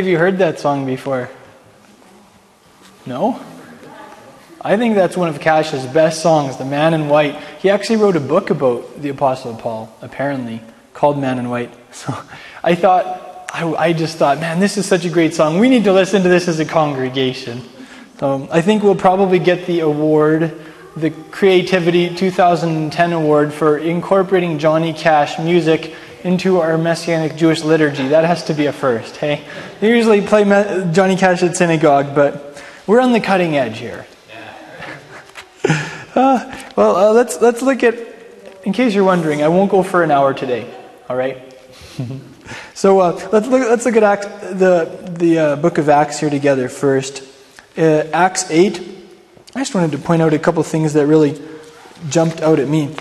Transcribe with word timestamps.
Of 0.00 0.06
you 0.06 0.16
heard 0.16 0.38
that 0.38 0.58
song 0.58 0.86
before? 0.86 1.28
No? 3.04 3.38
I 4.58 4.78
think 4.78 4.94
that's 4.94 5.14
one 5.14 5.28
of 5.28 5.40
Cash's 5.40 5.84
best 5.84 6.22
songs, 6.22 6.56
The 6.56 6.64
Man 6.64 6.94
in 6.94 7.10
White. 7.10 7.38
He 7.60 7.68
actually 7.68 7.96
wrote 7.96 8.16
a 8.16 8.20
book 8.20 8.48
about 8.48 9.02
the 9.02 9.10
Apostle 9.10 9.54
Paul, 9.54 9.94
apparently, 10.00 10.62
called 10.94 11.18
Man 11.18 11.38
in 11.38 11.50
White. 11.50 11.70
So 11.92 12.16
I 12.64 12.76
thought, 12.76 13.50
I, 13.52 13.70
I 13.74 13.92
just 13.92 14.16
thought, 14.16 14.40
man, 14.40 14.58
this 14.58 14.78
is 14.78 14.86
such 14.86 15.04
a 15.04 15.10
great 15.10 15.34
song. 15.34 15.58
We 15.58 15.68
need 15.68 15.84
to 15.84 15.92
listen 15.92 16.22
to 16.22 16.30
this 16.30 16.48
as 16.48 16.60
a 16.60 16.64
congregation. 16.64 17.62
So 18.20 18.48
I 18.50 18.62
think 18.62 18.82
we'll 18.82 18.94
probably 18.94 19.38
get 19.38 19.66
the 19.66 19.80
award, 19.80 20.58
the 20.96 21.10
Creativity 21.10 22.14
2010 22.14 23.12
award 23.12 23.52
for 23.52 23.76
incorporating 23.76 24.58
Johnny 24.58 24.94
Cash 24.94 25.38
music 25.38 25.94
into 26.24 26.60
our 26.60 26.76
Messianic 26.78 27.36
Jewish 27.36 27.62
liturgy. 27.62 28.08
That 28.08 28.24
has 28.24 28.44
to 28.44 28.54
be 28.54 28.66
a 28.66 28.72
first, 28.72 29.16
hey? 29.16 29.44
They 29.80 29.94
usually 29.94 30.20
play 30.20 30.44
Johnny 30.92 31.16
Cash 31.16 31.42
at 31.42 31.56
synagogue, 31.56 32.14
but 32.14 32.62
we're 32.86 33.00
on 33.00 33.12
the 33.12 33.20
cutting 33.20 33.56
edge 33.56 33.78
here. 33.78 34.06
Uh, 36.12 36.60
well, 36.74 36.96
uh, 36.96 37.12
let's, 37.12 37.40
let's 37.40 37.62
look 37.62 37.84
at, 37.84 37.94
in 38.64 38.72
case 38.72 38.96
you're 38.96 39.04
wondering, 39.04 39.44
I 39.44 39.48
won't 39.48 39.70
go 39.70 39.84
for 39.84 40.02
an 40.02 40.10
hour 40.10 40.34
today, 40.34 40.68
all 41.08 41.14
right? 41.14 41.56
so 42.74 42.98
uh, 42.98 43.12
let's, 43.30 43.46
look, 43.46 43.68
let's 43.68 43.86
look 43.86 43.94
at 43.94 44.02
Acts, 44.02 44.26
the, 44.26 45.14
the 45.18 45.38
uh, 45.38 45.56
book 45.56 45.78
of 45.78 45.88
Acts 45.88 46.18
here 46.18 46.28
together 46.28 46.68
first. 46.68 47.22
Uh, 47.78 48.08
Acts 48.12 48.50
8, 48.50 48.80
I 49.54 49.60
just 49.60 49.72
wanted 49.72 49.92
to 49.92 49.98
point 49.98 50.20
out 50.20 50.34
a 50.34 50.38
couple 50.40 50.64
things 50.64 50.94
that 50.94 51.06
really 51.06 51.40
jumped 52.08 52.40
out 52.40 52.58
at 52.58 52.68
me. 52.68 52.94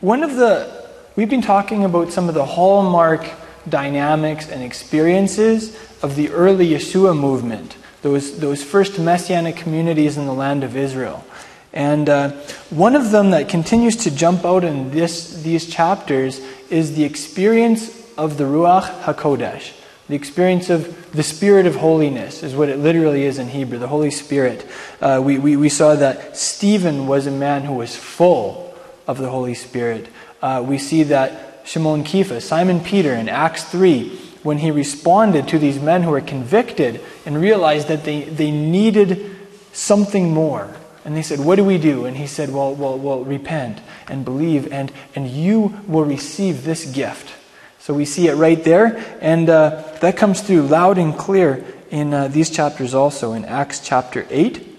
One 0.00 0.24
of 0.24 0.34
the, 0.34 0.83
we've 1.16 1.30
been 1.30 1.42
talking 1.42 1.84
about 1.84 2.10
some 2.12 2.28
of 2.28 2.34
the 2.34 2.44
hallmark 2.44 3.30
dynamics 3.68 4.48
and 4.48 4.62
experiences 4.62 5.76
of 6.02 6.16
the 6.16 6.30
early 6.30 6.70
Yeshua 6.70 7.18
movement, 7.18 7.76
those, 8.02 8.38
those 8.40 8.62
first 8.62 8.98
messianic 8.98 9.56
communities 9.56 10.18
in 10.18 10.26
the 10.26 10.34
land 10.34 10.64
of 10.64 10.76
Israel. 10.76 11.24
And 11.72 12.08
uh, 12.08 12.30
one 12.70 12.94
of 12.94 13.10
them 13.10 13.30
that 13.30 13.48
continues 13.48 13.96
to 13.98 14.10
jump 14.10 14.44
out 14.44 14.64
in 14.64 14.90
this, 14.90 15.42
these 15.42 15.66
chapters 15.68 16.40
is 16.70 16.94
the 16.94 17.04
experience 17.04 18.12
of 18.16 18.36
the 18.36 18.44
Ruach 18.44 19.02
HaKodesh. 19.02 19.72
The 20.08 20.14
experience 20.14 20.68
of 20.68 21.12
the 21.12 21.22
Spirit 21.22 21.66
of 21.66 21.76
holiness 21.76 22.42
is 22.42 22.54
what 22.54 22.68
it 22.68 22.78
literally 22.78 23.24
is 23.24 23.38
in 23.38 23.48
Hebrew, 23.48 23.78
the 23.78 23.88
Holy 23.88 24.10
Spirit. 24.10 24.66
Uh, 25.00 25.20
we, 25.24 25.38
we, 25.38 25.56
we 25.56 25.68
saw 25.68 25.94
that 25.94 26.36
Stephen 26.36 27.06
was 27.06 27.26
a 27.26 27.30
man 27.30 27.62
who 27.62 27.74
was 27.74 27.96
full 27.96 28.76
of 29.06 29.18
the 29.18 29.30
Holy 29.30 29.54
Spirit. 29.54 30.08
Uh, 30.44 30.60
we 30.60 30.76
see 30.76 31.04
that 31.04 31.62
Shimon 31.64 32.04
Kepha, 32.04 32.42
Simon 32.42 32.80
Peter 32.80 33.14
in 33.14 33.30
Acts 33.30 33.64
3, 33.64 34.10
when 34.42 34.58
he 34.58 34.70
responded 34.70 35.48
to 35.48 35.58
these 35.58 35.80
men 35.80 36.02
who 36.02 36.10
were 36.10 36.20
convicted 36.20 37.00
and 37.24 37.40
realized 37.40 37.88
that 37.88 38.04
they, 38.04 38.24
they 38.24 38.50
needed 38.50 39.34
something 39.72 40.34
more 40.34 40.76
and 41.02 41.16
they 41.16 41.22
said, 41.22 41.40
What 41.40 41.56
do 41.56 41.64
we 41.64 41.78
do? 41.78 42.04
And 42.04 42.18
he 42.18 42.26
said, 42.26 42.52
Well, 42.52 42.74
well, 42.74 42.98
well 42.98 43.24
repent 43.24 43.80
and 44.06 44.22
believe, 44.22 44.70
and, 44.70 44.92
and 45.14 45.26
you 45.26 45.80
will 45.88 46.04
receive 46.04 46.64
this 46.64 46.84
gift. 46.84 47.32
So 47.78 47.94
we 47.94 48.04
see 48.04 48.28
it 48.28 48.34
right 48.34 48.62
there, 48.62 49.02
and 49.22 49.48
uh, 49.48 49.82
that 50.02 50.18
comes 50.18 50.42
through 50.42 50.66
loud 50.66 50.98
and 50.98 51.16
clear 51.16 51.64
in 51.90 52.12
uh, 52.12 52.28
these 52.28 52.50
chapters 52.50 52.92
also. 52.92 53.32
In 53.32 53.46
Acts 53.46 53.80
chapter 53.80 54.26
8, 54.28 54.78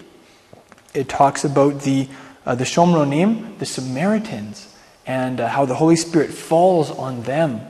it 0.94 1.08
talks 1.08 1.44
about 1.44 1.82
the, 1.82 2.08
uh, 2.44 2.54
the 2.54 2.62
Shomronim, 2.62 3.58
the 3.58 3.66
Samaritans, 3.66 4.65
and 5.06 5.40
uh, 5.40 5.48
how 5.48 5.64
the 5.64 5.74
Holy 5.76 5.96
Spirit 5.96 6.30
falls 6.30 6.90
on 6.90 7.22
them 7.22 7.60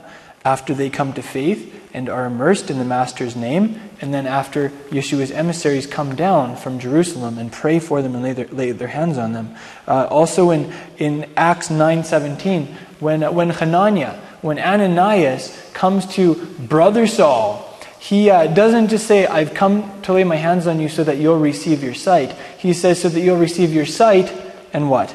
after 0.43 0.73
they 0.73 0.89
come 0.89 1.13
to 1.13 1.21
faith 1.21 1.73
and 1.93 2.09
are 2.09 2.25
immersed 2.25 2.69
in 2.69 2.77
the 2.77 2.85
Master's 2.85 3.35
name, 3.35 3.79
and 4.01 4.13
then 4.13 4.27
after 4.27 4.69
Yeshua's 4.89 5.31
emissaries 5.31 5.87
come 5.87 6.15
down 6.15 6.55
from 6.55 6.79
Jerusalem 6.79 7.37
and 7.37 7.51
pray 7.51 7.79
for 7.79 8.01
them 8.01 8.13
and 8.13 8.23
lay 8.23 8.33
their, 8.33 8.47
lay 8.47 8.71
their 8.71 8.87
hands 8.87 9.17
on 9.17 9.33
them. 9.33 9.55
Uh, 9.87 10.07
also 10.09 10.51
in, 10.51 10.71
in 10.97 11.29
Acts 11.35 11.69
9.17, 11.69 12.67
when, 12.99 13.23
uh, 13.23 13.31
when 13.31 13.49
Hananiah, 13.49 14.13
when 14.41 14.59
Ananias 14.59 15.69
comes 15.73 16.05
to 16.15 16.35
Brother 16.59 17.07
Saul, 17.07 17.63
he 17.99 18.29
uh, 18.29 18.47
doesn't 18.47 18.89
just 18.89 19.07
say, 19.07 19.25
I've 19.25 19.53
come 19.53 20.01
to 20.03 20.13
lay 20.13 20.23
my 20.23 20.35
hands 20.35 20.67
on 20.67 20.79
you 20.79 20.89
so 20.89 21.03
that 21.03 21.17
you'll 21.17 21.39
receive 21.39 21.83
your 21.83 21.95
sight. 21.95 22.31
He 22.57 22.73
says, 22.73 23.01
so 23.01 23.09
that 23.09 23.19
you'll 23.19 23.37
receive 23.37 23.73
your 23.73 23.85
sight 23.85 24.31
and 24.71 24.89
what? 24.89 25.13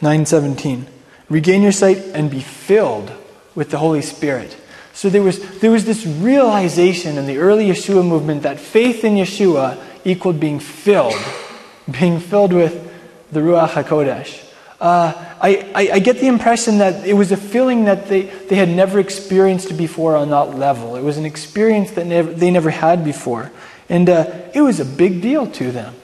917. 0.00 0.86
Regain 1.28 1.62
your 1.62 1.72
sight 1.72 1.98
and 1.98 2.30
be 2.30 2.40
filled 2.40 3.10
with 3.54 3.70
the 3.70 3.78
Holy 3.78 4.02
Spirit. 4.02 4.56
So 4.92 5.10
there 5.10 5.22
was, 5.22 5.60
there 5.60 5.70
was 5.70 5.84
this 5.84 6.06
realization 6.06 7.18
in 7.18 7.26
the 7.26 7.38
early 7.38 7.68
Yeshua 7.68 8.06
movement 8.06 8.42
that 8.44 8.58
faith 8.58 9.04
in 9.04 9.14
Yeshua 9.14 9.78
equaled 10.04 10.40
being 10.40 10.58
filled, 10.58 11.14
being 12.00 12.20
filled 12.20 12.52
with 12.52 12.92
the 13.32 13.40
Ruach 13.40 13.70
HaKodesh. 13.70 14.44
Uh, 14.80 15.12
I, 15.40 15.70
I, 15.74 15.90
I, 15.94 15.98
get 16.00 16.20
the 16.20 16.26
impression 16.26 16.78
that 16.78 17.06
it 17.06 17.14
was 17.14 17.32
a 17.32 17.36
feeling 17.36 17.86
that 17.86 18.08
they, 18.08 18.22
they 18.22 18.56
had 18.56 18.68
never 18.68 18.98
experienced 18.98 19.76
before 19.76 20.16
on 20.16 20.28
that 20.30 20.54
level. 20.54 20.96
It 20.96 21.02
was 21.02 21.16
an 21.16 21.24
experience 21.24 21.92
that 21.92 22.06
never, 22.06 22.30
they 22.30 22.50
never 22.50 22.68
had 22.68 23.02
before. 23.02 23.50
And 23.88 24.08
uh, 24.10 24.26
it 24.52 24.60
was 24.60 24.78
a 24.78 24.84
big 24.84 25.22
deal 25.22 25.46
to 25.52 25.72
them. 25.72 25.94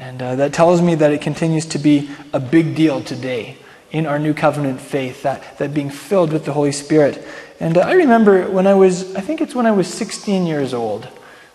And 0.00 0.22
uh, 0.22 0.34
that 0.36 0.54
tells 0.54 0.80
me 0.80 0.94
that 0.94 1.12
it 1.12 1.20
continues 1.20 1.66
to 1.66 1.78
be 1.78 2.08
a 2.32 2.40
big 2.40 2.74
deal 2.74 3.02
today 3.02 3.58
in 3.90 4.06
our 4.06 4.18
new 4.18 4.32
covenant 4.32 4.80
faith, 4.80 5.24
that, 5.24 5.58
that 5.58 5.74
being 5.74 5.90
filled 5.90 6.32
with 6.32 6.46
the 6.46 6.54
Holy 6.54 6.72
Spirit. 6.72 7.22
And 7.60 7.76
uh, 7.76 7.82
I 7.82 7.92
remember 7.92 8.50
when 8.50 8.66
I 8.66 8.72
was, 8.72 9.14
I 9.14 9.20
think 9.20 9.42
it's 9.42 9.54
when 9.54 9.66
I 9.66 9.72
was 9.72 9.92
16 9.92 10.46
years 10.46 10.72
old, 10.72 11.06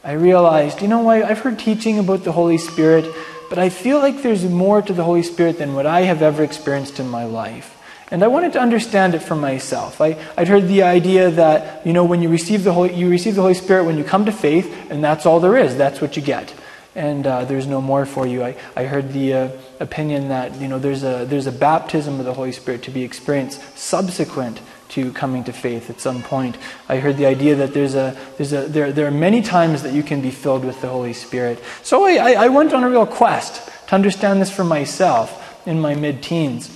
I 0.04 0.12
realized, 0.12 0.84
you 0.84 0.88
know 0.88 1.00
what, 1.00 1.24
I've 1.24 1.40
heard 1.40 1.58
teaching 1.58 1.98
about 1.98 2.24
the 2.24 2.34
Holy 2.34 2.60
Spirit, 2.60 3.12
but 3.50 3.58
I 3.58 3.70
feel 3.70 3.98
like 3.98 4.22
there's 4.22 4.46
more 4.46 4.80
to 4.80 4.94
the 4.94 5.04
Holy 5.04 5.24
Spirit 5.24 5.58
than 5.58 5.74
what 5.74 5.88
I 5.88 6.02
have 6.02 6.22
ever 6.22 6.44
experienced 6.44 7.00
in 7.00 7.10
my 7.10 7.24
life. 7.24 7.72
And 8.12 8.24
I 8.24 8.28
wanted 8.28 8.54
to 8.54 8.60
understand 8.60 9.16
it 9.16 9.24
for 9.24 9.36
myself. 9.36 10.00
I, 10.00 10.24
would 10.38 10.48
heard 10.48 10.68
the 10.68 10.84
idea 10.84 11.32
that, 11.32 11.84
you 11.84 11.94
know, 11.94 12.06
when 12.06 12.22
you 12.22 12.30
receive, 12.30 12.64
the 12.64 12.74
Holy, 12.74 12.94
you 12.94 13.10
receive 13.10 13.34
the 13.34 13.42
Holy 13.42 13.56
Spirit 13.56 13.86
when 13.86 13.98
you 13.98 14.04
come 14.04 14.26
to 14.26 14.32
faith, 14.32 14.92
and 14.92 15.04
that's 15.04 15.26
all 15.26 15.40
there 15.40 15.58
is. 15.58 15.76
That's 15.76 16.00
what 16.00 16.16
you 16.16 16.22
get 16.22 16.54
and 16.96 17.28
uh, 17.28 17.46
there's 17.46 17.68
no 17.68 17.82
more 17.82 18.06
for 18.06 18.26
you. 18.26 18.44
I, 18.44 18.56
I 18.76 18.86
heard 18.86 19.12
the 19.12 19.34
uh, 19.34 19.50
opinion 19.80 20.30
that 20.30 20.56
you 20.60 20.68
know 20.68 20.80
there's 20.80 21.04
a 21.04 21.26
there's 21.26 21.48
a 21.48 21.52
baptism 21.52 22.20
of 22.20 22.26
the 22.26 22.34
Holy 22.34 22.52
Spirit 22.52 22.84
to 22.84 22.92
be 22.92 23.04
experienced 23.04 23.78
subsequent 23.78 24.62
to 24.90 25.12
coming 25.12 25.44
to 25.44 25.52
faith 25.52 25.90
at 25.90 26.00
some 26.00 26.24
point. 26.24 26.58
I 26.88 26.98
heard 26.98 27.18
the 27.18 27.26
idea 27.26 27.56
that 27.56 27.74
there's 27.74 27.96
a 27.96 28.18
there's 28.38 28.54
a 28.54 28.68
there 28.68 28.92
there 28.92 29.08
are 29.08 29.12
many 29.12 29.42
times 29.42 29.84
that 29.84 29.94
you 29.94 30.04
can 30.04 30.22
be 30.22 30.32
filled 30.32 30.64
with 30.64 30.82
the 30.82 30.88
Holy 30.88 31.14
Spirit. 31.14 31.62
So 31.84 32.06
I, 32.06 32.34
I 32.34 32.48
went 32.48 32.74
on 32.74 32.84
a 32.84 32.90
real 32.90 33.06
quest 33.06 33.70
to 33.88 33.96
understand 33.96 34.42
this 34.42 34.52
for 34.52 34.64
myself 34.64 35.42
in 35.68 35.82
my 35.82 35.96
mid-teens. 35.96 36.72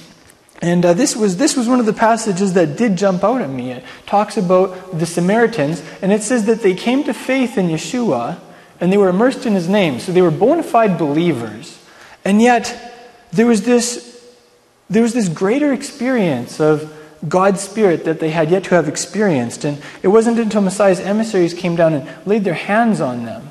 And 0.61 0.85
uh, 0.85 0.93
this, 0.93 1.15
was, 1.15 1.37
this 1.37 1.55
was 1.55 1.69
one 1.69 1.79
of 1.79 1.85
the 1.85 1.93
passages 1.93 2.53
that 2.53 2.75
did 2.75 2.97
jump 2.97 3.23
out 3.23 3.41
at 3.41 3.49
me. 3.49 3.71
It 3.71 3.83
talks 4.05 4.35
about 4.35 4.99
the 4.99 5.05
Samaritans, 5.05 5.81
and 6.01 6.11
it 6.11 6.21
says 6.21 6.45
that 6.47 6.61
they 6.61 6.75
came 6.75 7.05
to 7.05 7.13
faith 7.13 7.57
in 7.57 7.67
Yeshua 7.67 8.41
and 8.79 8.91
they 8.91 8.97
were 8.97 9.09
immersed 9.09 9.45
in 9.45 9.53
his 9.53 9.67
name. 9.67 9.99
So 9.99 10.11
they 10.11 10.21
were 10.21 10.31
bona 10.31 10.63
fide 10.63 10.97
believers. 10.97 11.79
And 12.23 12.41
yet, 12.41 12.93
there 13.31 13.45
was 13.45 13.63
this, 13.63 14.23
there 14.89 15.01
was 15.01 15.13
this 15.13 15.29
greater 15.29 15.73
experience 15.73 16.59
of 16.59 16.95
God's 17.27 17.61
Spirit 17.61 18.05
that 18.05 18.19
they 18.19 18.29
had 18.29 18.49
yet 18.49 18.63
to 18.65 18.75
have 18.75 18.87
experienced. 18.87 19.65
And 19.65 19.81
it 20.01 20.07
wasn't 20.09 20.39
until 20.39 20.61
Messiah's 20.61 20.99
emissaries 20.99 21.53
came 21.53 21.75
down 21.75 21.93
and 21.93 22.27
laid 22.27 22.43
their 22.43 22.53
hands 22.53 23.01
on 23.01 23.25
them 23.25 23.49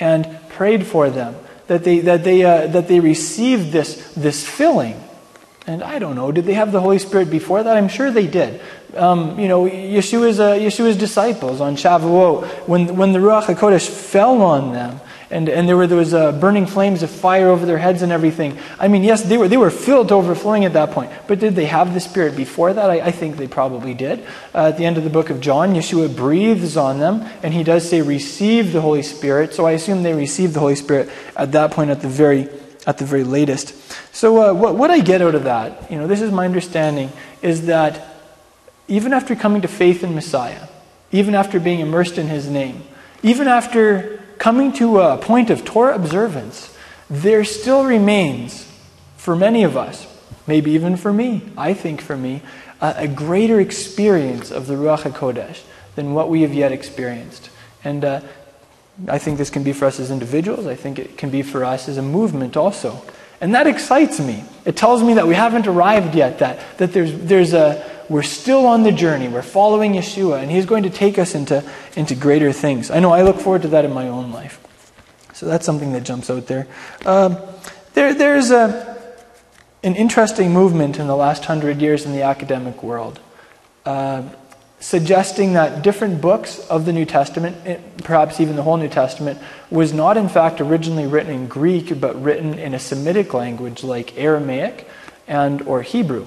and 0.00 0.38
prayed 0.48 0.86
for 0.86 1.10
them 1.10 1.36
that 1.66 1.84
they, 1.84 2.00
that 2.00 2.24
they, 2.24 2.44
uh, 2.44 2.66
that 2.68 2.88
they 2.88 3.00
received 3.00 3.72
this, 3.72 4.12
this 4.14 4.46
filling. 4.46 5.02
And 5.66 5.82
I 5.82 5.98
don't 5.98 6.14
know, 6.14 6.30
did 6.30 6.44
they 6.44 6.54
have 6.54 6.72
the 6.72 6.80
Holy 6.80 6.98
Spirit 6.98 7.30
before 7.30 7.62
that? 7.62 7.76
I'm 7.76 7.88
sure 7.88 8.10
they 8.10 8.26
did 8.26 8.60
um, 8.96 9.38
you 9.38 9.48
know, 9.48 9.64
Yeshua's, 9.64 10.40
uh, 10.40 10.52
Yeshua's 10.52 10.96
disciples 10.96 11.60
on 11.60 11.76
Shavuot, 11.76 12.46
when, 12.68 12.96
when 12.96 13.12
the 13.12 13.18
Ruach 13.18 13.44
HaKodesh 13.44 13.88
fell 13.88 14.42
on 14.42 14.72
them, 14.72 15.00
and, 15.30 15.48
and 15.48 15.66
there, 15.66 15.76
were, 15.76 15.86
was 15.86 16.14
uh, 16.14 16.32
burning 16.32 16.66
flames 16.66 17.02
of 17.02 17.10
fire 17.10 17.48
over 17.48 17.66
their 17.66 17.78
heads 17.78 18.02
and 18.02 18.12
everything. 18.12 18.58
I 18.78 18.88
mean, 18.88 19.02
yes, 19.02 19.22
they 19.22 19.36
were, 19.36 19.48
they 19.48 19.56
were 19.56 19.70
filled 19.70 20.08
to 20.08 20.14
overflowing 20.14 20.64
at 20.64 20.74
that 20.74 20.92
point. 20.92 21.10
But 21.26 21.40
did 21.40 21.56
they 21.56 21.64
have 21.64 21.92
the 21.92 22.00
Spirit 22.00 22.36
before 22.36 22.72
that? 22.72 22.90
I, 22.90 23.00
I 23.00 23.10
think 23.10 23.36
they 23.36 23.48
probably 23.48 23.94
did. 23.94 24.24
Uh, 24.54 24.68
at 24.68 24.76
the 24.76 24.84
end 24.84 24.96
of 24.96 25.02
the 25.02 25.10
book 25.10 25.30
of 25.30 25.40
John, 25.40 25.74
Yeshua 25.74 26.14
breathes 26.14 26.76
on 26.76 27.00
them, 27.00 27.28
and 27.42 27.52
he 27.52 27.64
does 27.64 27.88
say, 27.88 28.02
receive 28.02 28.72
the 28.72 28.80
Holy 28.80 29.02
Spirit. 29.02 29.54
So 29.54 29.66
I 29.66 29.72
assume 29.72 30.02
they 30.02 30.14
received 30.14 30.54
the 30.54 30.60
Holy 30.60 30.76
Spirit 30.76 31.10
at 31.36 31.52
that 31.52 31.72
point 31.72 31.90
at 31.90 32.00
the 32.00 32.08
very, 32.08 32.48
at 32.86 32.98
the 32.98 33.04
very 33.04 33.24
latest. 33.24 33.74
So 34.14 34.50
uh, 34.50 34.54
what, 34.54 34.76
what 34.76 34.90
I 34.90 35.00
get 35.00 35.22
out 35.22 35.34
of 35.34 35.44
that, 35.44 35.90
you 35.90 35.98
know, 35.98 36.06
this 36.06 36.20
is 36.20 36.30
my 36.30 36.44
understanding, 36.44 37.10
is 37.42 37.66
that 37.66 38.06
even 38.88 39.12
after 39.12 39.34
coming 39.34 39.62
to 39.62 39.68
faith 39.68 40.04
in 40.04 40.14
Messiah, 40.14 40.68
even 41.10 41.34
after 41.34 41.58
being 41.60 41.80
immersed 41.80 42.18
in 42.18 42.28
his 42.28 42.48
name, 42.48 42.82
even 43.22 43.48
after 43.48 44.20
coming 44.38 44.72
to 44.74 45.00
a 45.00 45.16
point 45.16 45.50
of 45.50 45.64
Torah 45.64 45.94
observance, 45.94 46.76
there 47.08 47.44
still 47.44 47.84
remains, 47.84 48.70
for 49.16 49.36
many 49.36 49.64
of 49.64 49.76
us, 49.76 50.06
maybe 50.46 50.72
even 50.72 50.96
for 50.96 51.12
me, 51.12 51.42
I 51.56 51.72
think 51.72 52.00
for 52.00 52.16
me, 52.16 52.42
a, 52.80 52.94
a 52.98 53.08
greater 53.08 53.60
experience 53.60 54.50
of 54.50 54.66
the 54.66 54.74
Ruach 54.74 55.02
HaKodesh 55.02 55.62
than 55.94 56.12
what 56.12 56.28
we 56.28 56.42
have 56.42 56.52
yet 56.52 56.72
experienced. 56.72 57.48
And 57.82 58.04
uh, 58.04 58.20
I 59.08 59.18
think 59.18 59.38
this 59.38 59.50
can 59.50 59.62
be 59.62 59.72
for 59.72 59.86
us 59.86 59.98
as 59.98 60.10
individuals. 60.10 60.66
I 60.66 60.74
think 60.74 60.98
it 60.98 61.18
can 61.18 61.30
be 61.30 61.42
for 61.42 61.64
us 61.64 61.88
as 61.88 61.96
a 61.96 62.02
movement 62.02 62.56
also. 62.56 63.02
And 63.40 63.54
that 63.54 63.66
excites 63.66 64.20
me. 64.20 64.44
It 64.64 64.76
tells 64.76 65.02
me 65.02 65.14
that 65.14 65.26
we 65.26 65.34
haven't 65.34 65.66
arrived 65.66 66.14
yet, 66.14 66.38
that, 66.38 66.78
that 66.78 66.92
there's, 66.92 67.12
there's 67.18 67.52
a, 67.52 67.90
we're 68.08 68.22
still 68.22 68.66
on 68.66 68.84
the 68.84 68.92
journey. 68.92 69.28
We're 69.28 69.42
following 69.42 69.94
Yeshua, 69.94 70.40
and 70.40 70.50
He's 70.50 70.66
going 70.66 70.84
to 70.84 70.90
take 70.90 71.18
us 71.18 71.34
into, 71.34 71.64
into 71.96 72.14
greater 72.14 72.52
things. 72.52 72.90
I 72.90 73.00
know 73.00 73.12
I 73.12 73.22
look 73.22 73.40
forward 73.40 73.62
to 73.62 73.68
that 73.68 73.84
in 73.84 73.92
my 73.92 74.08
own 74.08 74.30
life. 74.30 74.60
So 75.32 75.46
that's 75.46 75.66
something 75.66 75.92
that 75.92 76.04
jumps 76.04 76.30
out 76.30 76.46
there. 76.46 76.68
Um, 77.04 77.36
there 77.94 78.14
there's 78.14 78.50
a, 78.50 78.96
an 79.82 79.96
interesting 79.96 80.52
movement 80.52 80.98
in 80.98 81.08
the 81.08 81.16
last 81.16 81.44
hundred 81.44 81.82
years 81.82 82.06
in 82.06 82.12
the 82.12 82.22
academic 82.22 82.82
world. 82.82 83.20
Uh, 83.84 84.22
suggesting 84.84 85.54
that 85.54 85.80
different 85.80 86.20
books 86.20 86.58
of 86.68 86.84
the 86.84 86.92
New 86.92 87.06
Testament, 87.06 87.56
eh, 87.64 87.78
perhaps 88.02 88.38
even 88.38 88.54
the 88.54 88.62
whole 88.62 88.76
New 88.76 88.90
Testament, 88.90 89.40
was 89.70 89.94
not 89.94 90.18
in 90.18 90.28
fact 90.28 90.60
originally 90.60 91.06
written 91.06 91.32
in 91.32 91.46
Greek, 91.46 91.98
but 91.98 92.22
written 92.22 92.58
in 92.58 92.74
a 92.74 92.78
Semitic 92.78 93.32
language 93.32 93.82
like 93.82 94.18
Aramaic 94.18 94.86
and 95.26 95.62
or 95.62 95.80
Hebrew. 95.80 96.26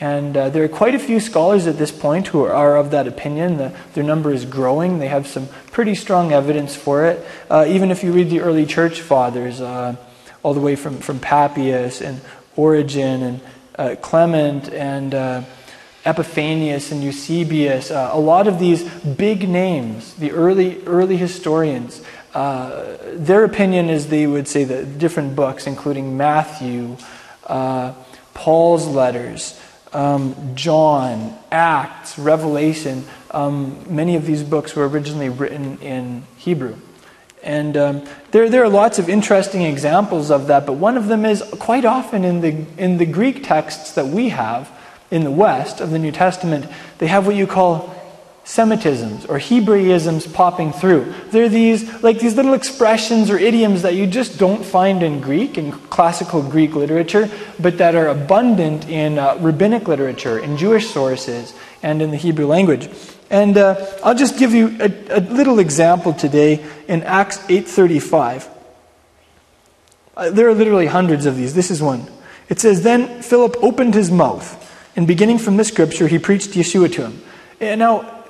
And 0.00 0.36
uh, 0.36 0.48
there 0.48 0.64
are 0.64 0.68
quite 0.68 0.96
a 0.96 0.98
few 0.98 1.20
scholars 1.20 1.68
at 1.68 1.78
this 1.78 1.92
point 1.92 2.26
who 2.26 2.42
are 2.42 2.76
of 2.76 2.90
that 2.90 3.06
opinion. 3.06 3.58
The, 3.58 3.72
their 3.94 4.02
number 4.02 4.32
is 4.32 4.46
growing. 4.46 4.98
They 4.98 5.06
have 5.06 5.28
some 5.28 5.46
pretty 5.70 5.94
strong 5.94 6.32
evidence 6.32 6.74
for 6.74 7.06
it. 7.06 7.24
Uh, 7.48 7.66
even 7.68 7.92
if 7.92 8.02
you 8.02 8.10
read 8.10 8.30
the 8.30 8.40
early 8.40 8.66
church 8.66 9.00
fathers, 9.00 9.60
uh, 9.60 9.94
all 10.42 10.54
the 10.54 10.60
way 10.60 10.74
from, 10.74 10.98
from 10.98 11.20
Papias 11.20 12.00
and 12.00 12.20
Origen 12.56 13.22
and 13.22 13.40
uh, 13.78 13.94
Clement 14.02 14.72
and 14.72 15.14
uh, 15.14 15.42
Epiphanius 16.04 16.90
and 16.90 17.02
Eusebius, 17.02 17.90
uh, 17.90 18.10
a 18.12 18.18
lot 18.18 18.48
of 18.48 18.58
these 18.58 18.82
big 18.82 19.48
names, 19.48 20.14
the 20.14 20.32
early, 20.32 20.82
early 20.84 21.16
historians, 21.16 22.02
uh, 22.34 22.96
their 23.12 23.44
opinion 23.44 23.88
is 23.88 24.08
they 24.08 24.26
would 24.26 24.48
say 24.48 24.64
that 24.64 24.98
different 24.98 25.36
books, 25.36 25.66
including 25.66 26.16
Matthew, 26.16 26.96
uh, 27.46 27.92
Paul's 28.34 28.86
letters, 28.86 29.60
um, 29.92 30.34
John, 30.54 31.38
Acts, 31.52 32.18
Revelation, 32.18 33.04
um, 33.30 33.84
many 33.94 34.16
of 34.16 34.26
these 34.26 34.42
books 34.42 34.74
were 34.74 34.88
originally 34.88 35.28
written 35.28 35.78
in 35.78 36.24
Hebrew. 36.36 36.76
And 37.42 37.76
um, 37.76 38.08
there, 38.30 38.48
there 38.48 38.62
are 38.62 38.68
lots 38.68 38.98
of 38.98 39.08
interesting 39.08 39.62
examples 39.62 40.30
of 40.30 40.46
that, 40.46 40.64
but 40.64 40.74
one 40.74 40.96
of 40.96 41.08
them 41.08 41.24
is 41.24 41.42
quite 41.58 41.84
often 41.84 42.24
in 42.24 42.40
the, 42.40 42.64
in 42.78 42.98
the 42.98 43.06
Greek 43.06 43.44
texts 43.44 43.92
that 43.92 44.06
we 44.06 44.30
have 44.30 44.70
in 45.12 45.24
the 45.24 45.30
West 45.30 45.80
of 45.80 45.90
the 45.90 45.98
New 45.98 46.10
Testament, 46.10 46.66
they 46.96 47.06
have 47.06 47.26
what 47.26 47.36
you 47.36 47.46
call 47.46 47.94
Semitisms 48.46 49.28
or 49.28 49.38
Hebraisms 49.38 50.32
popping 50.32 50.72
through. 50.72 51.14
They're 51.30 51.50
these 51.50 52.02
like 52.02 52.18
these 52.18 52.34
little 52.34 52.54
expressions 52.54 53.30
or 53.30 53.38
idioms 53.38 53.82
that 53.82 53.94
you 53.94 54.08
just 54.08 54.36
don't 54.36 54.64
find 54.64 55.02
in 55.02 55.20
Greek 55.20 55.58
in 55.58 55.70
classical 55.70 56.42
Greek 56.42 56.74
literature, 56.74 57.30
but 57.60 57.78
that 57.78 57.94
are 57.94 58.08
abundant 58.08 58.88
in 58.88 59.18
uh, 59.18 59.36
rabbinic 59.38 59.86
literature, 59.86 60.40
in 60.40 60.56
Jewish 60.56 60.88
sources, 60.88 61.54
and 61.84 62.02
in 62.02 62.10
the 62.10 62.16
Hebrew 62.16 62.46
language. 62.46 62.88
And 63.30 63.56
uh, 63.56 63.86
I'll 64.02 64.16
just 64.16 64.38
give 64.38 64.52
you 64.52 64.76
a, 64.80 65.18
a 65.18 65.20
little 65.20 65.60
example 65.60 66.12
today 66.12 66.64
in 66.88 67.02
Acts 67.04 67.38
8:35. 67.46 68.48
Uh, 70.16 70.30
there 70.30 70.48
are 70.48 70.54
literally 70.54 70.86
hundreds 70.86 71.26
of 71.26 71.36
these. 71.36 71.54
This 71.54 71.70
is 71.70 71.80
one. 71.80 72.08
It 72.48 72.58
says, 72.58 72.82
"Then 72.82 73.22
Philip 73.22 73.56
opened 73.62 73.94
his 73.94 74.10
mouth." 74.10 74.61
And 74.96 75.06
beginning 75.06 75.38
from 75.38 75.56
this 75.56 75.68
scripture, 75.68 76.06
he 76.06 76.18
preached 76.18 76.50
Yeshua 76.50 76.92
to 76.94 77.08
him. 77.08 77.22
And 77.60 77.78
now, 77.78 78.22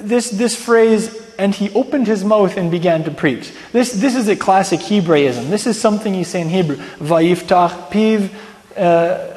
this, 0.00 0.30
this 0.30 0.54
phrase, 0.54 1.22
and 1.38 1.54
he 1.54 1.70
opened 1.70 2.06
his 2.06 2.24
mouth 2.24 2.56
and 2.56 2.70
began 2.70 3.04
to 3.04 3.10
preach. 3.10 3.52
This, 3.72 3.92
this 3.92 4.14
is 4.14 4.28
a 4.28 4.36
classic 4.36 4.80
Hebraism. 4.80 5.50
This 5.50 5.66
is 5.66 5.80
something 5.80 6.14
you 6.14 6.24
say 6.24 6.40
in 6.40 6.48
Hebrew. 6.48 6.76
Vayiftach 6.76 7.90
piv, 7.90 8.30
uh, 8.76 8.80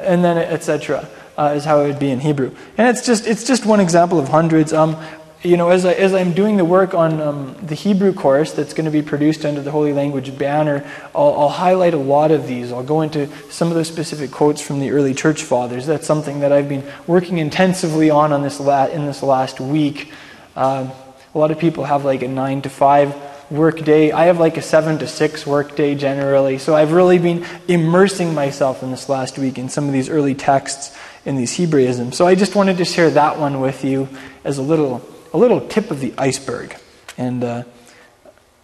and 0.02 0.24
then 0.24 0.38
etc. 0.38 1.08
Uh, 1.36 1.54
is 1.56 1.64
how 1.64 1.80
it 1.80 1.86
would 1.86 1.98
be 1.98 2.10
in 2.10 2.20
Hebrew. 2.20 2.54
And 2.76 2.88
it's 2.88 3.06
just, 3.06 3.26
it's 3.26 3.44
just 3.44 3.64
one 3.64 3.80
example 3.80 4.18
of 4.18 4.28
hundreds. 4.28 4.72
Um, 4.72 4.96
you 5.42 5.56
know, 5.56 5.68
as, 5.68 5.84
I, 5.84 5.92
as 5.92 6.14
I'm 6.14 6.32
doing 6.32 6.56
the 6.56 6.64
work 6.64 6.94
on 6.94 7.20
um, 7.20 7.56
the 7.62 7.76
Hebrew 7.76 8.12
course 8.12 8.52
that's 8.52 8.74
going 8.74 8.86
to 8.86 8.90
be 8.90 9.02
produced 9.02 9.44
under 9.44 9.62
the 9.62 9.70
Holy 9.70 9.92
Language 9.92 10.36
banner, 10.36 10.84
I'll, 11.14 11.32
I'll, 11.38 11.48
highlight 11.48 11.94
a 11.94 11.98
lot 11.98 12.32
of 12.32 12.48
these. 12.48 12.72
I'll 12.72 12.82
go 12.82 13.02
into 13.02 13.28
some 13.48 13.68
of 13.68 13.76
the 13.76 13.84
specific 13.84 14.32
quotes 14.32 14.60
from 14.60 14.80
the 14.80 14.90
early 14.90 15.14
church 15.14 15.44
fathers. 15.44 15.86
That's 15.86 16.06
something 16.06 16.40
that 16.40 16.50
I've 16.50 16.68
been 16.68 16.84
working 17.06 17.38
intensively 17.38 18.10
on, 18.10 18.32
on 18.32 18.42
this 18.42 18.58
la- 18.58 18.86
in 18.86 19.06
this 19.06 19.22
last 19.22 19.60
week. 19.60 20.12
Um, 20.56 20.90
a 21.32 21.38
lot 21.38 21.52
of 21.52 21.58
people 21.60 21.84
have 21.84 22.04
like 22.04 22.22
a 22.22 22.28
9 22.28 22.62
to 22.62 22.68
5 22.68 23.50
work 23.52 23.84
day. 23.84 24.10
I 24.10 24.24
have 24.24 24.40
like 24.40 24.56
a 24.56 24.62
7 24.62 24.98
to 24.98 25.06
6 25.06 25.46
work 25.46 25.76
day 25.76 25.94
generally. 25.94 26.58
So 26.58 26.74
I've 26.74 26.90
really 26.90 27.18
been 27.18 27.46
immersing 27.68 28.34
myself 28.34 28.82
in 28.82 28.90
this 28.90 29.08
last 29.08 29.38
week 29.38 29.56
in 29.56 29.68
some 29.68 29.86
of 29.86 29.92
these 29.92 30.08
early 30.08 30.34
texts 30.34 30.98
in 31.24 31.36
these 31.36 31.56
Hebraisms. 31.56 32.14
So 32.14 32.26
I 32.26 32.34
just 32.34 32.56
wanted 32.56 32.78
to 32.78 32.84
share 32.84 33.10
that 33.10 33.38
one 33.38 33.60
with 33.60 33.84
you 33.84 34.08
as 34.42 34.58
a 34.58 34.62
little 34.62 34.98
a 35.32 35.38
little 35.38 35.66
tip 35.68 35.90
of 35.90 36.00
the 36.00 36.14
iceberg. 36.18 36.76
And 37.16 37.44
uh, 37.44 37.62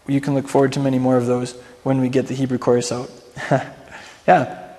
you 0.06 0.20
can 0.20 0.34
look 0.34 0.48
forward 0.48 0.72
to 0.74 0.80
many 0.80 0.98
more 0.98 1.16
of 1.16 1.26
those 1.26 1.52
when 1.82 2.00
we 2.00 2.08
get 2.08 2.26
the 2.26 2.34
Hebrew 2.34 2.58
chorus 2.58 2.92
out. 2.92 3.10
yeah. 4.26 4.72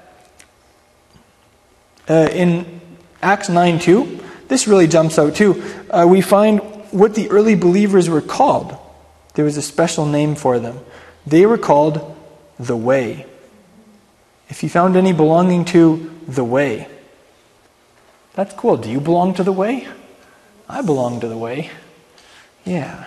Uh, 2.08 2.30
in 2.32 2.82
Acts 3.22 3.50
9 3.50 3.80
2, 3.80 4.24
this 4.48 4.68
really 4.68 4.88
jumps 4.88 5.18
out 5.18 5.36
too. 5.36 5.62
Uh, 5.90 6.06
we 6.08 6.22
find 6.22 6.60
what 6.92 7.16
the 7.16 7.30
early 7.30 7.56
believers 7.56 8.10
were 8.10 8.22
called. 8.22 8.78
There 9.34 9.46
was 9.46 9.58
a 9.58 9.62
special 9.62 10.06
name 10.06 10.36
for 10.36 10.60
them. 10.60 10.80
They 11.26 11.46
were 11.46 11.58
called 11.58 12.16
the 12.60 12.78
Way. 12.78 13.26
If 14.50 14.64
you 14.64 14.70
found 14.70 14.96
any 14.96 15.12
belonging 15.12 15.66
to 15.66 16.12
the 16.28 16.44
Way, 16.44 16.88
that's 18.34 18.54
cool. 18.54 18.78
Do 18.78 18.90
you 18.90 19.00
belong 19.00 19.34
to 19.36 19.44
the 19.44 19.52
Way? 19.52 19.88
I 20.68 20.82
belong 20.82 21.20
to 21.22 21.28
the 21.28 21.38
way. 21.38 21.70
Yeah. 22.66 23.06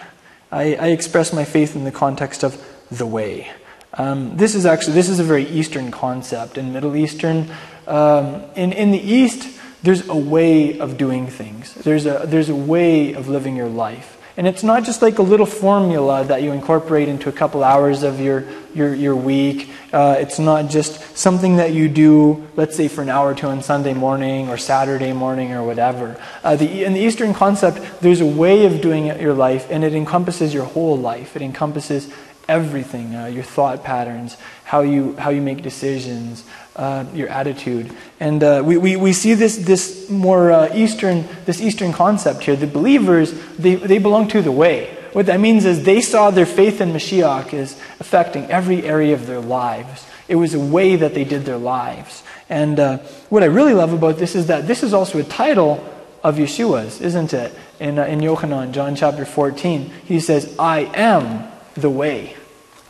I, 0.51 0.75
I 0.75 0.87
express 0.89 1.33
my 1.33 1.45
faith 1.45 1.77
in 1.77 1.85
the 1.85 1.93
context 1.93 2.43
of 2.43 2.65
the 2.91 3.07
way. 3.07 3.51
Um, 3.95 4.37
this 4.37 4.55
is 4.55 4.67
actually 4.67 4.95
this 4.95 5.09
is 5.09 5.19
a 5.19 5.25
very 5.25 5.47
Eastern 5.49 5.91
concept. 5.91 6.59
In 6.59 6.73
Middle 6.73 6.95
Eastern, 6.95 7.51
um, 7.87 8.43
in 8.55 8.73
in 8.73 8.91
the 8.91 8.99
East, 8.99 9.49
there's 9.83 10.09
a 10.09 10.17
way 10.17 10.79
of 10.79 10.97
doing 10.97 11.27
things. 11.27 11.75
There's 11.75 12.07
a 12.07 12.23
there's 12.25 12.49
a 12.49 12.55
way 12.55 13.15
of 13.15 13.29
living 13.29 13.57
your 13.57 13.69
life. 13.69 14.18
And 14.39 14.47
it's 14.47 14.63
not 14.63 14.85
just 14.85 15.03
like 15.03 15.19
a 15.19 15.23
little 15.23 15.47
formula 15.47 16.25
that 16.27 16.45
you 16.45 16.53
incorporate 16.53 17.09
into 17.09 17.29
a 17.29 17.33
couple 17.33 17.65
hours 17.65 18.05
of 18.05 18.21
your, 18.21 18.45
your, 18.73 18.95
your 18.95 19.17
week. 19.17 19.69
Uh, 19.93 20.15
it's 20.21 20.39
not 20.39 20.71
just 20.71 21.17
something 21.17 21.57
that 21.57 21.73
you 21.73 21.89
do, 21.89 22.47
let's 22.55 22.77
say, 22.77 22.87
for 22.87 23.03
an 23.03 23.09
hour 23.09 23.33
or 23.33 23.35
two 23.35 23.49
on 23.49 23.63
Sunday 23.63 23.95
morning 23.95 24.49
or 24.49 24.57
Saturday 24.57 25.13
morning 25.13 25.51
or 25.51 25.65
whatever. 25.65 26.23
Uh, 26.45 26.55
the, 26.55 26.85
in 26.85 26.93
the 26.93 27.01
Eastern 27.01 27.35
concept, 27.35 28.01
there's 28.01 28.21
a 28.21 28.27
way 28.27 28.65
of 28.65 28.81
doing 28.81 29.07
it 29.07 29.21
your 29.21 29.35
life, 29.35 29.67
and 29.71 29.83
it 29.83 29.93
encompasses 29.93 30.55
your 30.55 30.67
whole 30.67 30.97
life. 30.97 31.35
It 31.35 31.43
encompasses 31.43 32.09
everything 32.49 33.15
uh, 33.15 33.27
your 33.27 33.43
thought 33.43 33.85
patterns, 33.85 34.37
how 34.65 34.81
you, 34.81 35.15
how 35.17 35.31
you 35.31 35.43
make 35.43 35.63
decisions, 35.63 36.45
uh, 36.77 37.05
your 37.13 37.29
attitude. 37.29 37.95
And 38.21 38.43
uh, 38.43 38.63
we, 38.65 38.77
we, 38.79 38.97
we 38.97 39.13
see 39.13 39.35
this, 39.35 39.57
this 39.57 40.09
more 40.09 40.51
uh, 40.51 40.75
Eastern, 40.75 41.29
this 41.45 41.61
Eastern 41.61 41.93
concept 41.93 42.45
here. 42.45 42.57
The 42.57 42.67
believers, 42.67 43.33
they, 43.57 43.75
they 43.75 43.99
belong 43.99 44.29
to 44.29 44.43
the 44.43 44.53
way. 44.53 44.95
What 45.13 45.27
that 45.27 45.41
means 45.41 45.65
is 45.65 45.85
they 45.85 46.01
saw 46.01 46.31
their 46.31 46.47
faith 46.47 46.81
in 46.81 46.93
Mashiach 46.93 47.53
as 47.55 47.79
affecting 47.99 48.45
every 48.51 48.83
area 48.83 49.15
of 49.15 49.27
their 49.27 49.41
lives. 49.41 50.07
It 50.29 50.37
was 50.37 50.55
a 50.55 50.61
way 50.61 50.97
that 50.97 51.15
they 51.15 51.25
did 51.25 51.45
their 51.45 51.59
lives. 51.59 52.23
And 52.49 52.79
uh, 52.79 52.99
what 53.29 53.43
I 53.43 53.47
really 53.47 53.75
love 53.75 53.93
about 53.93 54.19
this 54.19 54.35
is 54.35 54.47
that 54.47 54.67
this 54.67 54.83
is 54.83 54.95
also 54.95 55.19
a 55.19 55.25
title 55.25 55.85
of 56.23 56.37
Yeshua's, 56.37 57.01
isn't 57.01 57.33
it? 57.33 57.55
In, 57.81 57.99
uh, 57.99 58.05
in 58.05 58.21
Yochanan, 58.21 58.73
John 58.73 58.97
chapter 58.97 59.25
14, 59.25 59.91
he 60.05 60.21
says, 60.21 60.55
I 60.59 60.81
am 60.95 61.51
the 61.75 61.91
way. 61.91 62.37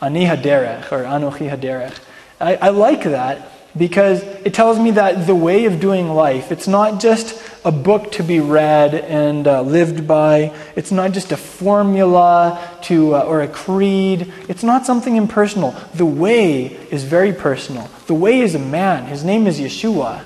Ani 0.01 0.25
haderech, 0.25 0.91
or 0.91 1.03
Anochi 1.03 1.49
haderech. 1.49 1.99
I, 2.39 2.55
I 2.55 2.69
like 2.69 3.03
that 3.03 3.51
because 3.77 4.23
it 4.23 4.53
tells 4.53 4.79
me 4.79 4.91
that 4.91 5.27
the 5.27 5.35
way 5.35 5.65
of 5.65 5.79
doing 5.79 6.09
life, 6.09 6.51
it's 6.51 6.67
not 6.67 6.99
just 6.99 7.41
a 7.65 7.71
book 7.71 8.11
to 8.13 8.23
be 8.23 8.39
read 8.39 8.95
and 8.95 9.47
uh, 9.47 9.61
lived 9.61 10.07
by. 10.07 10.53
It's 10.75 10.91
not 10.91 11.11
just 11.11 11.31
a 11.31 11.37
formula 11.37 12.59
to, 12.83 13.15
uh, 13.15 13.21
or 13.21 13.41
a 13.41 13.47
creed. 13.47 14.31
It's 14.47 14.63
not 14.63 14.85
something 14.85 15.15
impersonal. 15.15 15.75
The 15.93 16.05
way 16.05 16.65
is 16.89 17.03
very 17.03 17.33
personal. 17.33 17.89
The 18.07 18.13
way 18.13 18.39
is 18.39 18.55
a 18.55 18.59
man. 18.59 19.05
His 19.05 19.23
name 19.23 19.45
is 19.45 19.59
Yeshua. 19.59 20.23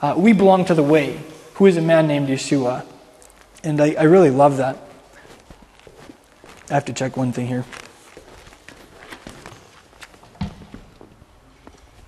Uh, 0.00 0.14
we 0.16 0.32
belong 0.32 0.64
to 0.66 0.74
the 0.74 0.82
way, 0.82 1.20
who 1.54 1.66
is 1.66 1.76
a 1.76 1.82
man 1.82 2.06
named 2.06 2.28
Yeshua. 2.28 2.84
And 3.64 3.80
I, 3.80 3.94
I 3.98 4.04
really 4.04 4.30
love 4.30 4.58
that. 4.58 4.78
I 6.70 6.74
have 6.74 6.84
to 6.86 6.92
check 6.92 7.16
one 7.16 7.32
thing 7.32 7.46
here. 7.46 7.64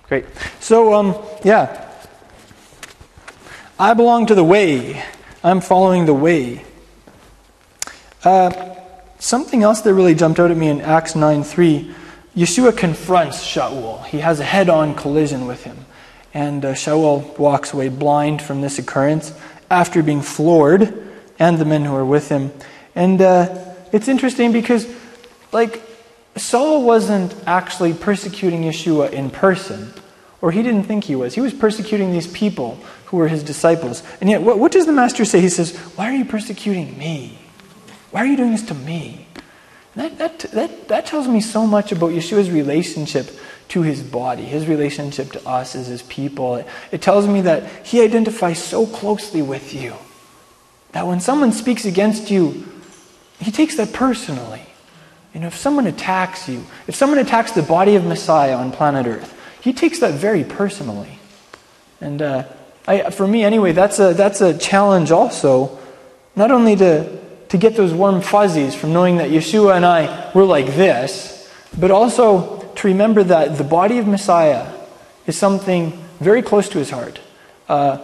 Great. 0.08 0.24
So, 0.60 0.94
um, 0.94 1.22
yeah. 1.44 1.84
I 3.78 3.92
belong 3.92 4.24
to 4.26 4.34
the 4.34 4.42
way. 4.42 5.04
I'm 5.44 5.60
following 5.60 6.06
the 6.06 6.14
way. 6.14 6.64
Uh, 8.24 8.74
something 9.18 9.62
else 9.62 9.82
that 9.82 9.92
really 9.92 10.14
jumped 10.14 10.40
out 10.40 10.50
at 10.50 10.56
me 10.56 10.68
in 10.68 10.80
Acts 10.80 11.14
9 11.14 11.44
3, 11.44 11.94
Yeshua 12.34 12.74
confronts 12.74 13.44
Shaul. 13.44 14.04
He 14.06 14.20
has 14.20 14.40
a 14.40 14.44
head 14.44 14.70
on 14.70 14.94
collision 14.94 15.46
with 15.46 15.64
him. 15.64 15.84
And 16.32 16.64
uh, 16.64 16.72
Shaul 16.72 17.38
walks 17.38 17.74
away 17.74 17.90
blind 17.90 18.40
from 18.40 18.62
this 18.62 18.78
occurrence 18.78 19.32
after 19.70 20.02
being 20.02 20.22
floored, 20.22 21.06
and 21.38 21.58
the 21.58 21.66
men 21.66 21.84
who 21.84 21.94
are 21.94 22.04
with 22.04 22.30
him. 22.30 22.50
And 22.94 23.20
uh, 23.20 23.74
it's 23.92 24.08
interesting 24.08 24.52
because, 24.52 24.88
like, 25.52 25.82
Saul 26.40 26.82
wasn't 26.82 27.34
actually 27.46 27.94
persecuting 27.94 28.62
Yeshua 28.62 29.10
in 29.12 29.30
person, 29.30 29.92
or 30.40 30.52
he 30.52 30.62
didn't 30.62 30.84
think 30.84 31.04
he 31.04 31.16
was. 31.16 31.34
He 31.34 31.40
was 31.40 31.54
persecuting 31.54 32.12
these 32.12 32.26
people 32.26 32.78
who 33.06 33.16
were 33.16 33.28
his 33.28 33.42
disciples. 33.42 34.02
And 34.20 34.28
yet, 34.28 34.42
what, 34.42 34.58
what 34.58 34.72
does 34.72 34.86
the 34.86 34.92
master 34.92 35.24
say? 35.24 35.40
He 35.40 35.48
says, 35.48 35.76
Why 35.96 36.10
are 36.10 36.16
you 36.16 36.24
persecuting 36.24 36.98
me? 36.98 37.38
Why 38.10 38.20
are 38.20 38.26
you 38.26 38.36
doing 38.36 38.52
this 38.52 38.66
to 38.66 38.74
me? 38.74 39.26
That, 39.94 40.18
that, 40.18 40.38
that, 40.52 40.88
that 40.88 41.06
tells 41.06 41.26
me 41.26 41.40
so 41.40 41.66
much 41.66 41.90
about 41.90 42.10
Yeshua's 42.10 42.50
relationship 42.50 43.30
to 43.68 43.82
his 43.82 44.02
body, 44.02 44.44
his 44.44 44.66
relationship 44.66 45.32
to 45.32 45.48
us 45.48 45.74
as 45.74 45.88
his 45.88 46.02
people. 46.02 46.56
It, 46.56 46.66
it 46.92 47.02
tells 47.02 47.26
me 47.26 47.40
that 47.42 47.86
he 47.86 48.02
identifies 48.02 48.62
so 48.62 48.86
closely 48.86 49.42
with 49.42 49.74
you 49.74 49.94
that 50.92 51.06
when 51.06 51.20
someone 51.20 51.52
speaks 51.52 51.84
against 51.84 52.30
you, 52.30 52.66
he 53.40 53.50
takes 53.50 53.76
that 53.76 53.92
personally. 53.92 54.67
You 55.34 55.40
know, 55.40 55.46
if 55.48 55.56
someone 55.56 55.86
attacks 55.86 56.48
you, 56.48 56.64
if 56.86 56.94
someone 56.94 57.18
attacks 57.18 57.52
the 57.52 57.62
body 57.62 57.96
of 57.96 58.04
Messiah 58.04 58.56
on 58.56 58.72
planet 58.72 59.06
Earth, 59.06 59.34
he 59.60 59.72
takes 59.72 60.00
that 60.00 60.14
very 60.14 60.44
personally. 60.44 61.18
And 62.00 62.22
uh, 62.22 62.44
I, 62.86 63.10
for 63.10 63.26
me, 63.26 63.44
anyway, 63.44 63.72
that's 63.72 63.98
a, 63.98 64.14
that's 64.14 64.40
a 64.40 64.56
challenge 64.56 65.10
also, 65.10 65.78
not 66.34 66.50
only 66.50 66.76
to, 66.76 67.18
to 67.48 67.58
get 67.58 67.76
those 67.76 67.92
warm 67.92 68.20
fuzzies 68.20 68.74
from 68.74 68.92
knowing 68.92 69.16
that 69.16 69.30
Yeshua 69.30 69.76
and 69.76 69.84
I 69.84 70.30
were 70.32 70.44
like 70.44 70.66
this, 70.66 71.52
but 71.78 71.90
also 71.90 72.72
to 72.76 72.88
remember 72.88 73.22
that 73.24 73.58
the 73.58 73.64
body 73.64 73.98
of 73.98 74.06
Messiah 74.06 74.72
is 75.26 75.36
something 75.36 75.92
very 76.20 76.42
close 76.42 76.68
to 76.70 76.78
his 76.78 76.90
heart. 76.90 77.20
Uh, 77.68 77.98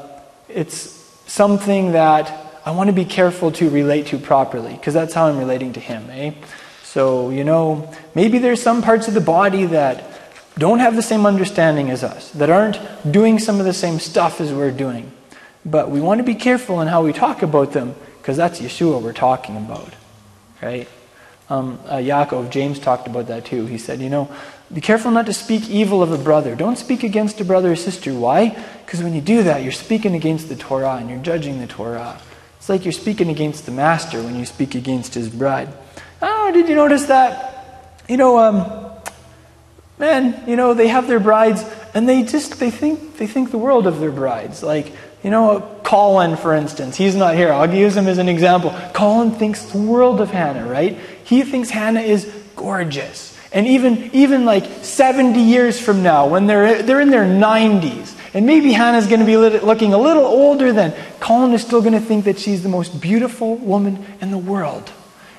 it's 0.49 0.90
something 1.26 1.93
that 1.93 2.61
I 2.66 2.73
want 2.73 2.88
to 2.88 2.95
be 2.95 3.04
careful 3.04 3.52
to 3.52 3.71
relate 3.71 4.07
to 4.09 4.19
properly, 4.19 4.75
because 4.75 4.93
that's 4.95 5.14
how 5.14 5.26
I'm 5.26 5.38
relating 5.38 5.73
to 5.75 5.81
him, 5.81 6.11
eh? 6.11 6.33
So, 6.94 7.30
you 7.30 7.42
know, 7.42 7.92
maybe 8.14 8.38
there's 8.38 8.62
some 8.62 8.80
parts 8.80 9.08
of 9.08 9.14
the 9.14 9.20
body 9.20 9.66
that 9.66 10.04
don't 10.56 10.78
have 10.78 10.94
the 10.94 11.02
same 11.02 11.26
understanding 11.26 11.90
as 11.90 12.04
us, 12.04 12.30
that 12.30 12.50
aren't 12.50 12.78
doing 13.10 13.40
some 13.40 13.58
of 13.58 13.66
the 13.66 13.72
same 13.72 13.98
stuff 13.98 14.40
as 14.40 14.52
we're 14.52 14.70
doing. 14.70 15.10
But 15.64 15.90
we 15.90 16.00
want 16.00 16.18
to 16.18 16.22
be 16.22 16.36
careful 16.36 16.80
in 16.80 16.86
how 16.86 17.02
we 17.02 17.12
talk 17.12 17.42
about 17.42 17.72
them, 17.72 17.96
because 18.18 18.36
that's 18.36 18.60
Yeshua 18.60 19.02
we're 19.02 19.12
talking 19.12 19.56
about, 19.56 19.92
right? 20.62 20.86
Um, 21.50 21.80
uh, 21.86 21.96
Yaakov, 21.96 22.50
James 22.50 22.78
talked 22.78 23.08
about 23.08 23.26
that 23.26 23.44
too. 23.44 23.66
He 23.66 23.76
said, 23.76 24.00
you 24.00 24.08
know, 24.08 24.32
be 24.72 24.80
careful 24.80 25.10
not 25.10 25.26
to 25.26 25.32
speak 25.32 25.68
evil 25.68 26.00
of 26.00 26.12
a 26.12 26.18
brother. 26.18 26.54
Don't 26.54 26.78
speak 26.78 27.02
against 27.02 27.40
a 27.40 27.44
brother 27.44 27.72
or 27.72 27.76
sister. 27.76 28.14
Why? 28.14 28.50
Because 28.86 29.02
when 29.02 29.14
you 29.14 29.20
do 29.20 29.42
that, 29.42 29.64
you're 29.64 29.72
speaking 29.72 30.14
against 30.14 30.48
the 30.48 30.54
Torah 30.54 30.98
and 31.00 31.10
you're 31.10 31.18
judging 31.18 31.58
the 31.58 31.66
Torah. 31.66 32.20
It's 32.58 32.68
like 32.68 32.84
you're 32.84 32.92
speaking 32.92 33.30
against 33.30 33.66
the 33.66 33.72
master 33.72 34.22
when 34.22 34.36
you 34.36 34.46
speak 34.46 34.76
against 34.76 35.14
his 35.14 35.28
bride. 35.28 35.70
Oh, 36.46 36.52
did 36.52 36.68
you 36.68 36.74
notice 36.74 37.06
that? 37.06 38.04
You 38.06 38.18
know, 38.18 38.38
um, 38.38 38.92
men, 39.98 40.44
you 40.46 40.56
know, 40.56 40.74
they 40.74 40.88
have 40.88 41.08
their 41.08 41.18
brides 41.18 41.64
and 41.94 42.06
they 42.06 42.22
just 42.22 42.60
they 42.60 42.70
think 42.70 43.16
they 43.16 43.26
think 43.26 43.50
the 43.50 43.56
world 43.56 43.86
of 43.86 43.98
their 43.98 44.10
brides. 44.10 44.62
Like, 44.62 44.92
you 45.22 45.30
know, 45.30 45.80
Colin, 45.84 46.36
for 46.36 46.52
instance, 46.52 46.98
he's 46.98 47.16
not 47.16 47.34
here. 47.34 47.50
I'll 47.50 47.74
use 47.74 47.96
him 47.96 48.06
as 48.08 48.18
an 48.18 48.28
example. 48.28 48.78
Colin 48.92 49.30
thinks 49.30 49.62
the 49.62 49.78
world 49.78 50.20
of 50.20 50.28
Hannah, 50.28 50.68
right? 50.68 50.98
He 51.24 51.44
thinks 51.44 51.70
Hannah 51.70 52.02
is 52.02 52.30
gorgeous. 52.56 53.34
And 53.50 53.66
even 53.66 54.10
even 54.12 54.44
like 54.44 54.66
70 54.84 55.40
years 55.40 55.80
from 55.80 56.02
now, 56.02 56.26
when 56.28 56.46
they're 56.46 56.82
they're 56.82 57.00
in 57.00 57.08
their 57.08 57.24
90s, 57.24 58.14
and 58.34 58.44
maybe 58.44 58.70
Hannah's 58.72 59.06
going 59.06 59.20
to 59.20 59.26
be 59.26 59.38
looking 59.38 59.94
a 59.94 59.98
little 59.98 60.26
older 60.26 60.74
then, 60.74 60.92
Colin 61.20 61.54
is 61.54 61.62
still 61.62 61.80
going 61.80 61.94
to 61.94 62.06
think 62.06 62.26
that 62.26 62.38
she's 62.38 62.62
the 62.62 62.68
most 62.68 63.00
beautiful 63.00 63.56
woman 63.56 64.04
in 64.20 64.30
the 64.30 64.36
world. 64.36 64.92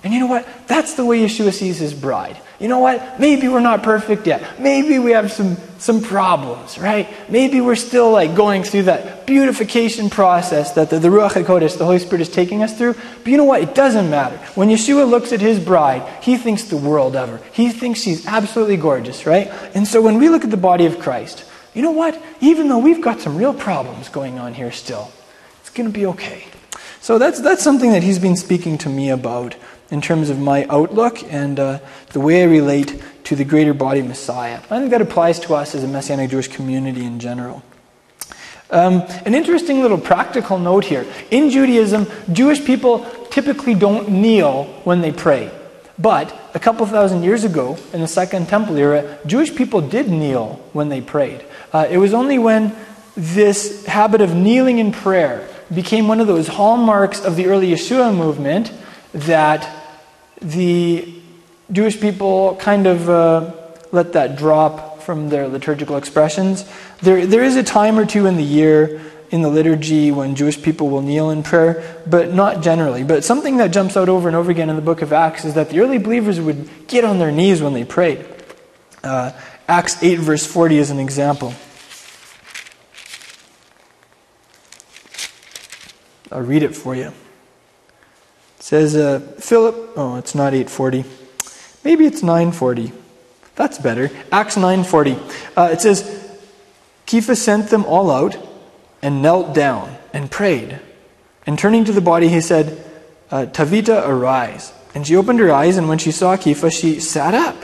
And 0.05 0.13
you 0.13 0.19
know 0.19 0.27
what? 0.27 0.47
That's 0.67 0.93
the 0.93 1.03
way 1.03 1.19
Yeshua 1.19 1.51
sees 1.51 1.79
his 1.79 1.91
bride. 1.91 2.39
You 2.59 2.67
know 2.67 2.77
what? 2.77 3.19
Maybe 3.19 3.47
we're 3.47 3.59
not 3.59 3.81
perfect 3.81 4.27
yet. 4.27 4.59
Maybe 4.59 4.99
we 4.99 5.11
have 5.11 5.31
some, 5.31 5.57
some 5.79 5.99
problems, 5.99 6.77
right? 6.77 7.09
Maybe 7.27 7.59
we're 7.59 7.75
still 7.75 8.11
like 8.11 8.35
going 8.35 8.61
through 8.61 8.83
that 8.83 9.25
beautification 9.25 10.11
process 10.11 10.73
that 10.73 10.91
the, 10.91 10.99
the 10.99 11.07
Ruach 11.07 11.31
HaKodesh, 11.31 11.79
the 11.79 11.85
Holy 11.85 11.97
Spirit, 11.97 12.21
is 12.21 12.29
taking 12.29 12.61
us 12.61 12.77
through. 12.77 12.93
But 12.93 13.27
you 13.27 13.37
know 13.37 13.45
what? 13.45 13.63
It 13.63 13.73
doesn't 13.73 14.11
matter. 14.11 14.37
When 14.53 14.69
Yeshua 14.69 15.09
looks 15.09 15.33
at 15.33 15.41
his 15.41 15.59
bride, 15.59 16.07
he 16.23 16.37
thinks 16.37 16.65
the 16.65 16.77
world 16.77 17.15
of 17.15 17.27
her. 17.29 17.41
He 17.51 17.69
thinks 17.69 17.99
she's 17.99 18.27
absolutely 18.27 18.77
gorgeous, 18.77 19.25
right? 19.25 19.51
And 19.73 19.87
so 19.87 20.03
when 20.03 20.19
we 20.19 20.29
look 20.29 20.43
at 20.43 20.51
the 20.51 20.55
body 20.55 20.85
of 20.85 20.99
Christ, 20.99 21.45
you 21.73 21.81
know 21.81 21.89
what? 21.89 22.21
Even 22.41 22.67
though 22.67 22.77
we've 22.77 23.01
got 23.01 23.21
some 23.21 23.37
real 23.37 23.55
problems 23.55 24.09
going 24.09 24.37
on 24.37 24.53
here 24.53 24.71
still, 24.71 25.11
it's 25.61 25.71
going 25.71 25.91
to 25.91 25.93
be 25.93 26.05
okay. 26.05 26.45
So 27.01 27.17
that's, 27.17 27.41
that's 27.41 27.63
something 27.63 27.91
that 27.91 28.01
he's 28.01 28.17
been 28.19 28.35
speaking 28.35 28.77
to 28.79 28.89
me 28.89 29.09
about 29.09 29.55
in 29.91 30.01
terms 30.01 30.29
of 30.29 30.39
my 30.39 30.65
outlook 30.65 31.21
and 31.31 31.59
uh, 31.59 31.79
the 32.09 32.19
way 32.19 32.41
I 32.41 32.45
relate 32.45 33.01
to 33.25 33.35
the 33.35 33.43
greater 33.43 33.73
body 33.73 34.01
Messiah. 34.01 34.59
I 34.69 34.79
think 34.79 34.91
that 34.91 35.01
applies 35.01 35.39
to 35.41 35.55
us 35.55 35.75
as 35.75 35.83
a 35.83 35.87
Messianic 35.87 36.29
Jewish 36.29 36.47
community 36.47 37.05
in 37.05 37.19
general. 37.19 37.63
Um, 38.69 39.01
an 39.25 39.35
interesting 39.35 39.81
little 39.81 39.97
practical 39.97 40.57
note 40.57 40.85
here. 40.85 41.05
In 41.29 41.49
Judaism, 41.49 42.07
Jewish 42.31 42.65
people 42.65 43.05
typically 43.29 43.75
don't 43.75 44.09
kneel 44.09 44.65
when 44.83 45.01
they 45.01 45.11
pray. 45.11 45.51
But 45.97 46.37
a 46.53 46.59
couple 46.59 46.85
thousand 46.85 47.23
years 47.23 47.43
ago, 47.43 47.77
in 47.93 48.01
the 48.01 48.07
Second 48.07 48.47
Temple 48.47 48.75
era, 48.75 49.19
Jewish 49.25 49.55
people 49.55 49.81
did 49.81 50.09
kneel 50.09 50.59
when 50.73 50.89
they 50.89 50.99
prayed. 50.99 51.45
Uh, 51.71 51.87
it 51.89 51.97
was 51.97 52.13
only 52.13 52.37
when 52.37 52.75
this 53.15 53.85
habit 53.85 54.19
of 54.19 54.35
kneeling 54.35 54.79
in 54.79 54.91
prayer 54.91 55.47
became 55.73 56.07
one 56.07 56.19
of 56.19 56.27
those 56.27 56.47
hallmarks 56.47 57.23
of 57.23 57.35
the 57.35 57.47
early 57.47 57.71
Yeshua 57.71 58.15
movement 58.15 58.71
that 59.13 59.74
the 60.41 61.13
Jewish 61.71 61.99
people 61.99 62.55
kind 62.57 62.87
of 62.87 63.09
uh, 63.09 63.51
let 63.91 64.13
that 64.13 64.37
drop 64.37 65.01
from 65.01 65.29
their 65.29 65.47
liturgical 65.47 65.97
expressions. 65.97 66.65
There, 67.01 67.25
there 67.25 67.43
is 67.43 67.55
a 67.55 67.63
time 67.63 67.97
or 67.97 68.05
two 68.05 68.25
in 68.25 68.37
the 68.37 68.43
year 68.43 69.01
in 69.31 69.41
the 69.41 69.49
liturgy 69.49 70.11
when 70.11 70.35
Jewish 70.35 70.61
people 70.61 70.89
will 70.89 71.01
kneel 71.01 71.29
in 71.29 71.43
prayer, 71.43 72.01
but 72.05 72.33
not 72.33 72.61
generally. 72.61 73.03
But 73.03 73.23
something 73.23 73.57
that 73.57 73.67
jumps 73.67 73.97
out 73.97 74.09
over 74.09 74.27
and 74.27 74.35
over 74.35 74.51
again 74.51 74.69
in 74.69 74.75
the 74.75 74.81
book 74.81 75.01
of 75.01 75.11
Acts 75.11 75.45
is 75.45 75.55
that 75.55 75.69
the 75.69 75.79
early 75.79 75.97
believers 75.97 76.39
would 76.39 76.69
get 76.87 77.03
on 77.03 77.17
their 77.19 77.31
knees 77.31 77.61
when 77.61 77.73
they 77.73 77.83
prayed. 77.83 78.25
Uh, 79.03 79.31
Acts 79.67 80.01
8, 80.03 80.19
verse 80.19 80.45
40 80.45 80.77
is 80.77 80.91
an 80.91 80.99
example. 80.99 81.53
I'll 86.31 86.41
read 86.41 86.63
it 86.63 86.75
for 86.75 86.95
you 86.95 87.13
says 88.65 88.95
uh, 88.95 89.19
Philip, 89.37 89.91
oh, 89.95 90.15
it's 90.15 90.33
not 90.33 90.55
840. 90.55 91.05
Maybe 91.83 92.07
it's 92.07 92.23
940. 92.23 92.91
That's 93.53 93.77
better. 93.77 94.09
Acts 94.31 94.57
940. 94.57 95.19
Uh, 95.55 95.69
it 95.71 95.81
says, 95.81 96.01
Kepha 97.05 97.37
sent 97.37 97.69
them 97.69 97.85
all 97.85 98.09
out 98.09 98.35
and 99.03 99.21
knelt 99.21 99.53
down 99.53 99.95
and 100.13 100.31
prayed. 100.31 100.79
And 101.45 101.59
turning 101.59 101.85
to 101.85 101.91
the 101.91 102.01
body, 102.01 102.27
he 102.27 102.41
said, 102.41 102.83
uh, 103.29 103.45
Tavita, 103.45 104.03
arise. 104.07 104.73
And 104.95 105.05
she 105.05 105.15
opened 105.15 105.37
her 105.41 105.51
eyes, 105.51 105.77
and 105.77 105.87
when 105.87 105.99
she 105.99 106.09
saw 106.09 106.35
Kepha, 106.35 106.73
she 106.73 106.99
sat 106.99 107.35
up. 107.35 107.55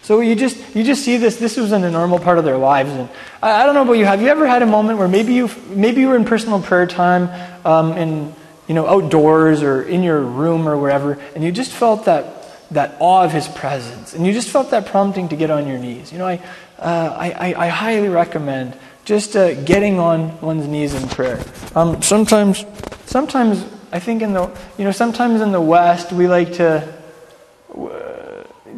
So 0.00 0.20
you 0.20 0.34
just 0.34 0.56
you 0.74 0.84
just 0.84 1.04
see 1.04 1.18
this. 1.18 1.36
This 1.36 1.58
was 1.58 1.72
in 1.72 1.84
a 1.84 1.90
normal 1.90 2.18
part 2.18 2.38
of 2.38 2.44
their 2.44 2.56
lives, 2.56 2.92
and 2.92 3.10
I, 3.42 3.60
I, 3.60 3.66
don't 3.66 3.74
know 3.74 3.82
about 3.82 3.94
you. 3.94 4.06
Have 4.06 4.22
you 4.22 4.28
ever 4.28 4.46
had 4.46 4.62
a 4.62 4.66
moment 4.66 4.98
where 4.98 5.08
maybe 5.08 5.34
you 5.34 5.50
maybe 5.68 6.00
you 6.00 6.08
were 6.08 6.16
in 6.16 6.24
personal 6.24 6.62
prayer 6.62 6.86
time 6.86 7.28
um, 7.66 7.92
in 7.98 8.32
you 8.68 8.74
know, 8.74 8.86
outdoors 8.86 9.62
or 9.62 9.82
in 9.82 10.02
your 10.02 10.20
room 10.20 10.68
or 10.68 10.76
wherever, 10.76 11.12
and 11.34 11.44
you 11.44 11.52
just 11.52 11.72
felt 11.72 12.04
that, 12.06 12.68
that 12.70 12.96
awe 12.98 13.24
of 13.24 13.32
his 13.32 13.48
presence, 13.48 14.14
and 14.14 14.26
you 14.26 14.32
just 14.32 14.48
felt 14.48 14.70
that 14.70 14.86
prompting 14.86 15.28
to 15.28 15.36
get 15.36 15.50
on 15.50 15.66
your 15.66 15.78
knees. 15.78 16.12
You 16.12 16.18
know, 16.18 16.26
I, 16.26 16.40
uh, 16.78 17.16
I, 17.18 17.54
I, 17.56 17.68
highly 17.68 18.08
recommend 18.08 18.76
just 19.04 19.36
uh, 19.36 19.54
getting 19.62 19.98
on 19.98 20.40
one's 20.40 20.66
knees 20.66 20.94
in 20.94 21.08
prayer. 21.08 21.42
Um, 21.74 22.02
sometimes, 22.02 22.64
sometimes 23.06 23.64
I 23.92 24.00
think 24.00 24.20
in 24.20 24.32
the, 24.32 24.50
you 24.76 24.84
know, 24.84 24.92
sometimes 24.92 25.40
in 25.40 25.52
the 25.52 25.60
West 25.60 26.12
we 26.12 26.26
like 26.26 26.54
to 26.54 26.92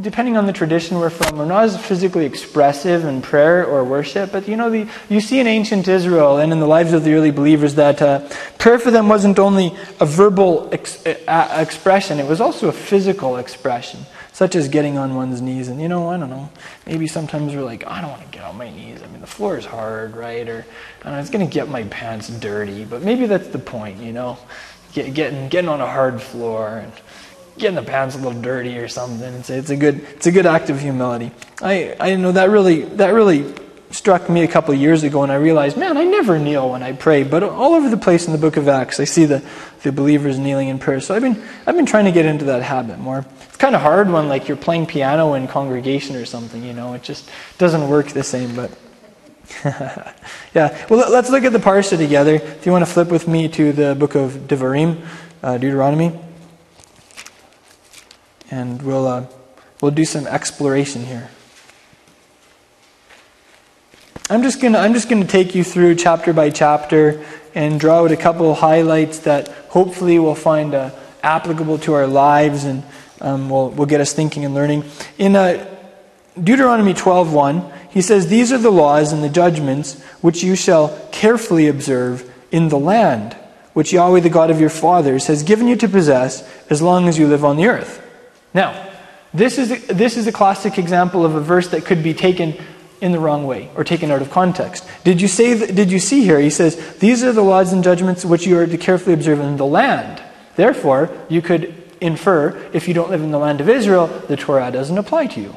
depending 0.00 0.37
on 0.37 0.47
the 0.47 0.52
tradition 0.52 0.99
we're 0.99 1.11
from, 1.11 1.38
we're 1.38 1.45
not 1.45 1.64
as 1.64 1.76
physically 1.76 2.25
expressive 2.25 3.05
in 3.05 3.21
prayer 3.21 3.67
or 3.67 3.85
worship, 3.85 4.31
but 4.33 4.47
you 4.49 4.57
know, 4.57 4.71
the, 4.71 4.88
you 5.09 5.21
see 5.21 5.40
in 5.40 5.47
ancient 5.47 5.88
Israel 5.88 6.38
and 6.38 6.52
in 6.52 6.61
the 6.61 6.67
lives 6.67 6.93
of 6.93 7.05
the 7.05 7.12
early 7.14 7.31
believers 7.31 7.75
that 7.75 8.00
uh, 8.00 8.28
prayer 8.59 8.78
for 8.78 8.90
them 8.90 9.09
wasn't 9.09 9.38
only 9.38 9.76
a 10.00 10.07
verbal 10.07 10.69
ex- 10.73 11.05
uh, 11.07 11.59
expression, 11.61 12.19
it 12.19 12.26
was 12.26 12.40
also 12.40 12.69
a 12.69 12.73
physical 12.73 13.37
expression, 13.37 14.00
such 14.33 14.55
as 14.55 14.69
getting 14.69 14.97
on 14.99 15.14
one's 15.14 15.40
knees. 15.43 15.69
And 15.69 15.81
you 15.81 15.88
know, 15.88 16.09
I 16.09 16.17
don't 16.17 16.31
know, 16.31 16.49
maybe 16.87 17.07
sometimes 17.07 17.55
we're 17.55 17.62
like, 17.62 17.87
I 17.87 18.00
don't 18.00 18.11
want 18.11 18.23
to 18.23 18.28
get 18.28 18.45
on 18.45 18.57
my 18.57 18.71
knees. 18.71 19.02
I 19.02 19.07
mean, 19.09 19.21
the 19.21 19.26
floor 19.26 19.59
is 19.59 19.64
hard, 19.64 20.17
right? 20.17 20.49
Or 20.49 20.64
I 21.05 21.11
know, 21.11 21.19
it's 21.19 21.31
going 21.31 21.47
to 21.47 21.52
get 21.52 21.69
my 21.69 21.85
pants 21.85 22.28
dirty, 22.28 22.85
but 22.85 23.02
maybe 23.02 23.26
that's 23.26 23.49
the 23.49 23.59
point, 23.59 23.99
you 23.99 24.12
know? 24.12 24.38
get, 24.93 25.14
getting, 25.14 25.49
getting 25.49 25.69
on 25.69 25.81
a 25.81 25.87
hard 25.87 26.21
floor 26.21 26.78
and 26.78 26.93
getting 27.58 27.76
the 27.76 27.82
pants 27.82 28.14
a 28.14 28.18
little 28.18 28.40
dirty 28.40 28.78
or 28.78 28.88
something. 28.88 29.34
It's, 29.34 29.50
it's, 29.50 29.70
a, 29.70 29.76
good, 29.76 30.00
it's 30.14 30.26
a 30.26 30.32
good 30.32 30.46
act 30.46 30.70
of 30.70 30.80
humility. 30.80 31.30
I, 31.60 31.96
I 31.98 32.14
know 32.16 32.32
that 32.32 32.50
really, 32.50 32.82
that 32.82 33.08
really 33.10 33.54
struck 33.90 34.28
me 34.28 34.42
a 34.42 34.48
couple 34.48 34.74
years 34.74 35.02
ago 35.02 35.22
and 35.22 35.32
I 35.32 35.36
realized, 35.36 35.76
man, 35.76 35.96
I 35.96 36.04
never 36.04 36.38
kneel 36.38 36.70
when 36.70 36.82
I 36.82 36.92
pray, 36.92 37.24
but 37.24 37.42
all 37.42 37.74
over 37.74 37.88
the 37.88 37.96
place 37.96 38.26
in 38.26 38.32
the 38.32 38.38
book 38.38 38.56
of 38.56 38.68
Acts, 38.68 39.00
I 39.00 39.04
see 39.04 39.24
the, 39.24 39.42
the 39.82 39.92
believers 39.92 40.38
kneeling 40.38 40.68
in 40.68 40.78
prayer. 40.78 41.00
So 41.00 41.14
I've 41.14 41.22
been, 41.22 41.42
I've 41.66 41.74
been 41.74 41.86
trying 41.86 42.04
to 42.04 42.12
get 42.12 42.26
into 42.26 42.46
that 42.46 42.62
habit 42.62 42.98
more. 42.98 43.24
It's 43.42 43.56
kind 43.56 43.74
of 43.74 43.80
hard 43.80 44.10
when 44.10 44.28
like 44.28 44.48
you're 44.48 44.56
playing 44.56 44.86
piano 44.86 45.34
in 45.34 45.48
congregation 45.48 46.16
or 46.16 46.26
something, 46.26 46.62
you 46.62 46.72
know, 46.72 46.94
it 46.94 47.02
just 47.02 47.30
doesn't 47.56 47.88
work 47.88 48.08
the 48.08 48.22
same, 48.22 48.54
but 48.54 48.70
yeah. 49.64 50.86
Well, 50.90 51.10
let's 51.10 51.30
look 51.30 51.44
at 51.44 51.52
the 51.52 51.58
parsha 51.58 51.96
together. 51.96 52.34
If 52.34 52.66
you 52.66 52.72
want 52.72 52.86
to 52.86 52.90
flip 52.90 53.08
with 53.08 53.26
me 53.26 53.48
to 53.48 53.72
the 53.72 53.94
book 53.94 54.14
of 54.14 54.32
Devarim, 54.32 55.02
uh, 55.42 55.56
Deuteronomy, 55.56 56.18
and 58.50 58.83
we'll, 58.83 59.07
uh, 59.07 59.26
we'll 59.81 59.90
do 59.90 60.05
some 60.05 60.26
exploration 60.26 61.05
here. 61.05 61.31
I'm 64.31 64.43
just 64.43 64.61
gonna 64.61 64.76
I'm 64.76 64.93
just 64.93 65.09
gonna 65.09 65.25
take 65.25 65.55
you 65.55 65.64
through 65.64 65.95
chapter 65.95 66.35
by 66.35 66.50
chapter 66.50 67.25
and 67.55 67.81
draw 67.81 68.05
out 68.05 68.12
a 68.12 68.17
couple 68.17 68.50
of 68.50 68.59
highlights 68.59 69.21
that 69.21 69.49
hopefully 69.71 70.19
we'll 70.19 70.35
find 70.35 70.75
uh, 70.75 70.90
applicable 71.23 71.78
to 71.78 71.95
our 71.95 72.07
lives 72.07 72.64
and 72.64 72.83
um, 73.23 73.49
will 73.49 73.71
will 73.71 73.87
get 73.87 74.02
us 74.02 74.12
thinking 74.12 74.45
and 74.45 74.55
learning. 74.55 74.85
In 75.17 75.35
uh, 75.35 75.67
Deuteronomy 76.38 76.93
12:1, 76.93 77.73
he 77.88 78.02
says, 78.02 78.26
"These 78.26 78.52
are 78.52 78.59
the 78.59 78.71
laws 78.71 79.14
and 79.14 79.25
the 79.25 79.31
judgments 79.31 80.02
which 80.21 80.43
you 80.43 80.55
shall 80.55 80.90
carefully 81.11 81.67
observe 81.67 82.31
in 82.50 82.69
the 82.69 82.78
land 82.78 83.35
which 83.73 83.95
Yahweh 83.95 84.21
the 84.21 84.28
God 84.28 84.50
of 84.50 84.61
your 84.61 84.69
fathers 84.69 85.28
has 85.28 85.43
given 85.43 85.69
you 85.69 85.76
to 85.76 85.88
possess 85.88 86.47
as 86.69 86.83
long 86.83 87.09
as 87.09 87.19
you 87.19 87.26
live 87.26 87.47
on 87.47 87.57
the 87.57 87.67
earth." 87.67 88.05
Now, 88.58 88.90
this 89.32 89.56
is 89.56 89.70
a, 89.70 89.94
this 89.94 90.16
is 90.16 90.26
a 90.26 90.32
classic 90.32 90.78
example 90.78 91.24
of 91.24 91.36
a 91.36 91.40
verse 91.40 91.68
that 91.68 91.84
could 91.84 92.02
be 92.02 92.12
taken 92.12 92.60
in 93.00 93.12
the 93.12 93.20
wrong 93.20 93.46
way 93.46 93.70
or 93.76 93.84
taken 93.84 94.10
out 94.10 94.20
of 94.20 94.32
context. 94.32 94.84
Did 95.04 95.20
you, 95.20 95.28
say 95.28 95.54
that, 95.54 95.76
did 95.76 95.92
you 95.92 96.00
see 96.00 96.24
here? 96.24 96.40
He 96.40 96.50
says, 96.50 96.74
These 96.96 97.22
are 97.22 97.32
the 97.32 97.44
laws 97.44 97.72
and 97.72 97.84
judgments 97.84 98.24
which 98.24 98.48
you 98.48 98.58
are 98.58 98.66
to 98.66 98.76
carefully 98.76 99.14
observe 99.14 99.38
in 99.38 99.58
the 99.58 99.64
land. 99.64 100.20
Therefore, 100.56 101.08
you 101.28 101.40
could 101.40 101.72
infer 102.00 102.68
if 102.72 102.88
you 102.88 102.94
don't 102.94 103.10
live 103.10 103.22
in 103.22 103.30
the 103.30 103.38
land 103.38 103.60
of 103.60 103.68
Israel, 103.68 104.08
the 104.26 104.36
Torah 104.36 104.72
doesn't 104.72 104.98
apply 104.98 105.28
to 105.28 105.40
you. 105.40 105.54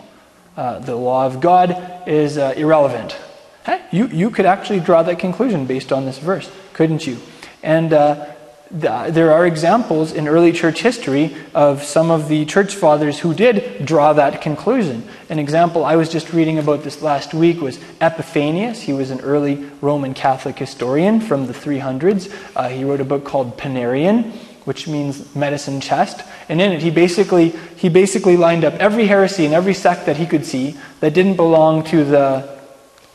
Uh, 0.56 0.78
the 0.78 0.96
law 0.96 1.26
of 1.26 1.42
God 1.42 2.08
is 2.08 2.38
uh, 2.38 2.54
irrelevant. 2.56 3.18
Hey, 3.66 3.84
you, 3.92 4.10
you 4.10 4.30
could 4.30 4.46
actually 4.46 4.80
draw 4.80 5.02
that 5.02 5.18
conclusion 5.18 5.66
based 5.66 5.92
on 5.92 6.06
this 6.06 6.20
verse, 6.20 6.52
couldn't 6.74 7.08
you? 7.08 7.18
And 7.64 7.94
uh, 7.94 8.28
there 8.72 9.34
are 9.34 9.46
examples 9.46 10.14
in 10.14 10.28
early 10.28 10.52
church 10.52 10.82
history 10.82 11.36
of 11.54 11.84
some 11.84 12.10
of 12.10 12.30
the 12.30 12.46
church 12.46 12.76
fathers 12.76 13.20
who 13.20 13.34
did 13.34 13.86
draw 13.86 14.14
that 14.14 14.42
conclusion. 14.42 15.08
An 15.30 15.40
example 15.40 15.84
I 15.84 15.98
was 15.98 16.10
just 16.10 16.32
reading 16.32 16.58
about 16.58 16.84
this 16.84 17.02
last 17.02 17.34
week 17.34 17.60
was 17.60 17.80
Epiphanius. 18.00 18.82
He 18.82 18.94
was 18.94 19.12
an 19.12 19.20
early 19.22 19.70
Roman 19.82 20.14
Catholic 20.14 20.58
historian 20.58 21.20
from 21.20 21.48
the 21.48 21.54
300s. 21.54 22.34
Uh, 22.56 22.70
he 22.70 22.84
wrote 22.84 23.02
a 23.02 23.06
book 23.06 23.26
called 23.26 23.58
Panarion, 23.58 24.32
which 24.66 24.88
means 24.88 25.36
medicine 25.36 25.82
chest. 25.82 26.26
And 26.48 26.62
in 26.62 26.72
it, 26.72 26.82
he 26.82 26.92
basically, 26.92 27.50
he 27.76 27.90
basically 27.90 28.38
lined 28.38 28.64
up 28.64 28.76
every 28.76 29.08
heresy 29.08 29.46
and 29.46 29.54
every 29.54 29.74
sect 29.74 30.06
that 30.06 30.18
he 30.18 30.26
could 30.26 30.46
see 30.46 30.78
that 31.02 31.14
didn't 31.14 31.36
belong 31.36 31.84
to 31.86 32.06
the, 32.06 32.60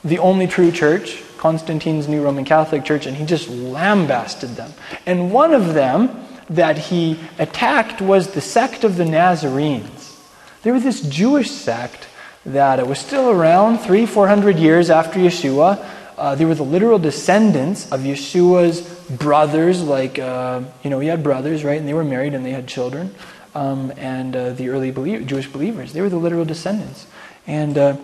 the 0.04 0.18
only 0.18 0.46
true 0.46 0.70
church, 0.70 1.22
Constantine's 1.46 2.08
new 2.08 2.24
Roman 2.24 2.44
Catholic 2.44 2.84
Church, 2.84 3.06
and 3.06 3.16
he 3.16 3.24
just 3.24 3.48
lambasted 3.48 4.56
them. 4.56 4.72
And 5.06 5.30
one 5.30 5.54
of 5.54 5.74
them 5.74 6.26
that 6.50 6.76
he 6.76 7.20
attacked 7.38 8.00
was 8.00 8.34
the 8.34 8.40
sect 8.40 8.82
of 8.82 8.96
the 8.96 9.04
Nazarenes. 9.04 10.18
They 10.62 10.72
were 10.72 10.80
this 10.80 11.02
Jewish 11.02 11.52
sect 11.52 12.08
that 12.44 12.80
it 12.80 12.86
was 12.88 12.98
still 12.98 13.30
around 13.30 13.78
three, 13.78 14.06
four 14.06 14.26
hundred 14.26 14.58
years 14.58 14.90
after 14.90 15.20
Yeshua. 15.20 15.84
Uh, 16.18 16.34
they 16.34 16.44
were 16.44 16.56
the 16.56 16.64
literal 16.64 16.98
descendants 16.98 17.92
of 17.92 18.00
Yeshua's 18.00 18.80
brothers, 19.08 19.82
like, 19.82 20.18
uh, 20.18 20.62
you 20.82 20.90
know, 20.90 20.98
he 20.98 21.06
had 21.06 21.22
brothers, 21.22 21.62
right? 21.62 21.78
And 21.78 21.86
they 21.86 21.94
were 21.94 22.02
married 22.04 22.34
and 22.34 22.44
they 22.44 22.50
had 22.50 22.66
children. 22.66 23.14
Um, 23.54 23.92
and 23.96 24.34
uh, 24.34 24.50
the 24.50 24.70
early 24.70 24.90
Jewish 25.24 25.46
believers, 25.46 25.92
they 25.92 26.00
were 26.00 26.10
the 26.10 26.18
literal 26.18 26.44
descendants. 26.44 27.06
And 27.46 27.78
uh, 27.78 27.96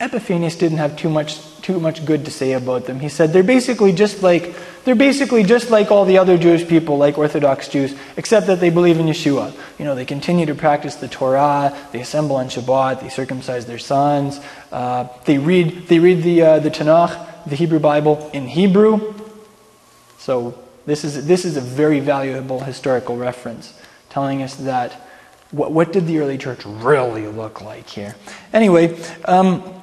Epiphanius 0.00 0.56
didn't 0.56 0.78
have 0.78 0.96
too 0.96 1.10
much 1.10 1.38
too 1.60 1.78
much 1.78 2.06
good 2.06 2.24
to 2.24 2.30
say 2.30 2.52
about 2.52 2.86
them. 2.86 3.00
He 3.00 3.10
said 3.10 3.34
they're 3.34 3.42
basically 3.42 3.92
just 3.92 4.22
like 4.22 4.54
they're 4.84 4.94
basically 4.94 5.44
just 5.44 5.70
like 5.70 5.90
all 5.90 6.06
the 6.06 6.16
other 6.16 6.38
Jewish 6.38 6.66
people, 6.66 6.96
like 6.96 7.18
Orthodox 7.18 7.68
Jews, 7.68 7.94
except 8.16 8.46
that 8.46 8.60
they 8.60 8.70
believe 8.70 8.98
in 8.98 9.06
Yeshua. 9.06 9.54
You 9.78 9.84
know, 9.84 9.94
they 9.94 10.06
continue 10.06 10.46
to 10.46 10.54
practice 10.54 10.96
the 10.96 11.08
Torah, 11.08 11.76
they 11.92 12.00
assemble 12.00 12.36
on 12.36 12.48
Shabbat, 12.48 13.02
they 13.02 13.10
circumcise 13.10 13.66
their 13.66 13.78
sons, 13.78 14.40
uh, 14.72 15.06
they 15.26 15.36
read 15.36 15.86
they 15.88 15.98
read 15.98 16.22
the 16.22 16.42
uh, 16.42 16.58
the 16.60 16.70
Tanakh, 16.70 17.44
the 17.44 17.56
Hebrew 17.56 17.78
Bible, 17.78 18.30
in 18.32 18.48
Hebrew. 18.48 19.14
So 20.16 20.58
this 20.86 21.04
is 21.04 21.26
this 21.26 21.44
is 21.44 21.58
a 21.58 21.60
very 21.60 22.00
valuable 22.00 22.60
historical 22.60 23.18
reference, 23.18 23.74
telling 24.08 24.42
us 24.42 24.54
that 24.54 24.92
what, 25.50 25.72
what 25.72 25.92
did 25.92 26.06
the 26.06 26.20
early 26.20 26.38
church 26.38 26.64
really 26.64 27.26
look 27.26 27.60
like 27.60 27.86
here? 27.86 28.16
Anyway. 28.54 28.98
Um, 29.26 29.76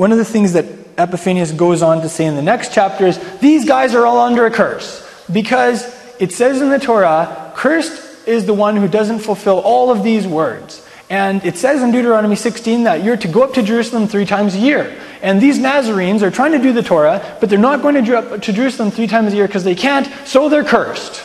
one 0.00 0.12
of 0.12 0.18
the 0.18 0.24
things 0.24 0.54
that 0.54 0.64
Epiphanius 0.96 1.52
goes 1.52 1.82
on 1.82 2.00
to 2.00 2.08
say 2.08 2.24
in 2.24 2.34
the 2.34 2.40
next 2.40 2.72
chapter 2.72 3.06
is 3.06 3.18
these 3.40 3.66
guys 3.66 3.94
are 3.94 4.06
all 4.06 4.20
under 4.20 4.46
a 4.46 4.50
curse 4.50 5.06
because 5.30 5.84
it 6.18 6.32
says 6.32 6.62
in 6.62 6.70
the 6.70 6.78
Torah, 6.78 7.52
cursed 7.54 8.26
is 8.26 8.46
the 8.46 8.54
one 8.54 8.76
who 8.76 8.88
doesn't 8.88 9.18
fulfill 9.18 9.58
all 9.58 9.90
of 9.90 10.02
these 10.02 10.26
words. 10.26 10.86
And 11.10 11.44
it 11.44 11.58
says 11.58 11.82
in 11.82 11.90
Deuteronomy 11.90 12.34
16 12.34 12.84
that 12.84 13.04
you're 13.04 13.18
to 13.18 13.28
go 13.28 13.42
up 13.42 13.52
to 13.54 13.62
Jerusalem 13.62 14.08
three 14.08 14.24
times 14.24 14.54
a 14.54 14.58
year. 14.58 14.98
And 15.20 15.38
these 15.38 15.58
Nazarenes 15.58 16.22
are 16.22 16.30
trying 16.30 16.52
to 16.52 16.58
do 16.58 16.72
the 16.72 16.82
Torah, 16.82 17.36
but 17.38 17.50
they're 17.50 17.58
not 17.58 17.82
going 17.82 18.02
to, 18.02 18.38
to 18.38 18.52
Jerusalem 18.54 18.90
three 18.90 19.06
times 19.06 19.34
a 19.34 19.36
year 19.36 19.48
because 19.48 19.64
they 19.64 19.74
can't, 19.74 20.06
so 20.26 20.48
they're 20.48 20.64
cursed. 20.64 21.22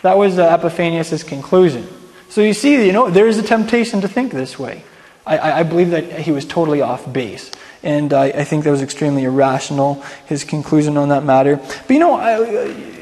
That 0.00 0.16
was 0.16 0.38
uh, 0.38 0.56
Epiphanius' 0.56 1.22
conclusion. 1.22 1.86
So 2.30 2.40
you 2.40 2.54
see, 2.54 2.86
you 2.86 2.92
know, 2.92 3.10
there 3.10 3.28
is 3.28 3.36
a 3.36 3.42
temptation 3.42 4.00
to 4.00 4.08
think 4.08 4.32
this 4.32 4.58
way. 4.58 4.82
I, 5.26 5.60
I 5.60 5.62
believe 5.62 5.90
that 5.90 6.20
he 6.20 6.32
was 6.32 6.46
totally 6.46 6.80
off 6.80 7.12
base. 7.12 7.50
And 7.82 8.12
I, 8.12 8.26
I, 8.26 8.44
think 8.44 8.64
that 8.64 8.70
was 8.70 8.82
extremely 8.82 9.24
irrational, 9.24 10.02
his 10.26 10.44
conclusion 10.44 10.96
on 10.96 11.08
that 11.08 11.24
matter. 11.24 11.56
But 11.56 11.90
you 11.90 11.98
know, 11.98 12.14
I, 12.14 12.92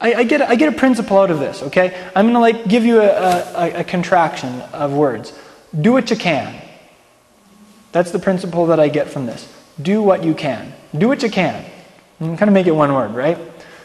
I, 0.00 0.14
I, 0.20 0.24
get, 0.24 0.40
I 0.42 0.54
get 0.54 0.72
a 0.72 0.76
principle 0.76 1.18
out 1.18 1.30
of 1.30 1.38
this, 1.38 1.62
okay? 1.64 2.10
I'm 2.14 2.26
going 2.26 2.34
to 2.34 2.40
like 2.40 2.66
give 2.66 2.84
you 2.84 3.00
a, 3.00 3.08
a, 3.08 3.80
a 3.80 3.84
contraction 3.84 4.60
of 4.72 4.92
words. 4.92 5.38
Do 5.78 5.92
what 5.92 6.10
you 6.10 6.16
can. 6.16 6.62
That's 7.92 8.10
the 8.10 8.18
principle 8.18 8.66
that 8.66 8.80
I 8.80 8.88
get 8.88 9.08
from 9.08 9.26
this. 9.26 9.52
Do 9.80 10.02
what 10.02 10.24
you 10.24 10.34
can. 10.34 10.72
Do 10.96 11.08
what 11.08 11.22
you 11.22 11.30
can. 11.30 11.64
Kind 12.18 12.42
of 12.42 12.52
make 12.52 12.66
it 12.66 12.74
one 12.74 12.92
word, 12.94 13.14
right? 13.14 13.38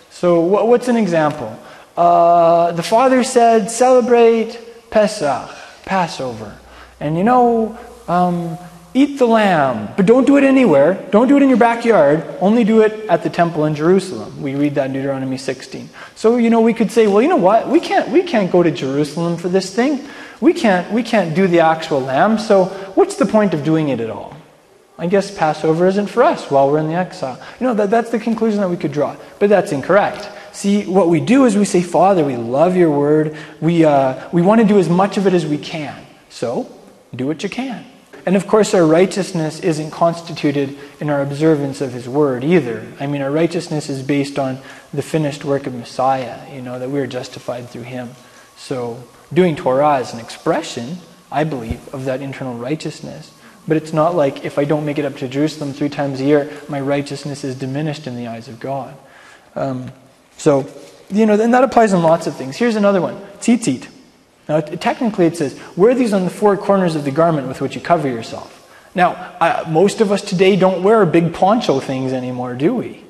So, 0.10 0.42
what's 0.42 0.88
an 0.88 0.98
example? 0.98 1.60
Uh, 1.96 2.72
the 2.72 2.84
father 2.84 3.24
said, 3.24 3.70
celebrate 3.70 4.60
Pesach, 4.90 5.50
Passover. 5.86 6.58
And 7.00 7.18
you 7.18 7.24
know, 7.24 7.78
um, 8.08 8.58
Eat 8.94 9.20
the 9.20 9.28
lamb, 9.28 9.94
but 9.96 10.08
don't 10.08 10.26
do 10.26 10.38
it 10.38 10.44
anywhere. 10.44 10.96
Don't 11.12 11.28
do 11.28 11.38
it 11.38 11.44
in 11.44 11.50
your 11.50 11.60
backyard. 11.60 12.26
Only 12.42 12.64
do 12.64 12.82
it 12.82 13.08
at 13.08 13.22
the 13.22 13.30
temple 13.30 13.66
in 13.66 13.76
Jerusalem. 13.76 14.42
We 14.42 14.56
read 14.56 14.74
that 14.76 14.88
in 14.88 14.94
Deuteronomy 14.94 15.38
16. 15.38 15.90
So, 16.16 16.38
you 16.38 16.50
know, 16.50 16.62
we 16.62 16.74
could 16.74 16.92
say, 16.92 17.06
well, 17.06 17.22
you 17.22 17.28
know 17.28 17.36
what? 17.36 17.68
We 17.68 17.80
can't, 17.80 18.10
we 18.10 18.24
can't 18.24 18.52
go 18.52 18.64
to 18.64 18.72
Jerusalem 18.72 19.38
for 19.38 19.48
this 19.48 19.74
thing. 19.74 20.08
We 20.42 20.54
can't, 20.54 20.92
we 20.92 21.04
can't 21.04 21.36
do 21.36 21.46
the 21.46 21.60
actual 21.60 22.02
lamb. 22.02 22.40
So, 22.40 22.66
what's 22.96 23.16
the 23.18 23.28
point 23.28 23.54
of 23.54 23.64
doing 23.64 23.90
it 23.90 24.00
at 24.00 24.10
all? 24.10 24.36
I 24.98 25.06
guess 25.06 25.36
Passover 25.36 25.86
isn't 25.86 26.08
for 26.08 26.24
us 26.24 26.50
while 26.50 26.72
we're 26.72 26.80
in 26.80 26.88
the 26.88 26.96
exile. 26.96 27.40
You 27.60 27.68
know, 27.68 27.74
that, 27.76 27.92
that's 27.92 28.10
the 28.10 28.20
conclusion 28.20 28.60
that 28.60 28.70
we 28.70 28.78
could 28.78 28.92
draw. 28.92 29.16
But 29.38 29.50
that's 29.50 29.72
incorrect. 29.72 30.30
See, 30.52 30.86
what 30.86 31.10
we 31.10 31.20
do 31.20 31.46
is 31.46 31.56
we 31.56 31.64
say, 31.64 31.82
Father, 31.84 32.26
we 32.26 32.38
love 32.38 32.76
your 32.76 32.92
word. 32.92 33.38
We, 33.62 33.86
uh, 33.86 34.30
we 34.32 34.42
want 34.42 34.62
to 34.62 34.68
do 34.68 34.80
as 34.80 34.90
much 34.90 35.18
of 35.18 35.28
it 35.28 35.34
as 35.34 35.46
we 35.46 35.60
can. 35.60 35.96
So, 36.30 36.76
do 37.16 37.28
what 37.28 37.44
you 37.44 37.50
can. 37.50 37.86
And 38.26 38.36
of 38.36 38.48
course, 38.48 38.74
our 38.74 38.86
righteousness 38.86 39.60
isn't 39.60 39.92
constituted 39.92 40.78
in 41.00 41.10
our 41.10 41.22
observance 41.22 41.82
of 41.82 41.94
His 41.94 42.08
Word 42.08 42.44
either. 42.44 42.86
I 43.00 43.08
mean, 43.08 43.22
our 43.22 43.32
righteousness 43.32 43.90
is 43.90 44.04
based 44.04 44.38
on 44.38 44.60
the 44.94 45.02
finished 45.02 45.46
work 45.46 45.68
of 45.68 45.74
Messiah, 45.74 46.54
you 46.54 46.62
know, 46.62 46.80
that 46.80 46.90
we 46.90 47.00
are 47.00 47.08
justified 47.08 47.70
through 47.70 47.84
Him. 47.84 48.10
So, 48.58 49.04
doing 49.34 49.56
Torah 49.56 50.00
is 50.00 50.14
an 50.14 50.20
expression, 50.20 50.98
I 51.32 51.44
believe, 51.44 51.94
of 51.94 52.06
that 52.06 52.22
internal 52.22 52.56
righteousness. 52.56 53.32
But 53.68 53.78
it's 53.78 53.94
not 53.94 54.16
like 54.16 54.46
if 54.46 54.58
I 54.58 54.66
don't 54.66 54.86
make 54.86 54.98
it 54.98 55.06
up 55.06 55.16
to 55.18 55.28
Jerusalem 55.28 55.74
three 55.74 55.90
times 55.90 56.20
a 56.20 56.26
year, 56.26 56.52
my 56.68 56.82
righteousness 56.82 57.44
is 57.44 57.56
diminished 57.56 58.08
in 58.08 58.16
the 58.16 58.28
eyes 58.28 58.48
of 58.48 58.60
God. 58.60 58.98
Um, 59.56 59.92
so, 60.38 60.68
you 61.10 61.26
know, 61.26 61.40
and 61.40 61.54
that 61.54 61.64
applies 61.64 61.94
in 61.94 62.02
lots 62.02 62.28
of 62.28 62.36
things. 62.36 62.58
Here's 62.58 62.76
another 62.76 63.02
one 63.02 63.16
tzitzit. 63.40 63.88
Now, 64.50 64.60
technically, 64.62 65.28
it 65.28 65.38
says, 65.38 65.58
wear 65.78 65.94
these 65.94 66.12
on 66.12 66.24
the 66.24 66.32
four 66.32 66.58
corners 66.58 66.96
of 66.96 67.06
the 67.06 67.12
garment 67.12 67.48
with 67.48 67.62
which 67.62 67.76
you 67.76 67.82
cover 67.82 68.08
yourself. 68.08 68.56
Now, 68.96 69.12
uh, 69.40 69.66
most 69.70 70.02
of 70.02 70.12
us 70.12 70.24
today 70.24 70.56
don't 70.56 70.82
wear 70.82 71.06
big 71.06 71.36
poncho 71.36 71.80
things 71.80 72.12
anymore, 72.12 72.56
do 72.56 72.74
we? 72.74 73.04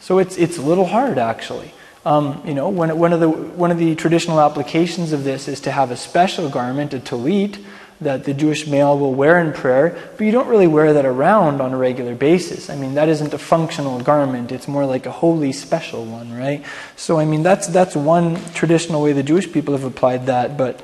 So 0.00 0.18
it's, 0.18 0.36
it's 0.36 0.58
a 0.58 0.62
little 0.62 0.86
hard, 0.86 1.16
actually. 1.16 1.72
Um, 2.04 2.42
you 2.44 2.54
know, 2.54 2.68
one, 2.68 2.96
one, 2.98 3.12
of 3.12 3.20
the, 3.20 3.30
one 3.30 3.70
of 3.70 3.78
the 3.78 3.94
traditional 3.94 4.40
applications 4.40 5.12
of 5.12 5.24
this 5.24 5.48
is 5.48 5.60
to 5.60 5.70
have 5.70 5.90
a 5.90 5.96
special 5.96 6.50
garment, 6.50 6.92
a 6.92 6.98
talit, 6.98 7.64
that 8.00 8.24
the 8.24 8.34
Jewish 8.34 8.66
male 8.66 8.98
will 8.98 9.14
wear 9.14 9.38
in 9.38 9.52
prayer, 9.52 9.96
but 10.16 10.24
you 10.24 10.32
don't 10.32 10.48
really 10.48 10.66
wear 10.66 10.92
that 10.92 11.06
around 11.06 11.60
on 11.60 11.72
a 11.72 11.76
regular 11.76 12.14
basis. 12.14 12.68
I 12.68 12.76
mean, 12.76 12.94
that 12.94 13.08
isn't 13.08 13.32
a 13.32 13.38
functional 13.38 14.00
garment, 14.00 14.52
it's 14.52 14.68
more 14.68 14.84
like 14.84 15.06
a 15.06 15.10
holy 15.10 15.52
special 15.52 16.04
one, 16.04 16.36
right? 16.36 16.64
So, 16.96 17.18
I 17.18 17.24
mean, 17.24 17.42
that's, 17.42 17.68
that's 17.68 17.96
one 17.96 18.36
traditional 18.52 19.02
way 19.02 19.12
the 19.12 19.22
Jewish 19.22 19.50
people 19.50 19.74
have 19.74 19.84
applied 19.84 20.26
that, 20.26 20.58
but, 20.58 20.82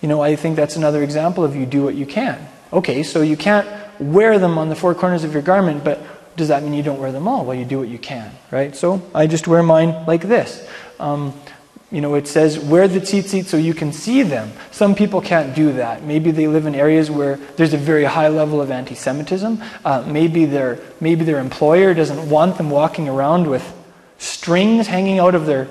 you 0.00 0.08
know, 0.08 0.22
I 0.22 0.36
think 0.36 0.56
that's 0.56 0.76
another 0.76 1.02
example 1.02 1.44
of 1.44 1.54
you 1.54 1.66
do 1.66 1.82
what 1.82 1.94
you 1.94 2.06
can. 2.06 2.48
Okay, 2.72 3.02
so 3.02 3.20
you 3.20 3.36
can't 3.36 3.68
wear 4.00 4.38
them 4.38 4.56
on 4.56 4.68
the 4.68 4.76
four 4.76 4.94
corners 4.94 5.24
of 5.24 5.32
your 5.32 5.42
garment, 5.42 5.84
but 5.84 6.00
does 6.36 6.48
that 6.48 6.62
mean 6.62 6.74
you 6.74 6.82
don't 6.82 7.00
wear 7.00 7.12
them 7.12 7.28
all? 7.28 7.44
Well, 7.44 7.56
you 7.56 7.64
do 7.64 7.78
what 7.78 7.88
you 7.88 7.98
can, 7.98 8.30
right? 8.50 8.74
So 8.74 9.02
I 9.14 9.26
just 9.26 9.46
wear 9.46 9.62
mine 9.62 10.06
like 10.06 10.22
this. 10.22 10.66
Um, 10.98 11.34
you 11.90 12.00
know, 12.00 12.14
it 12.14 12.26
says 12.26 12.58
wear 12.58 12.88
the 12.88 13.00
tzitzit 13.00 13.44
so 13.44 13.58
you 13.58 13.74
can 13.74 13.92
see 13.92 14.22
them. 14.22 14.50
Some 14.70 14.94
people 14.94 15.20
can't 15.20 15.54
do 15.54 15.74
that. 15.74 16.02
Maybe 16.02 16.30
they 16.30 16.48
live 16.48 16.64
in 16.64 16.74
areas 16.74 17.10
where 17.10 17.36
there's 17.56 17.74
a 17.74 17.78
very 17.78 18.04
high 18.04 18.28
level 18.28 18.62
of 18.62 18.70
anti-Semitism. 18.70 19.62
Uh, 19.84 20.02
maybe 20.06 20.46
their 20.46 20.78
maybe 21.00 21.24
their 21.24 21.38
employer 21.38 21.92
doesn't 21.92 22.30
want 22.30 22.56
them 22.56 22.70
walking 22.70 23.10
around 23.10 23.46
with 23.46 23.70
strings 24.16 24.86
hanging 24.86 25.18
out 25.18 25.34
of 25.34 25.44
their 25.44 25.68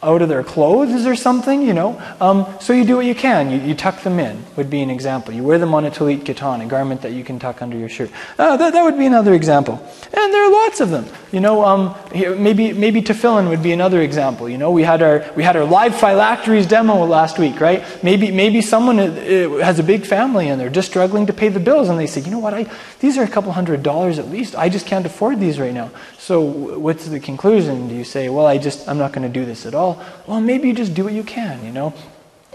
out 0.00 0.22
of 0.22 0.28
their 0.28 0.44
clothes 0.44 1.06
or 1.06 1.16
something, 1.16 1.62
you 1.62 1.74
know. 1.74 2.00
Um, 2.20 2.46
so 2.60 2.72
you 2.72 2.84
do 2.84 2.96
what 2.96 3.04
you 3.06 3.16
can. 3.16 3.50
You, 3.50 3.58
you, 3.58 3.74
tuck 3.74 4.02
them 4.02 4.20
in, 4.20 4.44
would 4.56 4.70
be 4.70 4.80
an 4.80 4.90
example. 4.90 5.34
You 5.34 5.42
wear 5.42 5.58
them 5.58 5.74
on 5.74 5.84
a 5.84 5.90
talit 5.90 6.20
katan, 6.20 6.64
a 6.64 6.66
garment 6.66 7.02
that 7.02 7.12
you 7.12 7.24
can 7.24 7.40
tuck 7.40 7.62
under 7.62 7.76
your 7.76 7.88
shirt. 7.88 8.10
Uh, 8.38 8.56
that, 8.56 8.72
that 8.74 8.82
would 8.84 8.96
be 8.96 9.06
another 9.06 9.34
example. 9.34 9.74
And 10.12 10.32
there 10.32 10.44
are 10.44 10.52
lots 10.52 10.80
of 10.80 10.90
them. 10.90 11.06
You 11.32 11.40
know, 11.40 11.64
um, 11.64 11.96
maybe, 12.12 12.72
maybe 12.72 13.02
tefillin 13.02 13.48
would 13.48 13.62
be 13.62 13.72
another 13.72 14.00
example. 14.00 14.48
You 14.48 14.56
know, 14.56 14.70
we 14.70 14.84
had 14.84 15.02
our, 15.02 15.28
we 15.34 15.42
had 15.42 15.56
our 15.56 15.64
live 15.64 15.96
phylacteries 15.96 16.66
demo 16.66 17.04
last 17.04 17.38
week, 17.38 17.60
right? 17.60 17.84
Maybe, 18.04 18.30
maybe 18.30 18.62
someone 18.62 19.00
uh, 19.00 19.02
uh, 19.02 19.64
has 19.64 19.80
a 19.80 19.82
big 19.82 20.06
family 20.06 20.48
and 20.48 20.60
they're 20.60 20.70
just 20.70 20.88
struggling 20.88 21.26
to 21.26 21.32
pay 21.32 21.48
the 21.48 21.60
bills 21.60 21.88
and 21.88 21.98
they 21.98 22.06
say, 22.06 22.20
you 22.20 22.30
know 22.30 22.38
what, 22.38 22.54
I, 22.54 22.70
these 23.00 23.18
are 23.18 23.24
a 23.24 23.28
couple 23.28 23.50
hundred 23.50 23.82
dollars 23.82 24.20
at 24.20 24.28
least. 24.28 24.54
I 24.54 24.68
just 24.68 24.86
can't 24.86 25.04
afford 25.04 25.40
these 25.40 25.58
right 25.58 25.74
now. 25.74 25.90
So 26.18 26.40
what's 26.40 27.06
the 27.06 27.20
conclusion? 27.20 27.88
Do 27.88 27.94
you 27.94 28.04
say, 28.04 28.28
well, 28.28 28.46
I 28.46 28.58
just, 28.58 28.88
I'm 28.88 28.98
not 28.98 29.12
going 29.12 29.26
to 29.26 29.32
do 29.32 29.44
this 29.44 29.66
at 29.66 29.74
all? 29.74 29.87
Well, 29.88 30.06
well, 30.26 30.40
maybe 30.40 30.68
you 30.68 30.74
just 30.74 30.94
do 30.94 31.04
what 31.04 31.12
you 31.12 31.22
can, 31.22 31.64
you 31.64 31.72
know? 31.72 31.94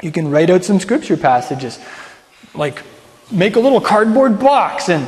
You 0.01 0.11
can 0.11 0.29
write 0.29 0.49
out 0.49 0.63
some 0.63 0.79
scripture 0.79 1.17
passages, 1.17 1.79
like 2.53 2.83
make 3.31 3.55
a 3.55 3.59
little 3.59 3.81
cardboard 3.81 4.39
box 4.39 4.89
and 4.89 5.07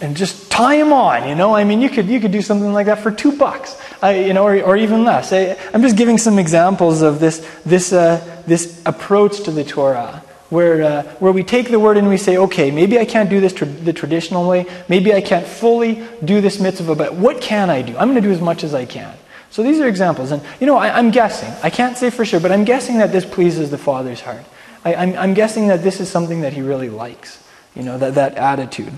and 0.00 0.16
just 0.16 0.50
tie 0.50 0.76
them 0.76 0.92
on. 0.92 1.28
You 1.28 1.34
know, 1.34 1.54
I 1.54 1.64
mean, 1.64 1.80
you 1.80 1.88
could 1.88 2.06
you 2.06 2.20
could 2.20 2.32
do 2.32 2.42
something 2.42 2.72
like 2.72 2.86
that 2.86 3.00
for 3.00 3.10
two 3.10 3.36
bucks, 3.36 3.80
uh, 4.02 4.08
you 4.08 4.32
know, 4.32 4.44
or, 4.44 4.62
or 4.62 4.76
even 4.76 5.04
less. 5.04 5.32
I, 5.32 5.56
am 5.72 5.82
just 5.82 5.96
giving 5.96 6.18
some 6.18 6.38
examples 6.38 7.02
of 7.02 7.18
this 7.18 7.46
this 7.64 7.92
uh, 7.92 8.42
this 8.46 8.82
approach 8.86 9.42
to 9.44 9.50
the 9.50 9.64
Torah, 9.64 10.22
where 10.50 10.82
uh, 10.82 11.02
where 11.18 11.32
we 11.32 11.42
take 11.42 11.70
the 11.70 11.80
word 11.80 11.96
and 11.96 12.08
we 12.08 12.16
say, 12.16 12.36
okay, 12.36 12.70
maybe 12.70 12.98
I 12.98 13.04
can't 13.04 13.30
do 13.30 13.40
this 13.40 13.52
tra- 13.52 13.66
the 13.66 13.92
traditional 13.92 14.48
way, 14.48 14.66
maybe 14.88 15.12
I 15.14 15.20
can't 15.20 15.46
fully 15.46 16.02
do 16.24 16.40
this 16.40 16.60
mitzvah, 16.60 16.94
but 16.94 17.14
what 17.14 17.40
can 17.40 17.70
I 17.70 17.82
do? 17.82 17.96
I'm 17.96 18.08
going 18.10 18.22
to 18.22 18.28
do 18.28 18.32
as 18.32 18.40
much 18.40 18.64
as 18.64 18.74
I 18.74 18.84
can. 18.84 19.14
So 19.56 19.62
these 19.62 19.80
are 19.80 19.88
examples. 19.88 20.32
And, 20.32 20.42
you 20.60 20.66
know, 20.66 20.76
I, 20.76 20.98
am 20.98 21.10
guessing, 21.10 21.50
I 21.62 21.70
can't 21.70 21.96
say 21.96 22.10
for 22.10 22.26
sure, 22.26 22.40
but 22.40 22.52
I'm 22.52 22.64
guessing 22.64 22.98
that 22.98 23.10
this 23.10 23.24
pleases 23.24 23.70
the 23.70 23.78
Father's 23.78 24.20
heart. 24.20 24.44
I, 24.84 24.94
I'm, 24.94 25.16
I'm 25.16 25.32
guessing 25.32 25.68
that 25.68 25.82
this 25.82 25.98
is 25.98 26.10
something 26.10 26.42
that 26.42 26.52
He 26.52 26.60
really 26.60 26.90
likes, 26.90 27.42
you 27.74 27.82
know, 27.82 27.96
that, 27.96 28.16
that 28.16 28.34
attitude. 28.34 28.92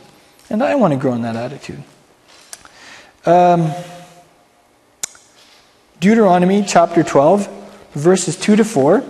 And 0.51 0.61
I 0.61 0.75
want 0.75 0.95
to 0.95 0.99
grow 0.99 1.13
in 1.13 1.23
that 1.23 1.37
attitude. 1.37 1.85
Um, 3.25 3.71
Deuteronomy 6.01 6.65
chapter 6.67 7.05
12, 7.05 7.93
verses 7.93 8.37
2 8.37 8.57
to 8.57 8.65
4, 8.65 9.05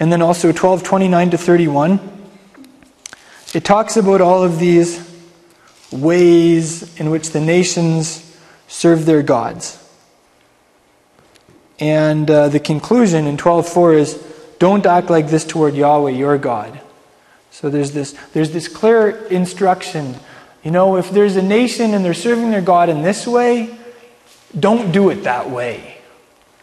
and 0.00 0.10
then 0.10 0.22
also 0.22 0.52
12, 0.52 0.82
29 0.82 1.30
to 1.32 1.36
31. 1.36 2.00
It 3.52 3.62
talks 3.62 3.98
about 3.98 4.22
all 4.22 4.42
of 4.42 4.58
these 4.58 5.06
ways 5.92 6.98
in 6.98 7.10
which 7.10 7.32
the 7.32 7.42
nations 7.42 8.38
serve 8.68 9.04
their 9.04 9.22
gods. 9.22 9.82
And 11.78 12.30
uh, 12.30 12.48
the 12.48 12.60
conclusion 12.60 13.26
in 13.26 13.36
12.4 13.36 13.98
is, 13.98 14.14
don't 14.58 14.86
act 14.86 15.10
like 15.10 15.28
this 15.28 15.44
toward 15.44 15.74
Yahweh, 15.74 16.12
your 16.12 16.38
God. 16.38 16.80
So 17.50 17.70
there's 17.70 17.92
this, 17.92 18.12
there's 18.32 18.50
this 18.52 18.68
clear 18.68 19.10
instruction. 19.26 20.14
You 20.62 20.70
know, 20.70 20.96
if 20.96 21.10
there's 21.10 21.36
a 21.36 21.42
nation 21.42 21.94
and 21.94 22.04
they're 22.04 22.14
serving 22.14 22.50
their 22.50 22.62
God 22.62 22.88
in 22.88 23.02
this 23.02 23.26
way, 23.26 23.78
don't 24.58 24.92
do 24.92 25.10
it 25.10 25.24
that 25.24 25.50
way. 25.50 25.98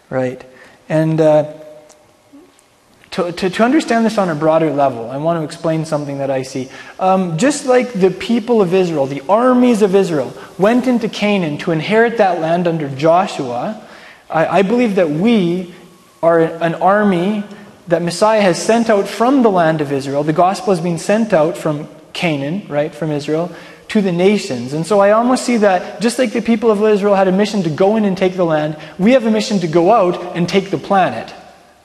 Right? 0.09 0.43
And 0.89 1.19
uh, 1.21 1.53
to, 3.11 3.31
to, 3.31 3.49
to, 3.49 3.63
understand 3.63 4.05
this 4.05 4.17
on 4.17 4.29
a 4.29 4.35
broader 4.35 4.71
level, 4.71 5.09
I 5.09 5.17
want 5.17 5.39
to 5.39 5.43
explain 5.43 5.85
something 5.85 6.17
that 6.17 6.31
I 6.31 6.41
see. 6.41 6.69
Um, 6.99 7.37
just 7.37 7.65
like 7.65 7.93
the 7.93 8.09
people 8.09 8.61
of 8.61 8.73
Israel, 8.73 9.05
the 9.05 9.21
armies 9.29 9.81
of 9.83 9.93
Israel, 9.93 10.33
went 10.57 10.87
into 10.87 11.07
Canaan 11.07 11.57
to 11.59 11.71
inherit 11.71 12.17
that 12.17 12.41
land 12.41 12.67
under 12.67 12.89
Joshua, 12.89 13.87
I, 14.29 14.59
I 14.59 14.61
believe 14.61 14.95
that 14.95 15.09
we 15.09 15.73
are 16.21 16.39
an 16.39 16.75
army 16.75 17.43
that 17.87 18.01
Messiah 18.01 18.41
has 18.41 18.61
sent 18.61 18.89
out 18.89 19.07
from 19.07 19.43
the 19.43 19.51
land 19.51 19.81
of 19.81 19.91
Israel. 19.91 20.23
The 20.23 20.33
gospel 20.33 20.73
has 20.73 20.81
been 20.81 20.97
sent 20.97 21.33
out 21.33 21.57
from 21.57 21.89
Canaan, 22.13 22.65
right, 22.69 22.93
from 22.93 23.11
Israel, 23.11 23.53
to 23.89 24.01
the 24.01 24.11
nations. 24.11 24.73
And 24.73 24.85
so 24.85 24.99
I 24.99 25.11
almost 25.11 25.43
see 25.43 25.57
that 25.57 26.01
just 26.01 26.17
like 26.17 26.31
the 26.31 26.41
people 26.41 26.71
of 26.71 26.81
Israel 26.81 27.15
had 27.15 27.27
a 27.27 27.31
mission 27.31 27.63
to 27.63 27.69
go 27.69 27.97
in 27.97 28.05
and 28.05 28.17
take 28.17 28.35
the 28.35 28.45
land, 28.45 28.77
we 28.97 29.11
have 29.11 29.25
a 29.25 29.31
mission 29.31 29.59
to 29.59 29.67
go 29.67 29.91
out 29.91 30.35
and 30.35 30.47
take 30.47 30.71
the 30.71 30.77
planet 30.77 31.33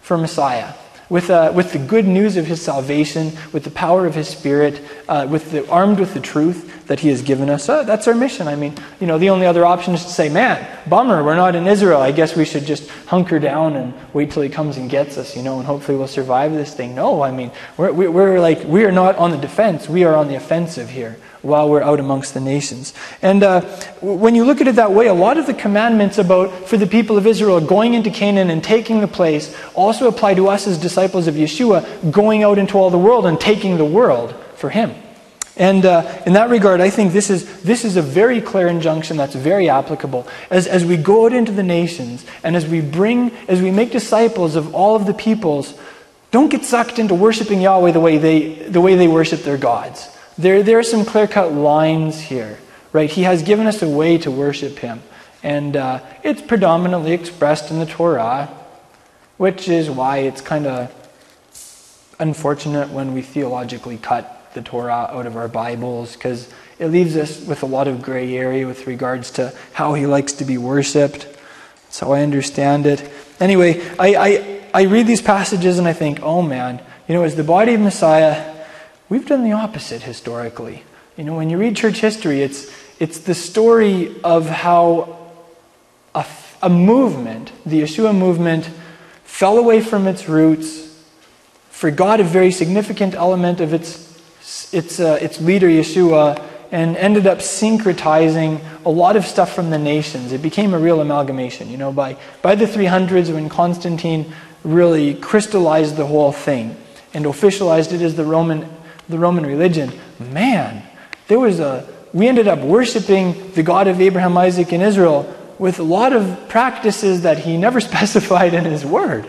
for 0.01 0.17
Messiah 0.17 0.73
with, 1.11 1.31
uh, 1.31 1.53
with 1.55 1.73
the 1.73 1.79
good 1.79 2.07
news 2.07 2.37
of 2.37 2.47
his 2.47 2.63
salvation, 2.63 3.33
with 3.53 3.65
the 3.65 3.71
power 3.71 4.07
of 4.07 4.15
his 4.15 4.29
spirit, 4.29 4.81
uh, 5.09 5.27
with 5.29 5.51
the, 5.51 5.69
armed 5.69 5.99
with 5.99 6.15
the 6.15 6.21
truth 6.21 6.78
that 6.89 7.01
he 7.01 7.09
has 7.09 7.23
given 7.23 7.49
us. 7.49 7.69
Uh, 7.69 7.85
that's 7.85 8.09
our 8.09 8.15
mission. 8.15 8.49
I 8.49 8.57
mean, 8.57 8.75
you 8.99 9.07
know, 9.07 9.19
the 9.19 9.31
only 9.31 9.47
other 9.47 9.65
option 9.65 9.95
is 9.95 10.05
to 10.05 10.11
say, 10.11 10.29
man, 10.29 10.67
bummer, 10.89 11.23
we're 11.23 11.37
not 11.37 11.55
in 11.55 11.67
Israel. 11.67 12.01
I 12.01 12.13
guess 12.13 12.35
we 12.35 12.45
should 12.45 12.65
just 12.65 12.89
hunker 13.07 13.39
down 13.39 13.77
and 13.77 13.95
wait 14.13 14.31
till 14.31 14.43
he 14.43 14.49
comes 14.49 14.77
and 14.77 14.91
gets 14.91 15.17
us, 15.17 15.37
you 15.37 15.43
know, 15.43 15.59
and 15.59 15.67
hopefully 15.67 15.97
we'll 15.97 16.09
survive 16.09 16.53
this 16.53 16.75
thing. 16.75 16.95
No, 16.95 17.23
I 17.23 17.31
mean, 17.31 17.53
we're, 17.77 17.93
we're 17.93 18.41
like, 18.41 18.65
we 18.65 18.85
are 18.85 18.93
not 18.93 19.17
on 19.17 19.31
the 19.31 19.37
defense. 19.37 19.89
We 19.89 20.05
are 20.05 20.15
on 20.15 20.29
the 20.29 20.35
offensive 20.35 20.91
here 20.91 21.19
while 21.43 21.69
we're 21.69 21.83
out 21.83 22.01
amongst 22.01 22.35
the 22.35 22.41
nations. 22.41 22.95
And 23.23 23.43
uh, 23.43 23.61
when 24.01 24.35
you 24.35 24.45
look 24.45 24.61
at 24.61 24.67
it 24.67 24.77
that 24.77 24.93
way, 24.93 25.07
a 25.07 25.15
lot 25.15 25.39
of 25.39 25.47
the 25.47 25.55
commandments 25.55 26.19
about 26.19 26.69
for 26.69 26.77
the 26.77 26.87
people 26.87 27.17
of 27.17 27.27
Israel 27.27 27.61
going 27.61 27.95
into 27.95 28.11
Canaan 28.11 28.51
and 28.51 28.65
taking 28.65 29.01
the 29.01 29.09
place 29.09 29.55
also 29.75 30.09
apply 30.09 30.35
to 30.35 30.49
us 30.49 30.67
as 30.67 30.79
disciples 30.79 31.27
of 31.27 31.35
Yeshua 31.35 32.11
going 32.11 32.43
out 32.43 32.59
into 32.59 32.79
all 32.79 32.91
the 32.91 32.99
world 32.99 33.27
and 33.27 33.39
taking 33.39 33.77
the 33.77 33.85
world 33.85 34.35
for 34.57 34.71
Him. 34.71 34.95
And 35.59 35.85
uh, 35.85 36.23
in 36.25 36.35
that 36.35 36.51
regard, 36.51 36.81
I 36.81 36.89
think 36.89 37.13
this 37.13 37.31
is, 37.31 37.63
this 37.63 37.85
is 37.85 37.97
a 37.97 38.03
very 38.03 38.41
clear 38.41 38.69
injunction 38.69 39.17
that's 39.17 39.35
very 39.35 39.69
applicable. 39.69 40.29
As, 40.51 40.69
as 40.69 40.85
we 40.85 40.97
go 40.97 41.27
out 41.27 41.33
into 41.33 41.51
the 41.51 41.65
nations 41.65 42.25
and 42.45 42.55
as 42.55 42.65
we 42.65 42.81
bring, 42.81 43.33
as 43.49 43.61
we 43.61 43.73
make 43.73 43.91
disciples 43.91 44.55
of 44.55 44.73
all 44.73 44.95
of 44.95 45.07
the 45.07 45.15
peoples, 45.15 45.75
don't 46.31 46.49
get 46.49 46.65
sucked 46.65 47.01
into 47.01 47.15
worshiping 47.15 47.61
Yahweh 47.61 47.91
the 47.91 48.01
way 48.01 48.19
they, 48.19 48.55
the 48.55 48.81
way 48.81 48.95
they 48.95 49.09
worship 49.09 49.43
their 49.43 49.59
gods. 49.59 50.09
There, 50.39 50.63
there 50.63 50.79
are 50.79 50.85
some 50.85 51.05
clear 51.05 51.27
cut 51.27 51.53
lines 51.53 52.21
here, 52.21 52.59
right? 52.93 53.11
He 53.11 53.25
has 53.25 53.43
given 53.43 53.67
us 53.67 53.83
a 53.83 53.89
way 53.89 54.17
to 54.19 54.31
worship 54.31 54.79
Him. 54.79 55.03
And 55.43 55.77
uh, 55.77 56.01
it's 56.23 56.41
predominantly 56.41 57.13
expressed 57.13 57.73
in 57.73 57.81
the 57.81 57.87
Torah, 57.87 58.49
which 59.39 59.69
is 59.69 59.91
why 59.91 60.19
it's 60.19 60.41
kind 60.41 60.67
of 60.69 60.95
unfortunate 62.21 62.91
when 62.91 63.13
we 63.13 63.23
theologically 63.23 63.97
cut 63.97 64.38
the 64.63 64.69
Torah 64.69 65.09
out 65.11 65.27
of 65.27 65.37
our 65.37 65.49
Bibles, 65.49 66.15
because 66.15 66.53
it 66.79 66.89
leaves 66.89 67.17
us 67.17 67.41
with 67.45 67.63
a 67.63 67.67
lot 67.67 67.89
of 67.89 68.03
gray 68.03 68.37
area 68.37 68.67
with 68.67 68.87
regards 68.87 69.31
to 69.33 69.55
how 69.73 69.95
He 69.95 70.07
likes 70.07 70.35
to 70.35 70.45
be 70.45 70.59
worshiped. 70.59 71.27
That's 71.85 72.01
how 72.01 72.13
I 72.13 72.23
understand 72.23 72.87
it. 72.87 73.09
Anyway, 73.41 73.81
I, 73.99 74.15
I, 74.15 74.61
I 74.75 74.83
read 74.83 75.07
these 75.07 75.23
passages 75.23 75.79
and 75.79 75.89
I 75.89 75.93
think, 75.93 76.21
oh 76.23 76.43
man, 76.43 76.83
you 77.07 77.15
know, 77.15 77.23
as 77.23 77.37
the 77.37 77.45
body 77.45 77.75
of 77.75 77.81
Messiah, 77.81 78.57
We've 79.09 79.27
done 79.27 79.43
the 79.43 79.53
opposite 79.53 80.03
historically. 80.03 80.83
You 81.17 81.25
know, 81.25 81.35
when 81.35 81.49
you 81.49 81.59
read 81.59 81.77
church 81.77 82.01
history, 82.01 82.43
it's, 82.43 82.71
it's 82.99 83.21
the 83.21 83.35
story 83.35 84.15
of 84.23 84.49
how 84.49 85.31
a, 86.15 86.27
a 86.63 86.69
movement, 86.69 87.53
the 87.65 87.81
Yeshua 87.83 88.17
movement, 88.17 88.69
fell 89.25 89.57
away 89.57 89.81
from 89.81 90.07
its 90.07 90.29
roots, 90.29 90.95
forgot 91.71 92.21
a 92.21 92.25
very 92.25 92.51
significant 92.51 93.15
element 93.15 93.61
of 93.61 93.73
its, 94.73 95.01
uh, 95.01 95.19
its 95.21 95.41
leader, 95.41 95.69
Yeshua, 95.69 96.43
and 96.71 96.97
ended 96.97 97.27
up 97.27 97.39
syncretizing 97.39 98.61
a 98.85 98.91
lot 98.91 99.17
of 99.17 99.25
stuff 99.25 99.55
from 99.55 99.71
the 99.71 99.79
nations. 99.79 100.33
It 100.33 100.43
became 100.43 100.75
a 100.75 100.79
real 100.79 101.01
amalgamation. 101.01 101.71
You 101.71 101.79
know, 101.79 101.93
by, 101.93 102.17
by 102.43 102.55
the 102.55 102.67
300s, 102.67 103.33
when 103.33 103.49
Constantine 103.49 104.33
really 104.65 105.15
crystallized 105.15 105.97
the 105.97 106.07
whole 106.07 106.33
thing 106.33 106.77
and 107.15 107.25
officialized 107.25 107.93
it 107.93 108.03
as 108.03 108.17
the 108.17 108.25
Roman 108.25 108.69
the 109.09 109.19
Roman 109.19 109.47
religion, 109.47 109.93
man, 110.19 110.83
there 111.29 111.41
was 111.41 111.61
a, 111.61 111.89
we 112.13 112.29
ended 112.29 112.47
up 112.47 112.59
worshiping 112.59 113.53
the 113.53 113.63
God 113.63 113.89
of 113.89 114.01
Abraham, 114.01 114.37
Isaac, 114.37 114.73
and 114.73 114.83
Israel 114.83 115.35
with 115.59 115.79
a 115.79 115.83
lot 115.83 116.13
of 116.13 116.49
practices 116.49 117.23
that 117.23 117.39
he 117.39 117.57
never 117.57 117.81
specified 117.93 118.55
in 118.55 118.65
his 118.65 118.85
word. 118.85 119.29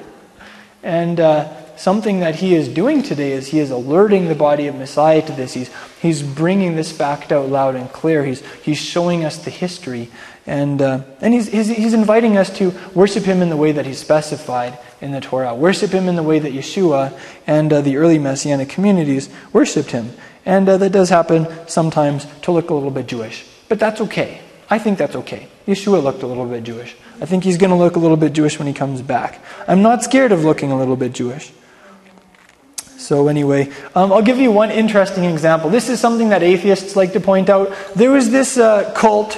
And 0.84 1.20
uh, 1.20 1.54
something 1.80 2.20
that 2.20 2.36
he 2.36 2.54
is 2.54 2.68
doing 2.68 3.02
today 3.02 3.32
is 3.32 3.48
he 3.48 3.60
is 3.60 3.72
alerting 3.72 4.28
the 4.28 4.36
body 4.36 4.68
of 4.68 4.76
Messiah 4.76 5.22
to 5.22 5.32
this. 5.32 5.54
He's, 5.54 5.72
he's 6.02 6.22
bringing 6.22 6.76
this 6.76 6.92
fact 6.92 7.32
out 7.32 7.50
loud 7.50 7.76
and 7.76 7.92
clear. 7.92 8.26
He's, 8.26 8.46
he's 8.58 8.78
showing 8.78 9.24
us 9.24 9.38
the 9.38 9.50
history. 9.50 10.10
And, 10.46 10.82
uh, 10.82 11.04
and 11.22 11.34
he's, 11.34 11.48
he's, 11.48 11.70
he's 11.70 11.94
inviting 11.94 12.38
us 12.38 12.50
to 12.58 12.74
worship 12.94 13.24
him 13.24 13.42
in 13.42 13.50
the 13.50 13.58
way 13.58 13.72
that 13.72 13.86
he's 13.86 14.00
specified 14.00 14.78
in 15.00 15.12
the 15.12 15.22
Torah. 15.22 15.56
Worship 15.56 15.92
him 15.92 16.10
in 16.10 16.16
the 16.16 16.24
way 16.24 16.40
that 16.40 16.52
Yeshua 16.52 17.18
and 17.48 17.72
uh, 17.72 17.82
the 17.82 17.98
early 17.98 18.20
Messianic 18.20 18.68
communities 18.68 19.30
worshiped 19.54 19.92
him. 19.92 20.12
And 20.46 20.68
uh, 20.68 20.78
that 20.78 20.92
does 20.92 21.10
happen 21.10 21.48
sometimes 21.68 22.28
to 22.42 22.52
look 22.52 22.70
a 22.70 22.74
little 22.74 22.92
bit 22.92 23.08
Jewish. 23.08 23.46
But 23.70 23.80
that's 23.80 24.02
okay. 24.02 24.42
I 24.70 24.80
think 24.80 24.98
that's 24.98 25.16
okay. 25.16 25.48
Yeshua 25.68 26.04
looked 26.04 26.24
a 26.24 26.28
little 26.28 26.46
bit 26.46 26.64
Jewish. 26.64 26.96
I 27.22 27.26
think 27.26 27.44
he's 27.44 27.58
going 27.58 27.72
to 27.72 27.76
look 27.76 27.96
a 27.96 28.00
little 28.00 28.18
bit 28.18 28.34
Jewish 28.34 28.60
when 28.60 28.68
he 28.68 28.74
comes 28.74 29.02
back. 29.02 29.44
I'm 29.68 29.82
not 29.82 30.04
scared 30.04 30.32
of 30.32 30.44
looking 30.44 30.72
a 30.72 30.78
little 30.78 30.96
bit 30.96 31.14
Jewish. 31.14 31.52
So, 33.10 33.28
anyway, 33.28 33.72
um, 33.96 34.14
I'll 34.14 34.22
give 34.22 34.38
you 34.38 34.52
one 34.52 34.70
interesting 34.70 35.24
example. 35.24 35.72
This 35.72 35.90
is 35.90 36.00
something 36.00 36.30
that 36.30 36.44
atheists 36.44 36.96
like 36.96 37.14
to 37.14 37.20
point 37.20 37.50
out. 37.50 37.76
There 37.96 38.12
was 38.12 38.30
this 38.30 38.56
uh, 38.56 38.94
cult 38.96 39.36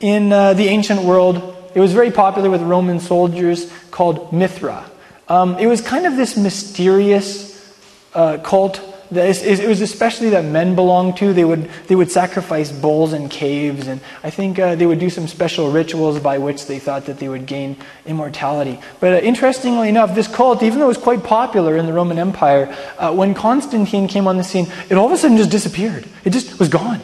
in 0.00 0.32
uh, 0.32 0.54
the 0.54 0.66
ancient 0.66 1.02
world, 1.02 1.54
it 1.72 1.78
was 1.78 1.92
very 1.92 2.10
popular 2.10 2.50
with 2.50 2.62
Roman 2.62 2.98
soldiers 2.98 3.72
called 3.92 4.32
Mithra. 4.32 4.90
Um, 5.28 5.56
it 5.56 5.68
was 5.68 5.80
kind 5.80 6.04
of 6.04 6.16
this 6.16 6.36
mysterious 6.36 7.78
uh, 8.12 8.38
cult 8.38 8.80
it 9.10 9.68
was 9.68 9.80
especially 9.80 10.30
that 10.30 10.44
men 10.44 10.74
belonged 10.74 11.16
to. 11.18 11.32
They 11.32 11.44
would, 11.44 11.70
they 11.86 11.94
would 11.94 12.10
sacrifice 12.10 12.72
bulls 12.72 13.12
in 13.12 13.28
caves, 13.28 13.86
and 13.86 14.00
I 14.22 14.30
think 14.30 14.58
uh, 14.58 14.74
they 14.74 14.86
would 14.86 14.98
do 14.98 15.10
some 15.10 15.28
special 15.28 15.70
rituals 15.70 16.18
by 16.18 16.38
which 16.38 16.66
they 16.66 16.78
thought 16.78 17.06
that 17.06 17.18
they 17.18 17.28
would 17.28 17.46
gain 17.46 17.76
immortality. 18.04 18.78
But 19.00 19.14
uh, 19.14 19.16
interestingly 19.18 19.88
enough, 19.88 20.14
this 20.14 20.28
cult, 20.28 20.62
even 20.62 20.78
though 20.78 20.86
it 20.86 20.88
was 20.88 20.98
quite 20.98 21.24
popular 21.24 21.76
in 21.76 21.86
the 21.86 21.92
Roman 21.92 22.18
Empire, 22.18 22.74
uh, 22.98 23.12
when 23.12 23.34
Constantine 23.34 24.08
came 24.08 24.26
on 24.26 24.36
the 24.36 24.44
scene, 24.44 24.66
it 24.90 24.96
all 24.96 25.06
of 25.06 25.12
a 25.12 25.16
sudden 25.16 25.36
just 25.36 25.50
disappeared. 25.50 26.08
It 26.24 26.30
just 26.30 26.58
was 26.58 26.68
gone. 26.68 27.00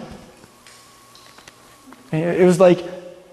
It 2.10 2.44
was 2.44 2.60
like, 2.60 2.84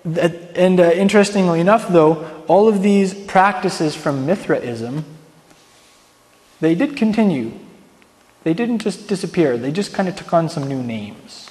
and 0.05 0.79
uh, 0.79 0.91
interestingly 0.91 1.59
enough, 1.59 1.89
though, 1.89 2.43
all 2.47 2.67
of 2.67 2.81
these 2.81 3.13
practices 3.13 3.95
from 3.95 4.25
Mithraism, 4.25 5.03
they 6.61 6.75
did 6.75 6.95
continue 6.95 7.51
they 8.43 8.53
didn't 8.53 8.79
just 8.79 9.07
disappear, 9.07 9.57
they 9.57 9.71
just 9.71 9.93
kind 9.93 10.07
of 10.07 10.15
took 10.15 10.33
on 10.33 10.49
some 10.49 10.67
new 10.67 10.81
names. 10.81 11.49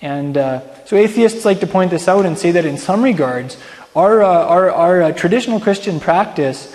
And 0.00 0.36
uh, 0.36 0.84
so 0.84 0.96
atheists 0.96 1.44
like 1.44 1.60
to 1.60 1.66
point 1.66 1.90
this 1.90 2.08
out 2.08 2.26
and 2.26 2.36
say 2.36 2.50
that 2.50 2.64
in 2.64 2.76
some 2.76 3.02
regards, 3.04 3.56
our, 3.94 4.22
uh, 4.22 4.26
our, 4.26 4.70
our 4.70 5.02
uh, 5.02 5.12
traditional 5.12 5.60
Christian 5.60 6.00
practice 6.00 6.74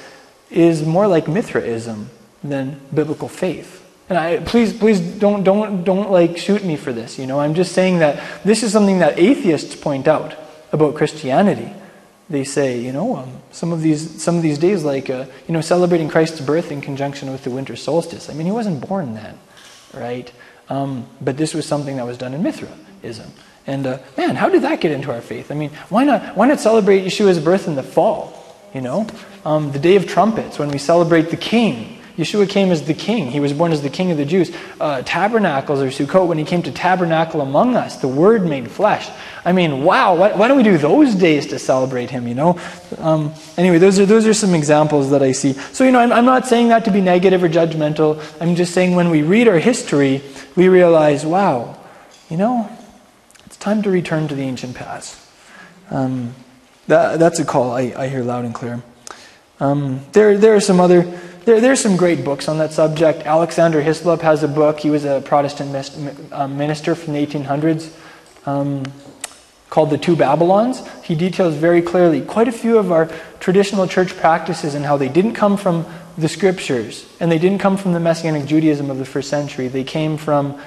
is 0.50 0.86
more 0.86 1.08
like 1.08 1.28
Mithraism 1.28 2.10
than 2.44 2.80
biblical 2.94 3.28
faith. 3.28 3.84
And 4.08 4.18
I, 4.18 4.38
please, 4.38 4.72
please 4.72 5.02
don't, 5.02 5.44
don't, 5.44 5.84
don't 5.84 6.10
like 6.10 6.38
shoot 6.38 6.64
me 6.64 6.78
for 6.78 6.94
this. 6.94 7.20
You 7.20 7.28
know, 7.28 7.42
I'm 7.42 7.54
just 7.54 7.74
saying 7.74 8.00
that 8.00 8.24
this 8.46 8.64
is 8.64 8.72
something 8.72 9.00
that 9.00 9.20
atheists 9.20 9.76
point 9.76 10.08
out 10.08 10.36
about 10.72 10.96
Christianity 10.96 11.74
they 12.30 12.44
say, 12.44 12.80
you 12.80 12.92
know, 12.92 13.16
um, 13.16 13.42
some 13.52 13.72
of 13.72 13.82
these 13.82 14.22
some 14.22 14.36
of 14.36 14.44
these 14.44 14.58
days, 14.58 14.84
like 14.84 15.10
uh, 15.10 15.26
you 15.48 15.54
know, 15.54 15.62
celebrating 15.62 16.10
Christ's 16.10 16.42
birth 16.42 16.72
in 16.72 16.82
conjunction 16.82 17.32
with 17.32 17.44
the 17.44 17.50
winter 17.50 17.76
solstice. 17.76 18.30
I 18.30 18.34
mean, 18.34 18.46
he 18.46 18.52
wasn't 18.52 18.88
born 18.88 19.14
then, 19.14 19.38
right? 19.94 20.32
Um, 20.70 21.08
but 21.22 21.38
this 21.38 21.54
was 21.54 21.66
something 21.66 21.96
that 21.98 22.06
was 22.06 22.18
done 22.18 22.34
in 22.34 22.44
Mithraism. 22.44 23.32
And 23.66 23.88
uh, 23.88 24.00
man, 24.18 24.36
how 24.36 24.50
did 24.50 24.64
that 24.64 24.82
get 24.82 24.92
into 24.92 25.12
our 25.12 25.22
faith? 25.22 25.52
I 25.52 25.56
mean, 25.56 25.72
why 25.90 26.04
not 26.04 26.36
why 26.36 26.48
not 26.48 26.60
celebrate 26.60 27.06
Yeshua's 27.06 27.40
birth 27.40 27.68
in 27.68 27.76
the 27.76 27.84
fall? 27.84 28.34
You 28.74 28.82
know, 28.82 29.08
um, 29.46 29.72
the 29.72 29.80
day 29.80 29.96
of 29.96 30.06
trumpets 30.06 30.60
when 30.60 30.70
we 30.70 30.78
celebrate 30.78 31.30
the 31.30 31.38
King 31.38 31.97
Yeshua 32.18 32.50
came 32.50 32.72
as 32.72 32.84
the 32.84 32.96
king. 32.96 33.30
He 33.30 33.40
was 33.40 33.54
born 33.54 33.72
as 33.72 33.84
the 33.84 33.92
king 33.92 34.10
of 34.10 34.18
the 34.18 34.26
Jews. 34.26 34.52
Uh, 34.80 35.04
tabernacles 35.04 35.82
or 35.82 35.88
Sukkot, 35.88 36.28
when 36.28 36.40
he 36.40 36.44
came 36.44 36.64
to 36.64 36.72
tabernacle 36.72 37.42
among 37.42 37.76
us, 37.76 37.98
the 37.98 38.08
word 38.08 38.44
made 38.44 38.72
flesh. 38.72 39.08
I 39.46 39.52
mean, 39.52 39.84
wow, 39.84 40.16
why, 40.16 40.34
why 40.34 40.48
don't 40.48 40.58
we 40.58 40.64
do 40.64 40.80
those 40.80 41.14
days 41.14 41.46
to 41.48 41.60
celebrate 41.60 42.10
him, 42.10 42.28
you 42.28 42.34
know? 42.34 42.60
Um, 42.98 43.34
anyway, 43.56 43.78
those 43.78 44.00
are, 44.00 44.06
those 44.08 44.26
are 44.26 44.34
some 44.34 44.56
examples 44.56 45.12
that 45.12 45.22
I 45.22 45.32
see. 45.32 45.54
So, 45.54 45.84
you 45.84 45.92
know, 45.92 46.00
I'm, 46.00 46.12
I'm 46.12 46.26
not 46.26 46.48
saying 46.48 46.70
that 46.70 46.86
to 46.86 46.92
be 46.92 47.02
negative 47.02 47.44
or 47.44 47.50
judgmental. 47.50 48.20
I'm 48.42 48.56
just 48.56 48.74
saying 48.74 48.96
when 48.96 49.12
we 49.12 49.22
read 49.22 49.48
our 49.48 49.60
history, 49.60 50.24
we 50.56 50.70
realize, 50.70 51.24
wow, 51.24 51.78
you 52.32 52.38
know, 52.38 52.68
it's 53.46 53.58
time 53.58 53.84
to 53.84 53.92
return 53.92 54.28
to 54.28 54.34
the 54.36 54.42
ancient 54.42 54.76
past. 54.76 55.18
Um, 55.92 56.34
that, 56.88 57.20
that's 57.20 57.40
a 57.40 57.46
call 57.46 57.72
I, 57.72 57.94
I 57.96 58.08
hear 58.08 58.24
loud 58.24 58.44
and 58.44 58.56
clear. 58.56 58.82
Um, 59.60 60.02
there, 60.14 60.38
there 60.38 60.56
are 60.56 60.60
some 60.60 60.80
other 60.80 61.04
there, 61.48 61.62
there's 61.62 61.80
some 61.80 61.96
great 61.96 62.26
books 62.26 62.50
on 62.50 62.58
that 62.58 62.74
subject. 62.74 63.26
Alexander 63.26 63.82
Hislop 63.82 64.22
has 64.22 64.44
a 64.44 64.50
book. 64.50 64.82
He 64.82 64.90
was 64.90 65.06
a 65.06 65.22
Protestant 65.22 66.34
um, 66.34 66.58
minister 66.58 66.94
from 66.94 67.14
the 67.14 67.26
1800s 67.26 67.90
um, 68.46 68.84
called 69.70 69.90
The 69.90 69.98
Two 69.98 70.18
Babylons. 70.18 70.86
He 71.06 71.16
details 71.16 71.56
very 71.56 71.82
clearly 71.82 72.20
quite 72.22 72.50
a 72.50 72.52
few 72.52 72.78
of 72.78 72.92
our 72.92 73.10
traditional 73.40 73.88
church 73.88 74.18
practices 74.18 74.76
and 74.76 74.84
how 74.84 74.98
they 74.98 75.08
didn't 75.08 75.36
come 75.36 75.56
from 75.56 75.86
the 76.18 76.28
scriptures 76.28 77.08
and 77.22 77.32
they 77.32 77.40
didn't 77.40 77.60
come 77.60 77.78
from 77.78 77.94
the 77.94 78.00
Messianic 78.02 78.46
Judaism 78.46 78.92
of 78.92 78.98
the 78.98 79.06
first 79.06 79.30
century. 79.30 79.70
They 79.70 79.86
came 79.86 80.18
from 80.18 80.60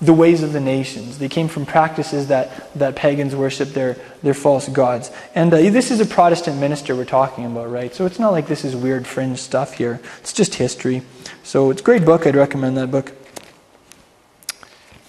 the 0.00 0.12
ways 0.12 0.42
of 0.42 0.52
the 0.52 0.60
nations. 0.60 1.18
They 1.18 1.28
came 1.28 1.48
from 1.48 1.66
practices 1.66 2.28
that, 2.28 2.72
that 2.74 2.94
pagans 2.94 3.34
worship 3.34 3.70
their, 3.70 3.96
their 4.22 4.34
false 4.34 4.68
gods. 4.68 5.10
And 5.34 5.52
uh, 5.52 5.56
this 5.56 5.90
is 5.90 6.00
a 6.00 6.06
Protestant 6.06 6.58
minister 6.58 6.94
we're 6.94 7.04
talking 7.04 7.44
about, 7.44 7.70
right? 7.70 7.92
So 7.92 8.06
it's 8.06 8.18
not 8.18 8.30
like 8.30 8.46
this 8.46 8.64
is 8.64 8.76
weird 8.76 9.06
fringe 9.06 9.38
stuff 9.38 9.74
here. 9.74 10.00
It's 10.20 10.32
just 10.32 10.54
history. 10.54 11.02
So 11.42 11.70
it's 11.70 11.80
a 11.80 11.84
great 11.84 12.04
book. 12.04 12.26
I'd 12.26 12.36
recommend 12.36 12.76
that 12.76 12.90
book. 12.92 13.10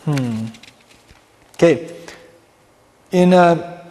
Hmm. 0.06 0.48
Okay. 1.54 1.96
In, 3.12 3.34
uh, 3.34 3.86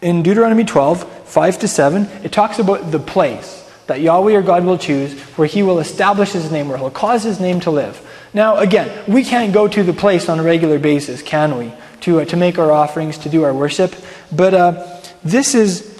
in 0.00 0.22
Deuteronomy 0.22 0.64
12, 0.64 1.28
5 1.28 1.58
to 1.58 1.68
7, 1.68 2.04
it 2.22 2.32
talks 2.32 2.58
about 2.58 2.92
the 2.92 2.98
place 2.98 3.70
that 3.88 4.00
Yahweh 4.00 4.34
or 4.34 4.42
God 4.42 4.64
will 4.64 4.78
choose 4.78 5.18
where 5.36 5.46
he 5.46 5.62
will 5.62 5.80
establish 5.80 6.32
his 6.32 6.50
name, 6.50 6.68
where 6.68 6.78
he'll 6.78 6.90
cause 6.90 7.22
his 7.22 7.40
name 7.40 7.60
to 7.60 7.70
live. 7.70 8.00
Now, 8.36 8.58
again, 8.58 9.02
we 9.10 9.24
can't 9.24 9.54
go 9.54 9.66
to 9.66 9.82
the 9.82 9.94
place 9.94 10.28
on 10.28 10.38
a 10.38 10.42
regular 10.42 10.78
basis, 10.78 11.22
can 11.22 11.56
we? 11.56 11.72
To, 12.02 12.20
uh, 12.20 12.26
to 12.26 12.36
make 12.36 12.58
our 12.58 12.70
offerings, 12.70 13.16
to 13.20 13.30
do 13.30 13.44
our 13.44 13.54
worship. 13.54 13.96
But 14.30 14.52
uh, 14.52 15.00
this, 15.24 15.54
is, 15.54 15.98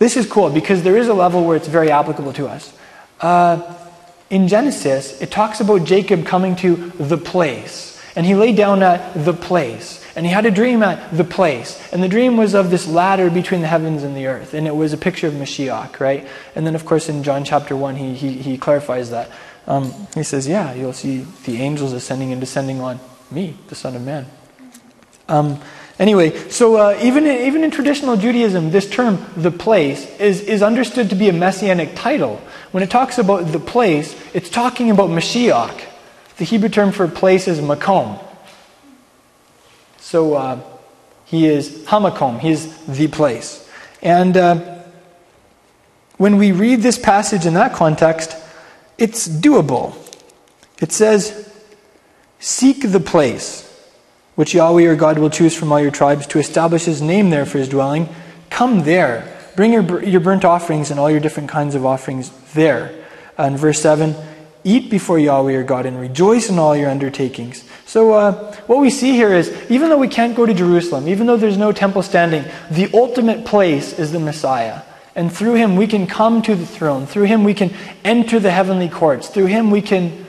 this 0.00 0.16
is 0.16 0.26
cool 0.26 0.50
because 0.50 0.82
there 0.82 0.96
is 0.96 1.06
a 1.06 1.14
level 1.14 1.44
where 1.44 1.56
it's 1.56 1.68
very 1.68 1.88
applicable 1.88 2.32
to 2.32 2.48
us. 2.48 2.76
Uh, 3.20 3.76
in 4.28 4.48
Genesis, 4.48 5.22
it 5.22 5.30
talks 5.30 5.60
about 5.60 5.84
Jacob 5.84 6.26
coming 6.26 6.56
to 6.56 6.74
the 6.98 7.16
place. 7.16 8.02
And 8.16 8.26
he 8.26 8.34
lay 8.34 8.52
down 8.52 8.82
at 8.82 9.14
the 9.14 9.32
place. 9.32 10.04
And 10.16 10.26
he 10.26 10.32
had 10.32 10.46
a 10.46 10.50
dream 10.50 10.82
at 10.82 11.16
the 11.16 11.22
place. 11.22 11.80
And 11.92 12.02
the 12.02 12.08
dream 12.08 12.36
was 12.36 12.56
of 12.56 12.70
this 12.70 12.88
ladder 12.88 13.30
between 13.30 13.60
the 13.60 13.68
heavens 13.68 14.02
and 14.02 14.16
the 14.16 14.26
earth. 14.26 14.52
And 14.52 14.66
it 14.66 14.74
was 14.74 14.92
a 14.92 14.98
picture 14.98 15.28
of 15.28 15.34
Mashiach, 15.34 16.00
right? 16.00 16.26
And 16.56 16.66
then, 16.66 16.74
of 16.74 16.84
course, 16.84 17.08
in 17.08 17.22
John 17.22 17.44
chapter 17.44 17.76
1, 17.76 17.94
he, 17.94 18.14
he, 18.14 18.32
he 18.32 18.58
clarifies 18.58 19.10
that. 19.10 19.30
Um, 19.66 19.92
he 20.14 20.22
says, 20.22 20.46
Yeah, 20.46 20.74
you'll 20.74 20.92
see 20.92 21.26
the 21.44 21.60
angels 21.60 21.92
ascending 21.92 22.32
and 22.32 22.40
descending 22.40 22.80
on 22.80 23.00
me, 23.30 23.56
the 23.68 23.74
Son 23.74 23.96
of 23.96 24.02
Man. 24.02 24.26
Um, 25.28 25.60
anyway, 25.98 26.48
so 26.50 26.76
uh, 26.76 26.98
even, 27.02 27.26
in, 27.26 27.46
even 27.46 27.64
in 27.64 27.70
traditional 27.70 28.16
Judaism, 28.16 28.70
this 28.70 28.88
term, 28.88 29.24
the 29.36 29.50
place, 29.50 30.08
is, 30.20 30.40
is 30.42 30.62
understood 30.62 31.10
to 31.10 31.16
be 31.16 31.28
a 31.28 31.32
messianic 31.32 31.96
title. 31.96 32.40
When 32.70 32.82
it 32.82 32.90
talks 32.90 33.18
about 33.18 33.52
the 33.52 33.58
place, 33.58 34.14
it's 34.34 34.48
talking 34.48 34.90
about 34.90 35.10
Mashiach. 35.10 35.82
The 36.36 36.44
Hebrew 36.44 36.68
term 36.68 36.92
for 36.92 37.08
place 37.08 37.48
is 37.48 37.60
makom. 37.60 38.22
So 39.98 40.34
uh, 40.34 40.60
he 41.24 41.46
is 41.46 41.84
hamakom, 41.86 42.38
he 42.38 42.50
is 42.50 42.76
the 42.86 43.08
place. 43.08 43.68
And 44.02 44.36
uh, 44.36 44.76
when 46.18 46.36
we 46.36 46.52
read 46.52 46.82
this 46.82 46.98
passage 46.98 47.46
in 47.46 47.54
that 47.54 47.72
context, 47.72 48.36
it's 48.98 49.28
doable. 49.28 49.94
It 50.80 50.92
says, 50.92 51.52
Seek 52.38 52.90
the 52.92 53.00
place 53.00 53.62
which 54.34 54.54
Yahweh 54.54 54.82
your 54.82 54.96
God 54.96 55.18
will 55.18 55.30
choose 55.30 55.56
from 55.56 55.72
all 55.72 55.80
your 55.80 55.90
tribes 55.90 56.26
to 56.28 56.38
establish 56.38 56.84
his 56.84 57.00
name 57.00 57.30
there 57.30 57.46
for 57.46 57.58
his 57.58 57.68
dwelling. 57.68 58.08
Come 58.50 58.84
there. 58.84 59.32
Bring 59.56 59.72
your, 59.72 60.04
your 60.04 60.20
burnt 60.20 60.44
offerings 60.44 60.90
and 60.90 61.00
all 61.00 61.10
your 61.10 61.20
different 61.20 61.48
kinds 61.48 61.74
of 61.74 61.86
offerings 61.86 62.30
there. 62.52 62.94
And 63.38 63.58
verse 63.58 63.80
7 63.80 64.14
Eat 64.64 64.90
before 64.90 65.18
Yahweh 65.18 65.52
your 65.52 65.62
God 65.62 65.86
and 65.86 65.98
rejoice 65.98 66.50
in 66.50 66.58
all 66.58 66.76
your 66.76 66.90
undertakings. 66.90 67.64
So, 67.86 68.12
uh, 68.12 68.52
what 68.66 68.80
we 68.80 68.90
see 68.90 69.12
here 69.12 69.32
is 69.32 69.48
even 69.70 69.90
though 69.90 69.96
we 69.96 70.08
can't 70.08 70.34
go 70.34 70.44
to 70.44 70.52
Jerusalem, 70.52 71.06
even 71.06 71.28
though 71.28 71.36
there's 71.36 71.56
no 71.56 71.70
temple 71.70 72.02
standing, 72.02 72.44
the 72.68 72.90
ultimate 72.92 73.44
place 73.44 73.96
is 73.96 74.10
the 74.10 74.18
Messiah. 74.18 74.82
And 75.16 75.32
through 75.32 75.54
him 75.54 75.74
we 75.74 75.88
can 75.88 76.06
come 76.06 76.42
to 76.42 76.54
the 76.54 76.66
throne. 76.66 77.06
Through 77.06 77.24
him 77.24 77.42
we 77.42 77.54
can 77.54 77.74
enter 78.04 78.38
the 78.38 78.52
heavenly 78.52 78.88
courts. 78.88 79.26
Through 79.28 79.46
him 79.46 79.72
we 79.72 79.82
can, 79.82 80.24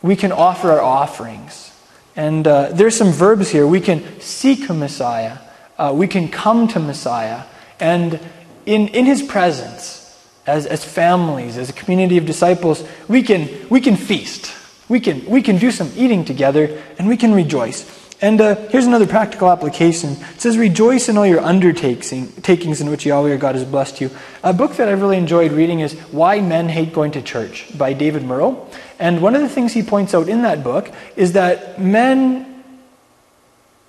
we 0.00 0.14
can 0.14 0.30
offer 0.30 0.70
our 0.70 0.80
offerings. 0.80 1.72
And 2.14 2.46
uh, 2.46 2.68
there's 2.72 2.96
some 2.96 3.10
verbs 3.10 3.48
here. 3.48 3.66
We 3.66 3.80
can 3.80 4.20
seek 4.20 4.70
Messiah. 4.70 5.38
Uh, 5.76 5.92
we 5.92 6.06
can 6.06 6.28
come 6.28 6.68
to 6.68 6.78
Messiah 6.78 7.42
and 7.82 8.20
in, 8.64 8.88
in 8.88 9.06
his 9.06 9.22
presence, 9.22 9.98
as, 10.46 10.66
as 10.66 10.84
families, 10.84 11.58
as 11.58 11.70
a 11.70 11.72
community 11.72 12.16
of 12.16 12.26
disciples, 12.26 12.84
we 13.08 13.22
can, 13.22 13.48
we 13.68 13.80
can 13.80 13.96
feast. 13.96 14.54
We 14.88 15.00
can, 15.00 15.24
we 15.26 15.42
can 15.42 15.58
do 15.58 15.70
some 15.70 15.90
eating 15.96 16.24
together 16.24 16.80
and 16.98 17.08
we 17.08 17.16
can 17.16 17.34
rejoice. 17.34 18.01
And 18.22 18.40
uh, 18.40 18.54
here's 18.68 18.86
another 18.86 19.08
practical 19.08 19.50
application. 19.50 20.12
It 20.12 20.40
says, 20.40 20.56
Rejoice 20.56 21.08
in 21.08 21.18
all 21.18 21.26
your 21.26 21.40
undertakings 21.40 22.80
in 22.80 22.88
which 22.88 23.04
Yahweh 23.04 23.30
your 23.30 23.36
God 23.36 23.56
has 23.56 23.64
blessed 23.64 24.00
you. 24.00 24.10
A 24.44 24.52
book 24.52 24.76
that 24.76 24.88
I've 24.88 25.02
really 25.02 25.16
enjoyed 25.16 25.50
reading 25.50 25.80
is 25.80 25.94
Why 26.12 26.40
Men 26.40 26.68
Hate 26.68 26.92
Going 26.92 27.10
to 27.12 27.22
Church 27.22 27.76
by 27.76 27.92
David 27.94 28.22
Murrow. 28.22 28.64
And 29.00 29.20
one 29.20 29.34
of 29.34 29.40
the 29.40 29.48
things 29.48 29.72
he 29.72 29.82
points 29.82 30.14
out 30.14 30.28
in 30.28 30.42
that 30.42 30.62
book 30.62 30.88
is 31.16 31.32
that 31.32 31.80
men, 31.80 32.62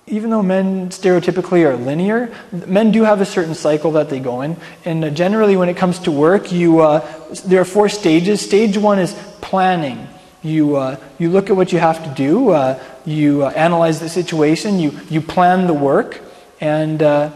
even 0.08 0.30
though 0.30 0.42
men 0.42 0.88
stereotypically 0.88 1.64
are 1.64 1.76
linear, 1.76 2.34
men 2.50 2.90
do 2.90 3.04
have 3.04 3.20
a 3.20 3.26
certain 3.26 3.54
cycle 3.54 3.92
that 3.92 4.10
they 4.10 4.18
go 4.18 4.40
in. 4.40 4.56
And 4.84 5.04
uh, 5.04 5.10
generally, 5.10 5.56
when 5.56 5.68
it 5.68 5.76
comes 5.76 6.00
to 6.00 6.10
work, 6.10 6.50
you, 6.50 6.80
uh, 6.80 7.06
there 7.46 7.60
are 7.60 7.64
four 7.64 7.88
stages. 7.88 8.40
Stage 8.40 8.76
one 8.76 8.98
is 8.98 9.14
planning. 9.40 10.08
You, 10.44 10.76
uh, 10.76 10.96
you 11.18 11.30
look 11.30 11.50
at 11.50 11.56
what 11.56 11.72
you 11.72 11.80
have 11.80 12.04
to 12.04 12.10
do, 12.10 12.50
uh, 12.50 12.80
you 13.04 13.44
uh, 13.44 13.50
analyze 13.56 13.98
the 13.98 14.08
situation, 14.08 14.78
you, 14.78 14.92
you 15.08 15.20
plan 15.20 15.66
the 15.66 15.74
work, 15.74 16.20
and 16.60 17.02
uh, 17.02 17.32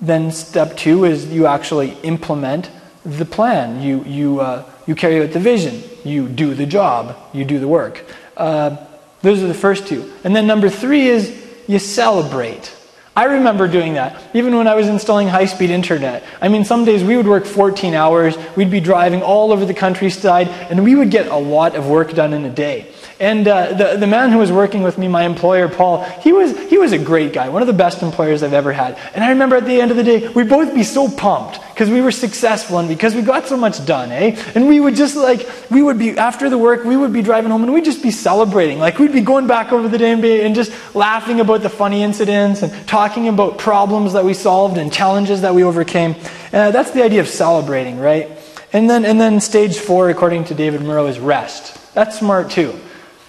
then 0.00 0.32
step 0.32 0.76
two 0.76 1.04
is 1.04 1.32
you 1.32 1.46
actually 1.46 1.92
implement 2.02 2.70
the 3.04 3.24
plan. 3.24 3.80
You, 3.80 4.02
you, 4.04 4.40
uh, 4.40 4.68
you 4.86 4.94
carry 4.94 5.22
out 5.22 5.32
the 5.32 5.38
vision, 5.38 5.82
you 6.04 6.28
do 6.28 6.54
the 6.54 6.66
job, 6.66 7.16
you 7.32 7.44
do 7.44 7.58
the 7.58 7.68
work. 7.68 8.04
Uh, 8.36 8.76
those 9.22 9.42
are 9.42 9.46
the 9.46 9.54
first 9.54 9.86
two. 9.86 10.12
And 10.24 10.34
then 10.34 10.46
number 10.46 10.68
three 10.68 11.08
is 11.08 11.40
you 11.66 11.78
celebrate. 11.78 12.74
I 13.16 13.24
remember 13.24 13.68
doing 13.68 13.94
that, 13.94 14.20
even 14.34 14.56
when 14.56 14.66
I 14.66 14.74
was 14.74 14.88
installing 14.88 15.28
high 15.28 15.44
speed 15.44 15.70
internet. 15.70 16.24
I 16.40 16.48
mean, 16.48 16.64
some 16.64 16.84
days 16.84 17.04
we 17.04 17.16
would 17.16 17.28
work 17.28 17.46
14 17.46 17.94
hours, 17.94 18.36
we'd 18.56 18.72
be 18.72 18.80
driving 18.80 19.22
all 19.22 19.52
over 19.52 19.64
the 19.64 19.74
countryside, 19.74 20.48
and 20.48 20.82
we 20.82 20.96
would 20.96 21.10
get 21.10 21.28
a 21.28 21.36
lot 21.36 21.76
of 21.76 21.86
work 21.86 22.12
done 22.12 22.32
in 22.32 22.44
a 22.44 22.50
day. 22.50 22.92
And 23.20 23.46
uh, 23.46 23.72
the, 23.74 23.96
the 23.96 24.08
man 24.08 24.32
who 24.32 24.38
was 24.38 24.50
working 24.50 24.82
with 24.82 24.98
me, 24.98 25.06
my 25.06 25.22
employer, 25.22 25.68
Paul, 25.68 26.02
he 26.20 26.32
was, 26.32 26.58
he 26.68 26.78
was 26.78 26.90
a 26.90 26.98
great 26.98 27.32
guy, 27.32 27.48
one 27.48 27.62
of 27.62 27.68
the 27.68 27.72
best 27.72 28.02
employers 28.02 28.42
I've 28.42 28.52
ever 28.52 28.72
had. 28.72 28.98
And 29.14 29.22
I 29.22 29.28
remember 29.30 29.54
at 29.54 29.66
the 29.66 29.80
end 29.80 29.92
of 29.92 29.96
the 29.96 30.02
day, 30.02 30.26
we'd 30.28 30.48
both 30.48 30.74
be 30.74 30.82
so 30.82 31.08
pumped 31.08 31.60
because 31.72 31.88
we 31.88 32.00
were 32.00 32.10
successful 32.10 32.78
and 32.78 32.88
because 32.88 33.14
we 33.14 33.22
got 33.22 33.46
so 33.46 33.56
much 33.56 33.84
done, 33.86 34.10
eh? 34.10 34.36
And 34.56 34.66
we 34.66 34.80
would 34.80 34.96
just 34.96 35.14
like, 35.14 35.48
we 35.70 35.80
would 35.80 35.98
be, 35.98 36.18
after 36.18 36.50
the 36.50 36.58
work, 36.58 36.84
we 36.84 36.96
would 36.96 37.12
be 37.12 37.22
driving 37.22 37.52
home 37.52 37.62
and 37.62 37.72
we'd 37.72 37.84
just 37.84 38.02
be 38.02 38.10
celebrating. 38.10 38.80
Like, 38.80 38.98
we'd 38.98 39.12
be 39.12 39.20
going 39.20 39.46
back 39.46 39.70
over 39.70 39.88
the 39.88 39.98
day 39.98 40.10
and, 40.10 40.20
be, 40.20 40.40
and 40.40 40.54
just 40.54 40.72
laughing 40.94 41.38
about 41.38 41.62
the 41.62 41.70
funny 41.70 42.02
incidents 42.02 42.62
and 42.62 42.88
talking 42.88 43.28
about 43.28 43.58
problems 43.58 44.14
that 44.14 44.24
we 44.24 44.34
solved 44.34 44.76
and 44.76 44.92
challenges 44.92 45.42
that 45.42 45.54
we 45.54 45.62
overcame. 45.62 46.16
Uh, 46.52 46.72
that's 46.72 46.90
the 46.90 47.04
idea 47.04 47.20
of 47.20 47.28
celebrating, 47.28 47.98
right? 48.00 48.28
And 48.72 48.90
then, 48.90 49.04
and 49.04 49.20
then 49.20 49.40
stage 49.40 49.78
four, 49.78 50.10
according 50.10 50.46
to 50.46 50.54
David 50.54 50.80
Murrow, 50.80 51.08
is 51.08 51.20
rest. 51.20 51.94
That's 51.94 52.18
smart 52.18 52.50
too. 52.50 52.76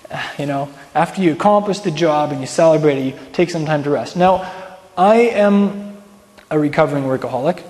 you 0.40 0.46
know, 0.46 0.70
after 0.94 1.22
you 1.22 1.34
accomplish 1.34 1.80
the 1.80 1.92
job 1.92 2.32
and 2.32 2.42
you 2.42 2.48
celebrate 2.48 2.98
it, 2.98 3.06
you 3.06 3.20
take 3.34 3.50
some 3.50 3.66
time 3.66 3.84
to 3.84 3.90
rest. 3.90 4.16
Now, 4.16 4.52
I 4.98 5.16
am 5.16 5.98
a 6.50 6.60
recovering 6.60 7.04
workaholic, 7.06 7.64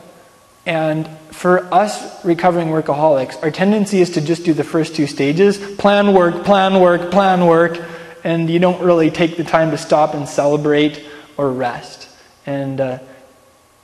and 0.65 1.07
for 1.31 1.73
us 1.73 2.23
recovering 2.25 2.69
workaholics, 2.69 3.41
our 3.43 3.51
tendency 3.51 4.01
is 4.01 4.11
to 4.11 4.21
just 4.21 4.45
do 4.45 4.53
the 4.53 4.63
first 4.63 4.95
two 4.95 5.07
stages 5.07 5.57
plan 5.57 6.13
work, 6.13 6.43
plan 6.43 6.79
work, 6.79 7.11
plan 7.11 7.45
work, 7.45 7.79
and 8.23 8.49
you 8.49 8.59
don't 8.59 8.81
really 8.81 9.11
take 9.11 9.37
the 9.37 9.43
time 9.43 9.71
to 9.71 9.77
stop 9.77 10.13
and 10.13 10.27
celebrate 10.27 11.05
or 11.37 11.51
rest. 11.51 12.09
And, 12.45 12.81
uh, 12.81 12.99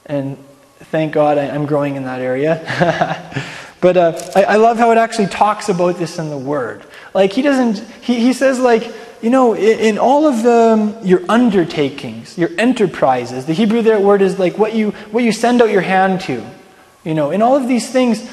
and 0.05 0.37
thank 0.79 1.13
God 1.13 1.37
I, 1.37 1.45
am 1.45 1.65
growing 1.65 1.95
in 1.95 2.03
that 2.05 2.21
area. 2.21 2.59
but 3.81 3.97
uh, 3.97 4.31
I, 4.35 4.43
I 4.43 4.55
love 4.55 4.77
how 4.77 4.91
it 4.91 4.97
actually 4.97 5.27
talks 5.27 5.69
about 5.69 5.97
this 5.97 6.17
in 6.17 6.29
the 6.29 6.37
Word. 6.37 6.83
Like, 7.13 7.33
he 7.33 7.41
doesn't, 7.41 7.79
he, 8.01 8.19
he 8.19 8.33
says, 8.33 8.59
like, 8.59 8.93
you 9.21 9.29
know, 9.29 9.53
in, 9.53 9.79
in 9.79 9.97
all 9.97 10.27
of 10.27 10.43
the, 10.43 10.99
your 11.03 11.21
undertakings, 11.29 12.37
your 12.37 12.49
enterprises, 12.57 13.45
the 13.45 13.53
Hebrew 13.53 13.81
there 13.81 13.99
word 13.99 14.21
is 14.21 14.39
like 14.39 14.57
what 14.57 14.73
you, 14.73 14.91
what 15.11 15.23
you 15.23 15.31
send 15.31 15.61
out 15.61 15.69
your 15.69 15.81
hand 15.81 16.21
to. 16.21 16.43
You 17.03 17.13
know, 17.13 17.31
in 17.31 17.41
all 17.41 17.55
of 17.55 17.67
these 17.67 17.89
things, 17.89 18.27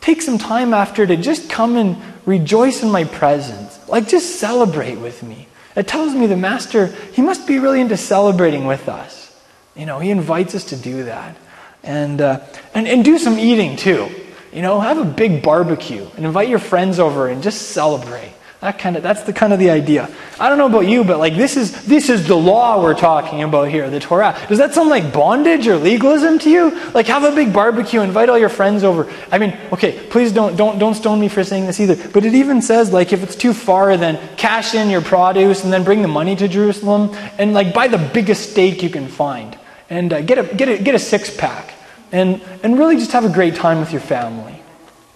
take 0.00 0.22
some 0.22 0.38
time 0.38 0.74
after 0.74 1.06
to 1.06 1.16
just 1.16 1.48
come 1.48 1.76
and 1.76 1.96
rejoice 2.24 2.82
in 2.82 2.90
my 2.90 3.04
presence. 3.04 3.78
Like, 3.88 4.08
just 4.08 4.40
celebrate 4.40 4.96
with 4.96 5.22
me. 5.22 5.48
It 5.76 5.86
tells 5.86 6.14
me 6.14 6.26
the 6.26 6.36
Master, 6.36 6.86
he 7.12 7.22
must 7.22 7.46
be 7.46 7.58
really 7.58 7.80
into 7.80 7.96
celebrating 7.96 8.66
with 8.66 8.88
us. 8.88 9.34
You 9.74 9.84
know, 9.84 9.98
he 9.98 10.10
invites 10.10 10.54
us 10.54 10.64
to 10.64 10.76
do 10.76 11.04
that. 11.04 11.36
And, 11.82 12.20
uh, 12.20 12.40
and, 12.74 12.88
and 12.88 13.04
do 13.04 13.18
some 13.18 13.38
eating 13.38 13.76
too. 13.76 14.10
You 14.56 14.62
know, 14.62 14.80
have 14.80 14.96
a 14.96 15.04
big 15.04 15.42
barbecue 15.42 16.08
and 16.16 16.24
invite 16.24 16.48
your 16.48 16.58
friends 16.58 16.98
over 16.98 17.28
and 17.28 17.42
just 17.42 17.72
celebrate. 17.72 18.32
That 18.62 18.78
kind 18.78 18.96
of 18.96 19.02
that's 19.02 19.22
the 19.24 19.34
kind 19.34 19.52
of 19.52 19.58
the 19.58 19.68
idea. 19.68 20.08
I 20.40 20.48
don't 20.48 20.56
know 20.56 20.64
about 20.64 20.88
you, 20.88 21.04
but 21.04 21.18
like 21.18 21.36
this 21.36 21.58
is 21.58 21.84
this 21.84 22.08
is 22.08 22.26
the 22.26 22.36
law 22.36 22.82
we're 22.82 22.94
talking 22.94 23.42
about 23.42 23.68
here, 23.68 23.90
the 23.90 24.00
Torah. 24.00 24.34
Does 24.48 24.56
that 24.56 24.72
sound 24.72 24.88
like 24.88 25.12
bondage 25.12 25.68
or 25.68 25.76
legalism 25.76 26.38
to 26.38 26.48
you? 26.48 26.70
Like 26.92 27.06
have 27.08 27.22
a 27.22 27.34
big 27.34 27.52
barbecue, 27.52 28.00
invite 28.00 28.30
all 28.30 28.38
your 28.38 28.48
friends 28.48 28.82
over. 28.82 29.12
I 29.30 29.36
mean, 29.36 29.54
okay, 29.74 30.00
please 30.08 30.32
don't 30.32 30.56
don't 30.56 30.78
don't 30.78 30.94
stone 30.94 31.20
me 31.20 31.28
for 31.28 31.44
saying 31.44 31.66
this 31.66 31.78
either. 31.78 32.08
But 32.08 32.24
it 32.24 32.34
even 32.34 32.62
says 32.62 32.90
like 32.94 33.12
if 33.12 33.22
it's 33.22 33.36
too 33.36 33.52
far, 33.52 33.94
then 33.98 34.18
cash 34.38 34.74
in 34.74 34.88
your 34.88 35.02
produce 35.02 35.64
and 35.64 35.70
then 35.70 35.84
bring 35.84 36.00
the 36.00 36.08
money 36.08 36.34
to 36.34 36.48
Jerusalem 36.48 37.14
and 37.36 37.52
like 37.52 37.74
buy 37.74 37.88
the 37.88 37.98
biggest 37.98 38.52
steak 38.52 38.82
you 38.82 38.88
can 38.88 39.06
find 39.06 39.58
and 39.90 40.14
uh, 40.14 40.22
get 40.22 40.38
a 40.38 40.54
get 40.54 40.70
a 40.70 40.78
get 40.78 40.94
a 40.94 40.98
six 40.98 41.28
pack 41.28 41.75
and, 42.12 42.40
and 42.62 42.78
really 42.78 42.96
just 42.96 43.12
have 43.12 43.24
a 43.24 43.32
great 43.32 43.54
time 43.54 43.80
with 43.80 43.92
your 43.92 44.00
family. 44.00 44.60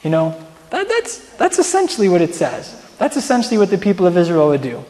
You 0.03 0.11
know, 0.11 0.47
that, 0.71 0.89
that's, 0.89 1.37
that's 1.37 1.59
essentially 1.59 2.09
what 2.09 2.23
it 2.23 2.35
says. 2.35 2.77
That's 2.99 3.17
essentially 3.17 3.59
what 3.59 3.71
the 3.71 3.79
people 3.79 4.07
of 4.07 4.17
Israel 4.17 4.49
would 4.49 4.63
do. 4.63 4.85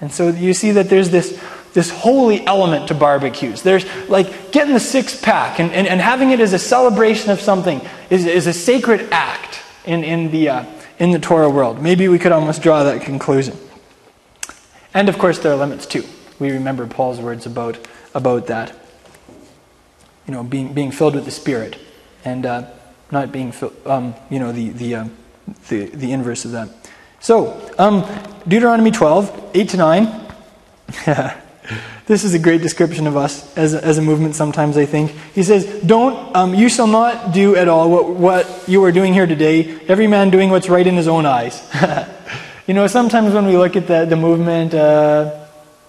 And 0.00 0.12
so 0.12 0.28
you 0.28 0.52
see 0.54 0.72
that 0.72 0.88
there's 0.88 1.10
this, 1.10 1.40
this 1.74 1.90
holy 1.90 2.44
element 2.46 2.88
to 2.88 2.94
barbecues. 2.94 3.62
There's 3.62 3.86
like 4.08 4.50
getting 4.50 4.74
the 4.74 4.80
six 4.80 5.18
pack 5.20 5.60
and, 5.60 5.72
and, 5.72 5.86
and 5.86 6.00
having 6.00 6.30
it 6.30 6.40
as 6.40 6.52
a 6.52 6.58
celebration 6.58 7.30
of 7.30 7.40
something 7.40 7.80
is, 8.10 8.26
is 8.26 8.46
a 8.46 8.52
sacred 8.52 9.08
act 9.12 9.60
in, 9.84 10.02
in, 10.02 10.30
the, 10.30 10.48
uh, 10.48 10.64
in 10.98 11.12
the 11.12 11.20
Torah 11.20 11.50
world. 11.50 11.80
Maybe 11.80 12.08
we 12.08 12.18
could 12.18 12.32
almost 12.32 12.62
draw 12.62 12.82
that 12.84 13.02
conclusion. 13.02 13.56
And 14.92 15.08
of 15.08 15.18
course, 15.18 15.38
there 15.38 15.52
are 15.52 15.56
limits 15.56 15.86
too. 15.86 16.04
We 16.38 16.50
remember 16.50 16.86
Paul's 16.86 17.20
words 17.20 17.46
about, 17.46 17.78
about 18.14 18.48
that 18.48 18.81
you 20.26 20.32
know, 20.32 20.42
being, 20.42 20.72
being 20.72 20.90
filled 20.90 21.14
with 21.14 21.24
the 21.24 21.30
Spirit 21.30 21.78
and 22.24 22.46
uh, 22.46 22.70
not 23.10 23.32
being, 23.32 23.52
um, 23.86 24.14
you 24.30 24.38
know, 24.38 24.52
the, 24.52 24.70
the, 24.70 24.94
uh, 24.94 25.08
the, 25.68 25.86
the 25.86 26.12
inverse 26.12 26.44
of 26.44 26.52
that. 26.52 26.68
So, 27.20 27.70
um, 27.78 28.04
Deuteronomy 28.48 28.90
12, 28.90 29.50
8 29.54 29.68
to 29.68 29.76
9. 29.76 30.22
this 32.06 32.24
is 32.24 32.34
a 32.34 32.38
great 32.38 32.62
description 32.62 33.06
of 33.06 33.16
us 33.16 33.56
as 33.56 33.74
a, 33.74 33.84
as 33.84 33.98
a 33.98 34.02
movement 34.02 34.34
sometimes, 34.34 34.76
I 34.76 34.86
think. 34.86 35.12
He 35.34 35.42
says, 35.42 35.66
Don't, 35.84 36.34
um, 36.34 36.54
you 36.54 36.68
shall 36.68 36.86
not 36.86 37.32
do 37.32 37.54
at 37.56 37.68
all 37.68 37.90
what, 37.90 38.10
what 38.10 38.64
you 38.68 38.82
are 38.84 38.92
doing 38.92 39.12
here 39.12 39.26
today, 39.26 39.78
every 39.86 40.06
man 40.06 40.30
doing 40.30 40.50
what's 40.50 40.68
right 40.68 40.86
in 40.86 40.96
his 40.96 41.08
own 41.08 41.26
eyes. 41.26 41.62
you 42.66 42.74
know, 42.74 42.86
sometimes 42.86 43.34
when 43.34 43.46
we 43.46 43.56
look 43.56 43.76
at 43.76 43.86
the, 43.86 44.04
the 44.04 44.16
movement, 44.16 44.74
uh, 44.74 45.41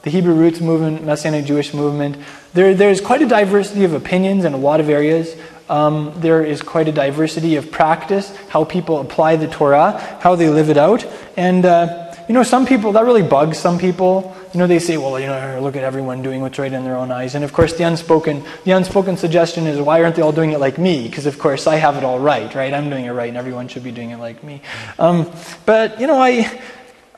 the 0.04 0.10
Hebrew 0.10 0.34
roots 0.34 0.60
movement, 0.60 1.04
Messianic 1.04 1.46
Jewish 1.46 1.74
movement, 1.74 2.18
there, 2.54 2.74
there's 2.76 3.02
quite 3.02 3.22
a 3.22 3.26
diversity 3.26 3.86
of 3.86 3.94
opinions 3.94 4.46
in 4.46 4.54
a 4.54 4.58
lot 4.58 4.80
of 4.80 4.90
areas. 4.90 5.36
Um, 5.70 6.14
there 6.18 6.44
is 6.44 6.62
quite 6.62 6.90
a 6.90 6.92
diversity 6.92 7.56
of 7.56 7.72
practice, 7.72 8.36
how 8.50 8.66
people 8.66 9.00
apply 9.00 9.38
the 9.38 9.48
Torah, 9.48 9.98
how 10.22 10.36
they 10.36 10.50
live 10.50 10.70
it 10.70 10.78
out. 10.78 11.06
And, 11.38 11.66
uh, 11.66 12.14
you 12.28 12.34
know, 12.34 12.44
some 12.44 12.66
people, 12.66 12.92
that 12.92 13.06
really 13.06 13.24
bugs 13.24 13.58
some 13.58 13.80
people. 13.80 14.36
You 14.54 14.60
know, 14.60 14.68
they 14.68 14.80
say, 14.80 14.98
well, 14.98 15.18
you 15.20 15.28
know, 15.28 15.60
look 15.62 15.78
at 15.78 15.84
everyone 15.84 16.22
doing 16.22 16.42
what's 16.42 16.60
right 16.60 16.72
in 16.72 16.84
their 16.84 16.98
own 16.98 17.10
eyes. 17.10 17.34
And 17.34 17.44
of 17.46 17.54
course, 17.54 17.74
the 17.74 17.86
unspoken, 17.86 18.44
the 18.66 18.72
unspoken 18.72 19.16
suggestion 19.16 19.68
is, 19.68 19.80
why 19.80 20.04
aren't 20.04 20.18
they 20.18 20.22
all 20.22 20.34
doing 20.34 20.52
it 20.52 20.60
like 20.60 20.78
me? 20.78 21.08
Because 21.08 21.26
of 21.26 21.40
course, 21.40 21.66
I 21.66 21.76
have 21.78 21.96
it 21.96 22.04
all 22.04 22.20
right, 22.20 22.54
right? 22.54 22.74
I'm 22.74 22.90
doing 22.90 23.06
it 23.06 23.12
right, 23.12 23.30
and 23.30 23.38
everyone 23.38 23.70
should 23.70 23.84
be 23.84 23.92
doing 23.92 24.12
it 24.12 24.18
like 24.18 24.44
me. 24.44 24.62
Um, 25.00 25.32
but 25.66 26.00
you 26.00 26.08
know, 26.08 26.20
I, 26.20 26.62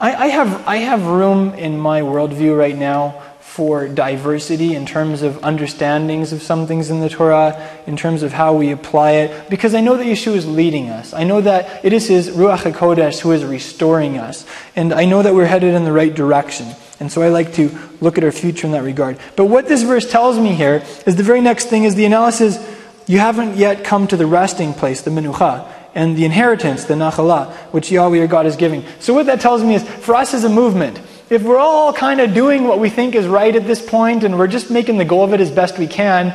I, 0.05 0.25
I 0.25 0.27
have, 0.27 0.67
I 0.67 0.77
have 0.77 1.07
room 1.07 1.55
in 1.55 1.79
my 1.79 2.01
worldview 2.01 2.55
right 2.55 2.77
now 2.77 3.23
for 3.39 3.87
diversity 3.87 4.75
in 4.75 4.85
terms 4.85 5.23
of 5.23 5.43
understandings 5.43 6.31
of 6.31 6.43
some 6.43 6.67
things 6.67 6.91
in 6.91 6.99
the 6.99 7.09
Torah, 7.09 7.67
in 7.87 7.97
terms 7.97 8.21
of 8.21 8.31
how 8.31 8.53
we 8.53 8.69
apply 8.69 9.13
it, 9.13 9.49
because 9.49 9.73
I 9.73 9.81
know 9.81 9.97
that 9.97 10.05
Yeshua 10.05 10.35
is 10.35 10.45
leading 10.45 10.89
us. 10.89 11.11
I 11.15 11.23
know 11.23 11.41
that 11.41 11.83
it 11.83 11.91
is 11.91 12.07
His 12.07 12.29
Ruach 12.29 12.71
HaKodesh 12.71 13.21
who 13.21 13.31
is 13.31 13.43
restoring 13.43 14.19
us. 14.19 14.45
And 14.75 14.93
I 14.93 15.05
know 15.05 15.23
that 15.23 15.33
we're 15.33 15.47
headed 15.47 15.73
in 15.73 15.85
the 15.85 15.91
right 15.91 16.13
direction. 16.13 16.67
And 16.99 17.11
so 17.11 17.23
I 17.23 17.29
like 17.29 17.55
to 17.55 17.75
look 17.99 18.19
at 18.19 18.23
our 18.23 18.31
future 18.31 18.67
in 18.67 18.73
that 18.73 18.83
regard. 18.83 19.17
But 19.35 19.45
what 19.45 19.67
this 19.67 19.81
verse 19.81 20.07
tells 20.07 20.37
me 20.37 20.53
here 20.53 20.83
is 21.07 21.15
the 21.15 21.23
very 21.23 21.41
next 21.41 21.65
thing 21.65 21.83
is 21.83 21.95
the 21.95 22.05
analysis 22.05 22.59
you 23.07 23.17
haven't 23.17 23.57
yet 23.57 23.83
come 23.83 24.05
to 24.09 24.17
the 24.17 24.27
resting 24.27 24.75
place, 24.75 25.01
the 25.01 25.09
Menucha 25.09 25.67
and 25.95 26.17
the 26.17 26.25
inheritance, 26.25 26.83
the 26.83 26.93
Nachalah, 26.93 27.53
which 27.71 27.89
Yahweh 27.89 28.17
your 28.17 28.27
God 28.27 28.45
is 28.45 28.57
giving. 28.57 28.83
So 28.99 29.13
what 29.13 29.25
that 29.27 29.39
tells 29.39 29.63
me 29.63 29.75
is, 29.75 29.83
for 29.83 30.13
us 30.13 30.33
as 30.33 30.43
a 30.43 30.49
movement, 30.49 30.99
if 31.29 31.41
we're 31.41 31.57
all 31.57 31.93
kind 31.93 32.19
of 32.19 32.33
doing 32.33 32.65
what 32.65 32.79
we 32.79 32.89
think 32.89 33.15
is 33.15 33.25
right 33.25 33.55
at 33.55 33.65
this 33.65 33.83
point 33.83 34.23
and 34.23 34.37
we're 34.37 34.47
just 34.47 34.69
making 34.69 34.97
the 34.97 35.05
goal 35.05 35.23
of 35.23 35.33
it 35.33 35.39
as 35.39 35.49
best 35.49 35.79
we 35.79 35.87
can, 35.87 36.27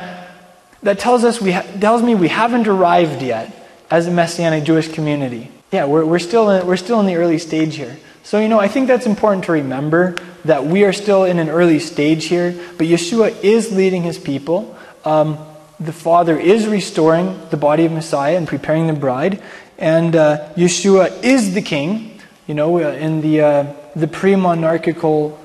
that 0.83 0.99
tells 0.99 1.23
us 1.23 1.39
we 1.39 1.51
ha- 1.51 1.65
tells 1.79 2.01
me 2.01 2.15
we 2.15 2.27
haven't 2.27 2.67
arrived 2.67 3.21
yet 3.21 3.55
as 3.89 4.07
a 4.07 4.11
messianic 4.11 4.63
Jewish 4.63 4.91
community. 4.91 5.51
Yeah, 5.71 5.85
we're, 5.85 6.03
we're, 6.03 6.19
still 6.19 6.49
in, 6.49 6.65
we're 6.65 6.75
still 6.75 6.99
in 6.99 7.05
the 7.05 7.15
early 7.15 7.37
stage 7.37 7.75
here. 7.75 7.97
So, 8.23 8.39
you 8.39 8.49
know, 8.49 8.59
I 8.59 8.67
think 8.67 8.87
that's 8.87 9.05
important 9.05 9.45
to 9.45 9.53
remember 9.53 10.15
that 10.45 10.65
we 10.65 10.83
are 10.85 10.93
still 10.93 11.23
in 11.23 11.39
an 11.39 11.49
early 11.49 11.79
stage 11.79 12.25
here, 12.25 12.51
but 12.77 12.87
Yeshua 12.87 13.43
is 13.43 13.71
leading 13.71 14.03
his 14.03 14.17
people. 14.17 14.75
Um, 15.05 15.37
the 15.81 15.93
Father 15.93 16.39
is 16.39 16.67
restoring 16.67 17.39
the 17.49 17.57
body 17.57 17.85
of 17.85 17.91
Messiah 17.91 18.37
and 18.37 18.47
preparing 18.47 18.87
the 18.87 18.93
bride, 18.93 19.41
and 19.79 20.15
uh, 20.15 20.49
Yeshua 20.53 21.23
is 21.23 21.55
the 21.55 21.61
king. 21.61 22.19
You 22.47 22.53
know, 22.53 22.77
uh, 22.77 22.91
in 22.91 23.21
the, 23.21 23.41
uh, 23.41 23.73
the 23.95 24.07
pre 24.07 24.35
monarchical 24.35 25.39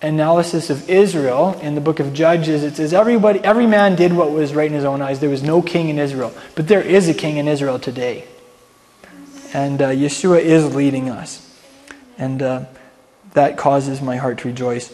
analysis 0.00 0.70
of 0.70 0.88
Israel 0.88 1.58
in 1.60 1.74
the 1.74 1.80
book 1.80 2.00
of 2.00 2.14
Judges, 2.14 2.62
it 2.62 2.76
says 2.76 2.94
everybody, 2.94 3.40
every 3.40 3.66
man 3.66 3.94
did 3.94 4.14
what 4.14 4.30
was 4.30 4.54
right 4.54 4.66
in 4.66 4.72
his 4.72 4.84
own 4.84 5.02
eyes. 5.02 5.20
There 5.20 5.30
was 5.30 5.42
no 5.42 5.60
king 5.60 5.90
in 5.90 5.98
Israel, 5.98 6.32
but 6.54 6.68
there 6.68 6.80
is 6.80 7.08
a 7.08 7.14
king 7.14 7.36
in 7.36 7.46
Israel 7.46 7.78
today, 7.78 8.24
and 9.52 9.82
uh, 9.82 9.90
Yeshua 9.90 10.40
is 10.40 10.74
leading 10.74 11.10
us, 11.10 11.54
and 12.16 12.42
uh, 12.42 12.64
that 13.34 13.58
causes 13.58 14.00
my 14.00 14.16
heart 14.16 14.38
to 14.38 14.48
rejoice. 14.48 14.90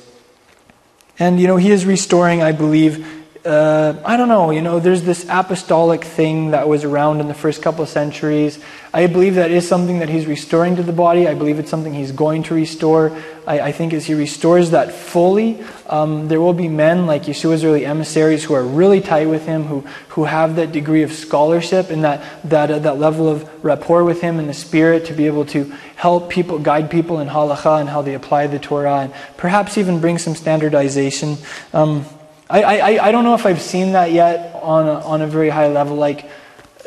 And 1.21 1.41
you 1.41 1.47
know, 1.47 1.57
he 1.57 1.71
is 1.71 1.87
restoring, 1.87 2.43
I 2.43 2.53
believe, 2.53 3.18
uh, 3.49 3.97
I 4.05 4.19
don't 4.19 4.29
know, 4.29 4.51
you 4.51 4.61
know, 4.61 4.79
there's 4.79 5.03
this 5.05 5.25
apostolic 5.29 6.05
thing 6.05 6.51
that 6.51 6.69
was 6.69 6.85
around 6.85 7.21
in 7.21 7.29
the 7.29 7.35
first 7.35 7.63
couple 7.63 7.83
of 7.83 7.89
centuries. 7.89 8.59
I 8.93 9.07
believe 9.07 9.37
that 9.37 9.51
is 9.51 9.67
something 9.67 10.01
that 10.01 10.11
he's 10.11 10.27
restoring 10.27 10.77
to 10.77 10.83
the 10.83 10.93
body. 10.93 11.27
I 11.27 11.33
believe 11.33 11.59
it's 11.59 11.71
something 11.71 11.95
he's 11.95 12.13
going 12.13 12.43
to 12.45 12.55
restore. 12.55 13.17
I, 13.47 13.61
I 13.61 13.73
think 13.73 13.95
as 13.95 14.05
he 14.05 14.13
restores 14.13 14.73
that 14.73 14.93
fully, 14.93 15.65
um, 15.87 16.29
there 16.29 16.43
will 16.43 16.53
be 16.53 16.69
men 16.69 17.07
like 17.07 17.23
Yeshua's 17.23 17.65
early 17.65 17.87
emissaries 17.87 18.45
who 18.45 18.53
are 18.53 18.63
really 18.63 19.01
tight 19.01 19.29
with 19.29 19.47
him, 19.47 19.65
who, 19.65 19.81
who 20.11 20.25
have 20.25 20.57
that 20.57 20.71
degree 20.71 21.03
of 21.03 21.13
scholarship 21.13 21.89
and 21.89 22.05
that, 22.05 22.23
that, 22.45 22.71
uh, 22.71 22.79
that 22.81 22.99
level 22.99 23.29
of 23.29 23.49
rapport 23.65 24.05
with 24.05 24.21
him 24.21 24.39
in 24.39 24.47
the 24.47 24.55
spirit 24.55 25.07
to 25.07 25.15
be 25.15 25.27
able 25.27 25.47
to 25.47 25.65
help 25.97 26.29
people, 26.29 26.59
guide 26.59 26.91
people 26.91 27.19
in 27.21 27.29
halacha 27.29 27.81
and 27.81 27.89
how 27.89 28.03
they 28.03 28.13
apply 28.13 28.47
the 28.47 28.59
Torah, 28.59 29.01
and 29.01 29.15
perhaps 29.39 29.79
even 29.79 30.01
bring 30.01 30.19
some 30.19 30.35
standardization. 30.35 31.39
Um, 31.73 32.05
I, 32.51 32.63
I, 32.63 33.09
I 33.09 33.13
don't 33.13 33.25
know 33.25 33.35
if 33.35 33.45
I've 33.45 33.61
seen 33.61 33.93
that 33.93 34.11
yet 34.11 34.55
on 34.63 34.87
a, 34.87 35.01
on 35.01 35.21
a 35.23 35.27
very 35.27 35.51
high 35.51 35.69
level. 35.69 35.97
Like 35.97 36.31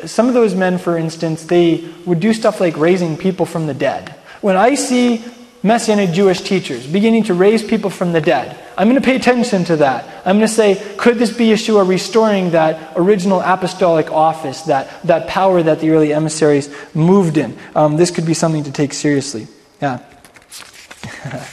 some 0.04 0.28
of 0.28 0.34
those 0.34 0.54
men, 0.54 0.78
for 0.78 0.96
instance, 0.96 1.44
they 1.44 1.88
would 2.04 2.20
do 2.20 2.32
stuff 2.32 2.60
like 2.60 2.76
raising 2.76 3.16
people 3.16 3.46
from 3.46 3.66
the 3.66 3.74
dead. 3.74 4.10
When 4.40 4.56
I 4.56 4.74
see 4.74 5.24
Messianic 5.62 6.10
Jewish 6.10 6.40
teachers 6.40 6.86
beginning 6.86 7.24
to 7.24 7.34
raise 7.34 7.62
people 7.62 7.90
from 7.90 8.12
the 8.12 8.20
dead, 8.20 8.58
I'm 8.76 8.88
going 8.88 9.00
to 9.00 9.04
pay 9.04 9.14
attention 9.14 9.64
to 9.66 9.76
that. 9.76 10.04
I'm 10.26 10.38
going 10.38 10.48
to 10.48 10.52
say, 10.52 10.96
could 10.96 11.18
this 11.18 11.36
be 11.36 11.46
Yeshua 11.46 11.88
restoring 11.88 12.50
that 12.50 12.94
original 12.96 13.40
apostolic 13.40 14.10
office, 14.10 14.62
that, 14.62 15.02
that 15.04 15.28
power 15.28 15.62
that 15.62 15.78
the 15.78 15.90
early 15.90 16.12
emissaries 16.12 16.74
moved 16.94 17.36
in? 17.36 17.56
Um, 17.76 17.96
this 17.96 18.10
could 18.10 18.26
be 18.26 18.34
something 18.34 18.64
to 18.64 18.72
take 18.72 18.92
seriously. 18.92 19.46
Yeah. 19.80 20.00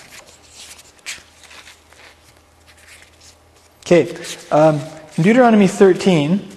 Okay, 3.92 4.16
um, 4.52 4.80
in 5.18 5.24
Deuteronomy 5.24 5.66
13, 5.66 6.48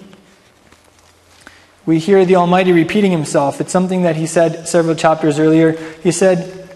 we 1.83 1.97
hear 1.97 2.25
the 2.25 2.35
Almighty 2.35 2.71
repeating 2.71 3.09
himself. 3.09 3.59
It's 3.59 3.71
something 3.71 4.03
that 4.03 4.15
he 4.15 4.27
said 4.27 4.67
several 4.67 4.93
chapters 4.93 5.39
earlier. 5.39 5.71
He 6.03 6.11
said 6.11 6.69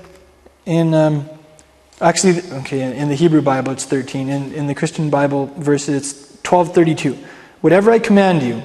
in, 0.66 0.96
um, 0.96 1.30
actually, 2.02 2.42
okay, 2.62 2.98
in 2.98 3.08
the 3.08 3.14
Hebrew 3.14 3.44
Bible 3.44 3.72
it's 3.72 3.86
13. 3.86 4.30
In, 4.30 4.52
in 4.52 4.66
the 4.66 4.74
Christian 4.74 5.12
Bible 5.12 5.46
verse 5.58 5.88
it's 5.88 6.14
1232. 6.42 7.24
Whatever 7.62 7.92
I 7.92 8.00
command 8.00 8.42
you, 8.42 8.64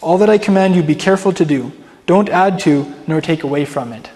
all 0.00 0.18
that 0.18 0.28
I 0.28 0.36
command 0.36 0.74
you, 0.74 0.82
be 0.82 0.96
careful 0.96 1.32
to 1.34 1.44
do. 1.44 1.70
Don't 2.06 2.28
add 2.28 2.58
to 2.62 2.92
nor 3.06 3.20
take 3.20 3.44
away 3.44 3.66
from 3.66 3.92
it. 3.92 4.10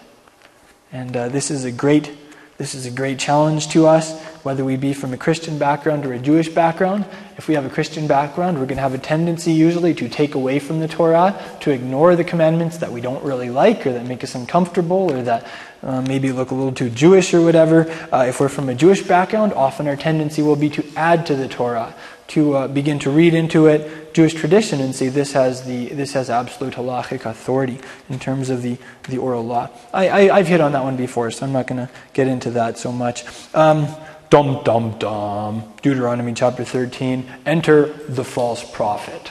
And 0.91 1.17
uh, 1.17 1.29
this 1.29 1.53
is 1.53 1.65
a 1.65 1.71
great 1.71 2.11
this 2.57 2.75
is 2.75 2.87
a 2.87 2.91
great 2.91 3.19
challenge 3.19 3.69
to 3.69 3.87
us, 3.87 4.21
whether 4.45 4.65
we 4.65 4.77
be 4.77 4.93
from 4.93 5.13
a 5.13 5.17
Christian 5.17 5.59
background 5.59 6.05
or 6.07 6.13
a 6.13 6.19
Jewish 6.19 6.49
background. 6.49 7.07
If 7.37 7.49
we 7.49 7.55
have 7.55 7.65
a 7.65 7.71
Christian 7.71 8.07
background, 8.07 8.59
we're 8.59 8.67
going 8.67 8.77
to 8.77 8.83
have 8.83 8.95
a 8.95 8.99
tendency 8.99 9.53
usually 9.53 9.95
to 9.95 10.09
take 10.09 10.35
away 10.35 10.59
from 10.59 10.81
the 10.81 10.87
Torah, 10.87 11.35
to 11.61 11.71
ignore 11.71 12.15
the 12.15 12.25
commandments 12.25 12.77
that 12.79 12.93
we 12.93 13.01
don't 13.01 13.25
really 13.25 13.51
like 13.51 13.87
or 13.87 13.93
that 13.93 14.07
make 14.07 14.23
us 14.23 14.35
uncomfortable 14.35 15.11
or 15.11 15.23
that 15.23 15.47
uh, 15.83 16.03
maybe 16.03 16.31
look 16.31 16.51
a 16.51 16.55
little 16.55 16.73
too 16.73 16.91
Jewish 16.91 17.33
or 17.33 17.43
whatever. 17.43 17.91
Uh, 18.13 18.27
if 18.29 18.39
we're 18.39 18.49
from 18.49 18.69
a 18.69 18.75
Jewish 18.75 19.03
background, 19.03 19.55
often 19.55 19.89
our 19.89 19.97
tendency 19.97 20.43
will 20.43 20.57
be 20.57 20.71
to 20.71 20.85
add 20.95 21.27
to 21.27 21.35
the 21.35 21.49
Torah, 21.49 21.95
to 22.29 22.55
uh, 22.55 22.69
begin 22.69 22.99
to 23.01 23.11
read 23.11 23.35
into 23.35 23.67
it 23.67 24.15
Jewish 24.15 24.35
tradition 24.35 24.81
and 24.81 24.95
say 24.95 25.09
this 25.09 25.33
has, 25.33 25.65
the, 25.65 25.89
this 25.89 26.13
has 26.13 26.31
absolute 26.31 26.75
halachic 26.75 27.27
authority 27.27 27.81
in 28.09 28.19
terms 28.19 28.49
of 28.49 28.63
the, 28.63 28.79
the 29.09 29.19
oral 29.19 29.45
law. 29.45 29.69
I, 29.93 30.31
I, 30.31 30.37
have 30.39 30.47
hit 30.47 30.61
on 30.61 30.73
that 30.73 30.85
one 30.85 30.97
before, 30.97 31.31
so 31.31 31.45
I'm 31.45 31.53
not 31.53 31.67
going 31.67 31.87
to 31.87 31.93
get 32.13 32.29
into 32.29 32.51
that 32.53 32.79
so 32.79 32.93
much. 32.93 33.25
Um, 33.55 33.89
dum, 34.35 34.64
dum, 34.64 34.99
dum. 34.99 35.62
Deuteronomy 35.80 36.32
chapter 36.35 36.64
13. 36.64 37.24
Enter 37.47 37.87
the 38.09 38.24
false 38.24 38.68
prophet. 38.68 39.30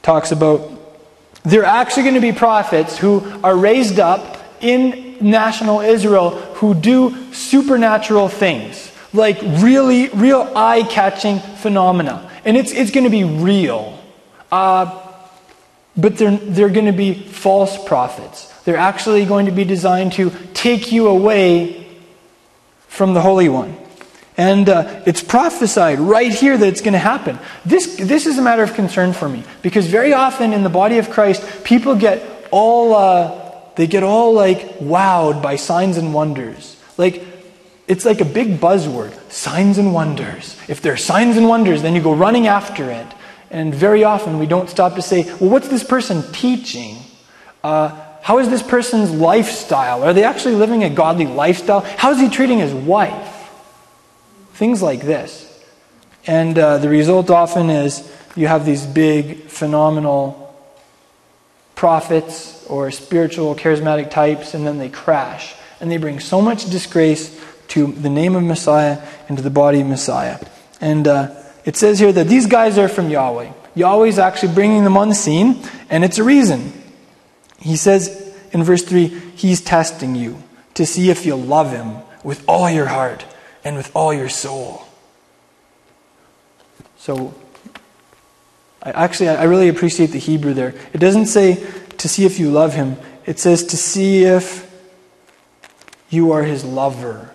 Talks 0.00 0.30
about 0.30 0.70
there 1.42 1.62
are 1.62 1.80
actually 1.80 2.04
going 2.04 2.14
to 2.14 2.20
be 2.20 2.30
prophets 2.30 2.96
who 2.96 3.18
are 3.42 3.56
raised 3.56 3.98
up 3.98 4.38
in 4.60 5.16
national 5.20 5.80
Israel 5.80 6.38
who 6.54 6.72
do 6.74 7.32
supernatural 7.32 8.28
things 8.28 8.92
like 9.12 9.42
really, 9.42 10.08
real 10.10 10.52
eye 10.54 10.84
catching 10.84 11.40
phenomena. 11.40 12.30
And 12.44 12.56
it's, 12.56 12.70
it's 12.70 12.92
going 12.92 13.04
to 13.04 13.10
be 13.10 13.24
real. 13.24 14.00
Uh, 14.52 15.02
but 15.96 16.16
they're, 16.16 16.36
they're 16.36 16.68
going 16.68 16.86
to 16.86 16.92
be 16.92 17.12
false 17.12 17.76
prophets. 17.86 18.46
They're 18.62 18.76
actually 18.76 19.24
going 19.24 19.46
to 19.46 19.52
be 19.52 19.64
designed 19.64 20.12
to 20.12 20.30
take 20.52 20.92
you 20.92 21.08
away 21.08 21.83
from 22.94 23.12
the 23.12 23.20
Holy 23.20 23.48
One. 23.48 23.76
And 24.36 24.68
uh, 24.68 25.02
it's 25.06 25.22
prophesied 25.22 26.00
right 26.00 26.32
here 26.32 26.56
that 26.56 26.66
it's 26.66 26.80
going 26.80 26.94
to 26.94 26.98
happen. 26.98 27.38
This, 27.64 27.96
this 27.96 28.26
is 28.26 28.38
a 28.38 28.42
matter 28.42 28.62
of 28.62 28.74
concern 28.74 29.12
for 29.12 29.28
me 29.28 29.44
because 29.62 29.86
very 29.86 30.12
often 30.12 30.52
in 30.52 30.62
the 30.62 30.70
body 30.70 30.98
of 30.98 31.10
Christ, 31.10 31.64
people 31.64 31.94
get 31.94 32.48
all, 32.50 32.94
uh, 32.94 33.60
they 33.76 33.86
get 33.86 34.02
all 34.02 34.32
like 34.32 34.78
wowed 34.78 35.42
by 35.42 35.56
signs 35.56 35.96
and 35.96 36.14
wonders. 36.14 36.80
Like, 36.96 37.22
it's 37.86 38.04
like 38.04 38.20
a 38.20 38.24
big 38.24 38.60
buzzword 38.60 39.12
signs 39.30 39.78
and 39.78 39.92
wonders. 39.92 40.56
If 40.68 40.80
there 40.80 40.92
are 40.92 40.96
signs 40.96 41.36
and 41.36 41.48
wonders, 41.48 41.82
then 41.82 41.94
you 41.94 42.02
go 42.02 42.14
running 42.14 42.46
after 42.46 42.90
it. 42.90 43.06
And 43.50 43.74
very 43.74 44.02
often 44.02 44.38
we 44.38 44.46
don't 44.46 44.70
stop 44.70 44.94
to 44.94 45.02
say, 45.02 45.24
well, 45.38 45.50
what's 45.50 45.68
this 45.68 45.84
person 45.84 46.22
teaching? 46.32 46.96
Uh, 47.62 47.90
how 48.24 48.38
is 48.38 48.48
this 48.48 48.62
person's 48.62 49.10
lifestyle? 49.10 50.02
Are 50.02 50.14
they 50.14 50.24
actually 50.24 50.54
living 50.54 50.82
a 50.82 50.88
godly 50.88 51.26
lifestyle? 51.26 51.80
How 51.80 52.10
is 52.10 52.18
he 52.18 52.30
treating 52.30 52.58
his 52.58 52.72
wife? 52.72 53.50
Things 54.54 54.80
like 54.80 55.02
this. 55.02 55.62
And 56.26 56.58
uh, 56.58 56.78
the 56.78 56.88
result 56.88 57.28
often 57.28 57.68
is 57.68 58.10
you 58.34 58.46
have 58.46 58.64
these 58.64 58.86
big, 58.86 59.42
phenomenal 59.48 60.56
prophets 61.74 62.64
or 62.66 62.90
spiritual, 62.90 63.54
charismatic 63.56 64.10
types, 64.10 64.54
and 64.54 64.66
then 64.66 64.78
they 64.78 64.88
crash. 64.88 65.54
And 65.78 65.90
they 65.90 65.98
bring 65.98 66.18
so 66.18 66.40
much 66.40 66.70
disgrace 66.70 67.38
to 67.68 67.88
the 67.88 68.08
name 68.08 68.36
of 68.36 68.42
Messiah 68.42 69.06
and 69.28 69.36
to 69.36 69.44
the 69.44 69.50
body 69.50 69.82
of 69.82 69.86
Messiah. 69.86 70.38
And 70.80 71.06
uh, 71.06 71.42
it 71.66 71.76
says 71.76 71.98
here 71.98 72.12
that 72.12 72.28
these 72.28 72.46
guys 72.46 72.78
are 72.78 72.88
from 72.88 73.10
Yahweh. 73.10 73.52
Yahweh 73.74 74.06
is 74.06 74.18
actually 74.18 74.54
bringing 74.54 74.82
them 74.82 74.96
on 74.96 75.10
the 75.10 75.14
scene, 75.14 75.62
and 75.90 76.06
it's 76.06 76.16
a 76.16 76.24
reason. 76.24 76.72
He 77.64 77.76
says 77.76 78.32
in 78.52 78.62
verse 78.62 78.82
3 78.82 79.06
He's 79.34 79.60
testing 79.60 80.14
you 80.14 80.42
to 80.74 80.86
see 80.86 81.10
if 81.10 81.26
you'll 81.26 81.40
love 81.40 81.72
Him 81.72 81.96
with 82.22 82.44
all 82.48 82.70
your 82.70 82.86
heart 82.86 83.24
and 83.64 83.76
with 83.76 83.90
all 83.94 84.14
your 84.14 84.28
soul. 84.28 84.84
So, 86.96 87.34
I, 88.82 88.90
actually, 88.90 89.30
I 89.30 89.44
really 89.44 89.68
appreciate 89.68 90.06
the 90.06 90.18
Hebrew 90.18 90.54
there. 90.54 90.74
It 90.92 90.98
doesn't 90.98 91.26
say 91.26 91.64
to 91.98 92.08
see 92.08 92.24
if 92.24 92.38
you 92.38 92.50
love 92.50 92.74
Him, 92.74 92.96
it 93.26 93.38
says 93.38 93.64
to 93.64 93.76
see 93.76 94.24
if 94.24 94.70
you 96.10 96.32
are 96.32 96.44
His 96.44 96.64
lover 96.64 97.34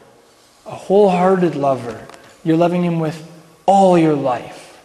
a 0.69 0.75
wholehearted 0.75 1.55
lover. 1.55 2.07
You're 2.43 2.57
loving 2.57 2.83
him 2.83 2.99
with 2.99 3.29
all 3.65 3.97
your 3.97 4.13
life. 4.13 4.81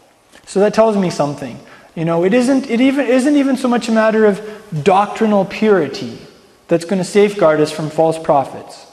So 0.47 0.61
that 0.61 0.74
tells 0.74 0.97
me 0.97 1.11
something. 1.11 1.61
You 1.95 2.05
know, 2.05 2.24
it 2.24 2.34
isn't, 2.34 2.68
it 2.68 2.80
even, 2.80 3.07
isn't 3.07 3.36
even 3.36 3.57
so 3.57 3.68
much 3.68 3.88
a 3.88 3.92
matter 3.92 4.24
of 4.24 4.40
doctrinal 4.83 5.45
purity 5.45 6.18
that's 6.68 6.85
going 6.85 6.99
to 6.99 7.05
safeguard 7.05 7.61
us 7.61 7.70
from 7.70 7.91
false 7.91 8.18
prophets. 8.18 8.87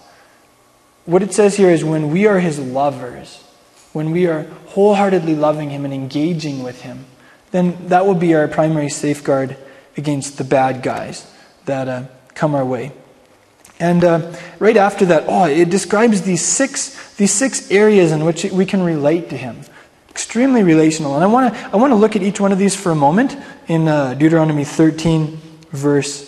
What 1.06 1.24
it 1.24 1.34
says 1.34 1.58
here 1.58 1.70
is 1.70 1.84
when 1.84 2.12
we 2.12 2.28
are 2.28 2.40
his 2.40 2.60
lovers, 2.60 3.44
when 3.94 4.12
we 4.12 4.28
are 4.28 4.44
wholeheartedly 4.68 5.36
loving 5.36 5.70
him 5.70 5.86
and 5.86 5.94
engaging 5.94 6.64
with 6.64 6.82
him, 6.82 7.06
then 7.52 7.88
that 7.88 8.06
will 8.06 8.16
be 8.16 8.34
our 8.36 8.48
primary 8.48 8.90
safeguard 8.90 9.58
against 9.98 10.38
the 10.38 10.44
bad 10.44 10.84
guys 10.84 11.30
that 11.66 11.88
uh, 11.88 12.04
come 12.34 12.56
our 12.56 12.64
way. 12.64 12.92
And 13.80 14.04
uh, 14.04 14.32
right 14.60 14.78
after 14.78 15.06
that, 15.08 15.26
oh, 15.28 15.46
it 15.46 15.70
describes 15.70 16.22
these 16.22 16.46
six, 16.46 17.16
these 17.16 17.32
six 17.32 17.72
areas 17.72 18.12
in 18.12 18.24
which 18.24 18.44
we 18.46 18.66
can 18.66 18.84
relate 18.84 19.30
to 19.32 19.38
him. 19.38 19.62
Extremely 20.10 20.62
relational. 20.62 21.16
And 21.16 21.24
I 21.24 21.28
want 21.28 21.54
to 21.54 21.60
I 21.74 21.78
wanna 21.78 21.96
look 21.96 22.16
at 22.16 22.22
each 22.22 22.40
one 22.40 22.52
of 22.52 22.60
these 22.60 22.76
for 22.76 22.92
a 22.92 22.96
moment 22.96 23.36
in 23.68 23.88
uh, 23.88 24.14
Deuteronomy 24.14 24.66
13, 24.66 25.40
verse 25.72 26.28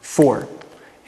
4. 0.00 0.48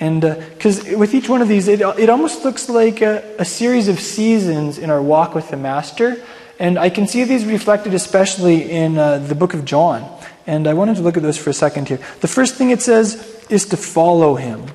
And 0.01 0.21
because 0.21 0.93
uh, 0.93 0.99
with 0.99 1.15
each 1.15 1.29
one 1.29 1.43
of 1.43 1.49
these, 1.49 1.69
it, 1.69 1.81
it 1.81 2.11
almost 2.11 2.45
looks 2.45 2.69
like 2.69 3.03
a, 3.03 3.37
a 3.39 3.45
series 3.45 3.89
of 3.89 4.01
seasons 4.01 4.79
in 4.79 4.91
our 4.91 5.01
walk 5.01 5.35
with 5.35 5.51
the 5.51 5.57
Master. 5.57 6.23
And 6.59 6.79
I 6.79 6.91
can 6.91 7.07
see 7.07 7.25
these 7.25 7.45
reflected 7.45 7.95
especially 7.95 8.71
in 8.71 8.99
uh, 8.99 9.19
the 9.19 9.35
book 9.35 9.55
of 9.55 9.65
John. 9.65 10.09
And 10.47 10.67
I 10.67 10.75
wanted 10.75 10.97
to 10.97 11.03
look 11.03 11.17
at 11.17 11.23
those 11.23 11.39
for 11.39 11.51
a 11.51 11.55
second 11.55 11.89
here. 11.89 12.01
The 12.21 12.29
first 12.29 12.57
thing 12.57 12.71
it 12.71 12.83
says 12.83 13.47
is 13.49 13.67
to 13.67 13.77
follow 13.77 14.35
him. 14.35 14.67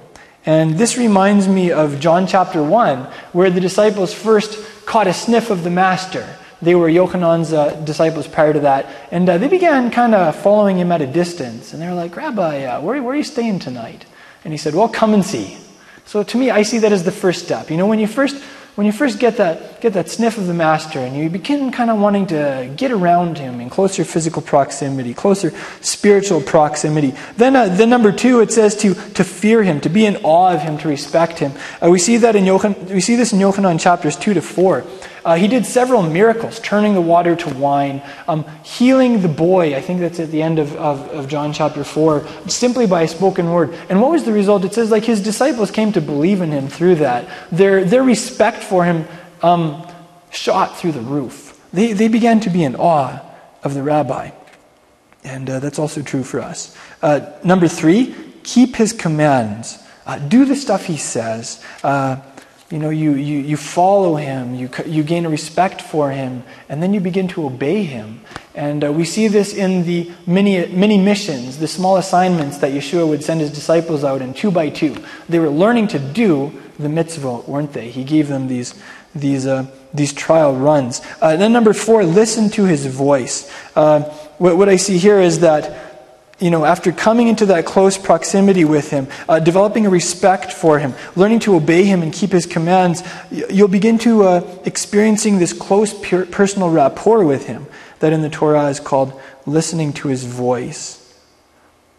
And 0.45 0.77
this 0.77 0.97
reminds 0.97 1.47
me 1.47 1.71
of 1.71 1.99
John 1.99 2.25
chapter 2.25 2.63
1, 2.63 2.99
where 3.33 3.49
the 3.49 3.59
disciples 3.59 4.13
first 4.13 4.57
caught 4.85 5.07
a 5.07 5.13
sniff 5.13 5.49
of 5.49 5.65
the 5.65 5.69
Master. 5.69 6.37
They 6.61 6.75
were 6.75 6.89
Yochanan's 6.89 7.53
uh, 7.53 7.75
disciples 7.83 8.27
prior 8.27 8.53
to 8.53 8.59
that. 8.61 8.87
And 9.11 9.29
uh, 9.29 9.37
they 9.37 9.47
began 9.47 9.91
kind 9.91 10.15
of 10.15 10.35
following 10.35 10.77
him 10.77 10.91
at 10.91 11.01
a 11.01 11.07
distance. 11.07 11.73
And 11.73 11.81
they 11.81 11.87
were 11.87 11.93
like, 11.93 12.15
Rabbi, 12.15 12.63
uh, 12.63 12.81
where, 12.81 13.01
where 13.01 13.13
are 13.13 13.17
you 13.17 13.23
staying 13.23 13.59
tonight? 13.59 14.05
And 14.43 14.53
he 14.53 14.57
said, 14.57 14.73
Well, 14.73 14.89
come 14.89 15.13
and 15.13 15.23
see. 15.25 15.57
So 16.05 16.23
to 16.23 16.37
me, 16.37 16.49
I 16.49 16.63
see 16.63 16.79
that 16.79 16.91
as 16.91 17.03
the 17.03 17.11
first 17.11 17.43
step. 17.43 17.69
You 17.69 17.77
know, 17.77 17.85
when 17.85 17.99
you 17.99 18.07
first 18.07 18.41
when 18.77 18.85
you 18.85 18.93
first 18.93 19.17
get 19.17 19.37
that, 19.37 19.81
get 19.81 19.93
that 19.93 20.07
sniff 20.07 20.37
of 20.37 20.45
the 20.45 20.53
master 20.53 20.99
and 20.99 21.17
you 21.17 21.31
begin 21.31 21.71
kind 21.71 21.89
of 21.89 21.99
wanting 21.99 22.27
to 22.27 22.71
get 22.77 22.91
around 22.91 23.39
him 23.39 23.59
in 23.59 23.71
closer 23.71 24.03
physical 24.03 24.39
proximity, 24.39 25.15
closer 25.15 25.51
spiritual 25.81 26.41
proximity, 26.41 27.15
then, 27.37 27.55
uh, 27.55 27.69
then 27.69 27.89
number 27.89 28.11
two, 28.11 28.39
it 28.39 28.51
says 28.51 28.75
to, 28.75 28.93
to 28.93 29.23
fear 29.23 29.63
him, 29.63 29.81
to 29.81 29.89
be 29.89 30.05
in 30.05 30.17
awe 30.17 30.53
of 30.53 30.61
him, 30.61 30.77
to 30.77 30.87
respect 30.87 31.39
him. 31.39 31.53
Uh, 31.83 31.89
we, 31.89 31.97
see 31.97 32.17
that 32.17 32.35
in 32.35 32.43
Yochan, 32.43 32.91
we 32.91 33.01
see 33.01 33.15
this 33.15 33.33
in 33.33 33.39
Yochanan 33.39 33.79
chapters 33.79 34.15
2 34.15 34.35
to 34.35 34.43
4. 34.43 34.81
Uh, 35.27 35.35
he 35.35 35.49
did 35.49 35.65
several 35.65 36.01
miracles, 36.01 36.57
turning 36.61 36.93
the 36.93 37.01
water 37.01 37.35
to 37.35 37.53
wine, 37.55 38.01
um, 38.29 38.45
healing 38.63 39.21
the 39.21 39.27
boy. 39.27 39.75
I 39.75 39.81
think 39.81 39.99
that's 39.99 40.21
at 40.21 40.31
the 40.31 40.41
end 40.41 40.57
of, 40.57 40.73
of, 40.77 41.01
of, 41.09 41.27
John 41.27 41.51
chapter 41.51 41.83
4, 41.83 42.25
simply 42.47 42.87
by 42.87 43.01
a 43.01 43.09
spoken 43.09 43.51
word. 43.51 43.77
And 43.89 44.01
what 44.01 44.11
was 44.11 44.23
the 44.23 44.31
result? 44.31 44.63
It 44.63 44.73
says, 44.73 44.89
like, 44.89 45.03
his 45.03 45.21
disciples 45.21 45.69
came 45.69 45.91
to 45.91 45.99
believe 45.99 46.39
in 46.39 46.51
him 46.51 46.69
through 46.69 46.95
that. 46.95 47.27
Their, 47.51 47.83
their 47.83 48.03
respect 48.03 48.63
for 48.63 48.85
him 48.85 49.05
um, 49.41 49.85
shot 50.31 50.77
through 50.77 50.93
the 50.93 51.01
roof. 51.01 51.59
They, 51.73 51.91
they 51.91 52.07
began 52.07 52.39
to 52.39 52.49
be 52.49 52.63
in 52.63 52.77
awe 52.77 53.19
of 53.63 53.73
the 53.73 53.83
rabbi. 53.83 54.31
And 55.25 55.49
uh, 55.49 55.59
that's 55.59 55.77
also 55.77 56.01
true 56.01 56.23
for 56.23 56.39
us. 56.39 56.73
Uh, 57.01 57.33
number 57.43 57.67
three, 57.67 58.15
keep 58.43 58.77
his 58.77 58.93
commands. 58.93 59.77
Uh, 60.05 60.19
do 60.19 60.45
the 60.45 60.55
stuff 60.55 60.85
he 60.85 60.95
says. 60.95 61.61
Uh, 61.83 62.21
you 62.69 62.79
know, 62.79 62.89
you, 62.89 63.13
you, 63.13 63.39
you 63.39 63.55
follow 63.55 64.15
him, 64.15 64.53
you, 64.53 64.69
you 64.85 65.03
gain 65.03 65.25
respect 65.25 65.81
for 65.81 66.11
him, 66.11 66.43
and 66.67 66.83
then 66.83 66.93
you 66.93 66.99
begin 66.99 67.27
to 67.29 67.45
obey 67.45 67.83
him. 67.83 68.19
And 68.55 68.83
uh, 68.83 68.91
we 68.91 69.05
see 69.05 69.29
this 69.29 69.53
in 69.53 69.85
the 69.85 70.11
many, 70.25 70.65
many 70.67 70.97
missions, 70.97 71.59
the 71.59 71.67
small 71.67 71.95
assignments 71.95 72.57
that 72.57 72.73
Yeshua 72.73 73.07
would 73.07 73.23
send 73.23 73.39
his 73.39 73.51
disciples 73.51 74.03
out 74.03 74.21
in 74.21 74.33
two 74.33 74.51
by 74.51 74.69
two. 74.69 74.97
They 75.29 75.39
were 75.39 75.49
learning 75.49 75.87
to 75.89 75.99
do 75.99 76.51
the 76.77 76.89
mitzvah, 76.89 77.41
weren't 77.41 77.71
they? 77.71 77.89
He 77.89 78.03
gave 78.03 78.27
them 78.27 78.47
these, 78.47 78.75
these, 79.15 79.47
uh, 79.47 79.67
these 79.93 80.11
trial 80.11 80.53
runs. 80.53 81.01
Uh, 81.21 81.37
then, 81.37 81.53
number 81.53 81.71
four, 81.71 82.03
listen 82.03 82.49
to 82.51 82.65
his 82.65 82.85
voice. 82.85 83.49
Uh, 83.75 84.01
what, 84.39 84.57
what 84.57 84.67
I 84.67 84.75
see 84.75 84.97
here 84.97 85.21
is 85.21 85.39
that 85.39 85.86
you 86.39 86.51
know, 86.51 86.65
after 86.65 86.91
coming 86.91 87.27
into 87.27 87.47
that 87.47 87.65
close 87.65 87.97
proximity 87.97 88.63
with 88.63 88.91
Him, 88.91 89.07
uh, 89.27 89.39
developing 89.39 89.85
a 89.85 89.89
respect 89.89 90.53
for 90.53 90.77
Him, 90.77 90.93
learning 91.15 91.39
to 91.39 91.55
obey 91.55 91.83
Him 91.83 92.03
and 92.03 92.13
keep 92.13 92.31
His 92.31 92.45
commands, 92.45 93.01
you'll 93.31 93.67
begin 93.67 93.97
to 93.99 94.23
uh, 94.23 94.59
experiencing 94.63 95.39
this 95.39 95.51
close 95.51 95.93
personal 95.93 96.69
rapport 96.69 97.23
with 97.25 97.47
Him 97.47 97.65
that 97.99 98.13
in 98.13 98.21
the 98.21 98.29
Torah 98.29 98.67
is 98.67 98.79
called 98.79 99.19
listening 99.47 99.93
to 99.93 100.09
His 100.09 100.25
voice. 100.25 101.03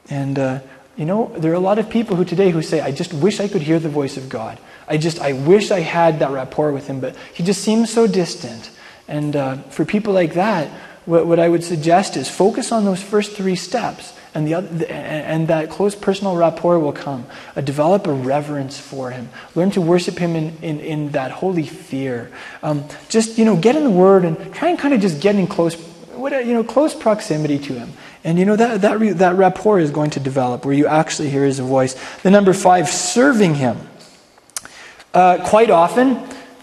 And 0.08 0.38
uh, 0.38 0.60
you 0.96 1.04
know, 1.04 1.32
there 1.36 1.50
are 1.50 1.56
a 1.56 1.60
lot 1.60 1.78
of 1.78 1.90
people 1.90 2.14
who 2.14 2.24
today 2.24 2.50
who 2.50 2.62
say, 2.62 2.80
"I 2.80 2.92
just 2.92 3.12
wish 3.12 3.40
I 3.40 3.48
could 3.48 3.62
hear 3.62 3.80
the 3.80 3.88
voice 3.88 4.16
of 4.16 4.28
God. 4.28 4.58
I 4.86 4.98
just, 4.98 5.20
I 5.20 5.32
wish 5.32 5.70
I 5.70 5.80
had 5.80 6.20
that 6.20 6.30
rapport 6.30 6.72
with 6.72 6.86
Him, 6.86 7.00
but 7.00 7.16
He 7.34 7.42
just 7.42 7.62
seems 7.62 7.92
so 7.92 8.06
distant." 8.06 8.70
And 9.08 9.34
uh, 9.34 9.56
for 9.70 9.84
people 9.84 10.12
like 10.12 10.34
that, 10.34 10.68
what, 11.06 11.26
what 11.26 11.40
I 11.40 11.48
would 11.48 11.64
suggest 11.64 12.16
is 12.16 12.28
focus 12.28 12.70
on 12.70 12.84
those 12.84 13.02
first 13.02 13.32
three 13.32 13.56
steps 13.56 14.12
and, 14.38 14.46
the 14.46 14.54
other, 14.54 14.86
and 14.86 15.48
that 15.48 15.68
close 15.68 15.96
personal 15.96 16.36
rapport 16.36 16.78
will 16.78 16.92
come. 16.92 17.26
Uh, 17.56 17.60
develop 17.60 18.06
a 18.06 18.12
reverence 18.12 18.78
for 18.78 19.10
Him. 19.10 19.28
Learn 19.56 19.72
to 19.72 19.80
worship 19.80 20.16
Him 20.18 20.36
in, 20.36 20.56
in, 20.62 20.78
in 20.78 21.10
that 21.10 21.32
holy 21.32 21.66
fear. 21.66 22.30
Um, 22.62 22.84
just, 23.08 23.36
you 23.36 23.44
know, 23.44 23.56
get 23.56 23.74
in 23.74 23.82
the 23.82 23.90
Word 23.90 24.24
and 24.24 24.54
try 24.54 24.68
and 24.68 24.78
kind 24.78 24.94
of 24.94 25.00
just 25.00 25.20
get 25.20 25.34
in 25.34 25.48
close, 25.48 25.74
what, 26.14 26.32
you 26.46 26.54
know, 26.54 26.62
close 26.62 26.94
proximity 26.94 27.58
to 27.58 27.72
Him. 27.74 27.92
And, 28.22 28.38
you 28.38 28.44
know, 28.44 28.54
that, 28.54 28.80
that, 28.82 29.18
that 29.18 29.34
rapport 29.34 29.80
is 29.80 29.90
going 29.90 30.10
to 30.10 30.20
develop 30.20 30.64
where 30.64 30.74
you 30.74 30.86
actually 30.86 31.30
hear 31.30 31.44
His 31.44 31.58
voice. 31.58 31.96
The 32.22 32.30
number 32.30 32.52
five, 32.52 32.88
serving 32.88 33.56
Him. 33.56 33.76
Uh, 35.12 35.44
quite 35.44 35.70
often, 35.70 36.22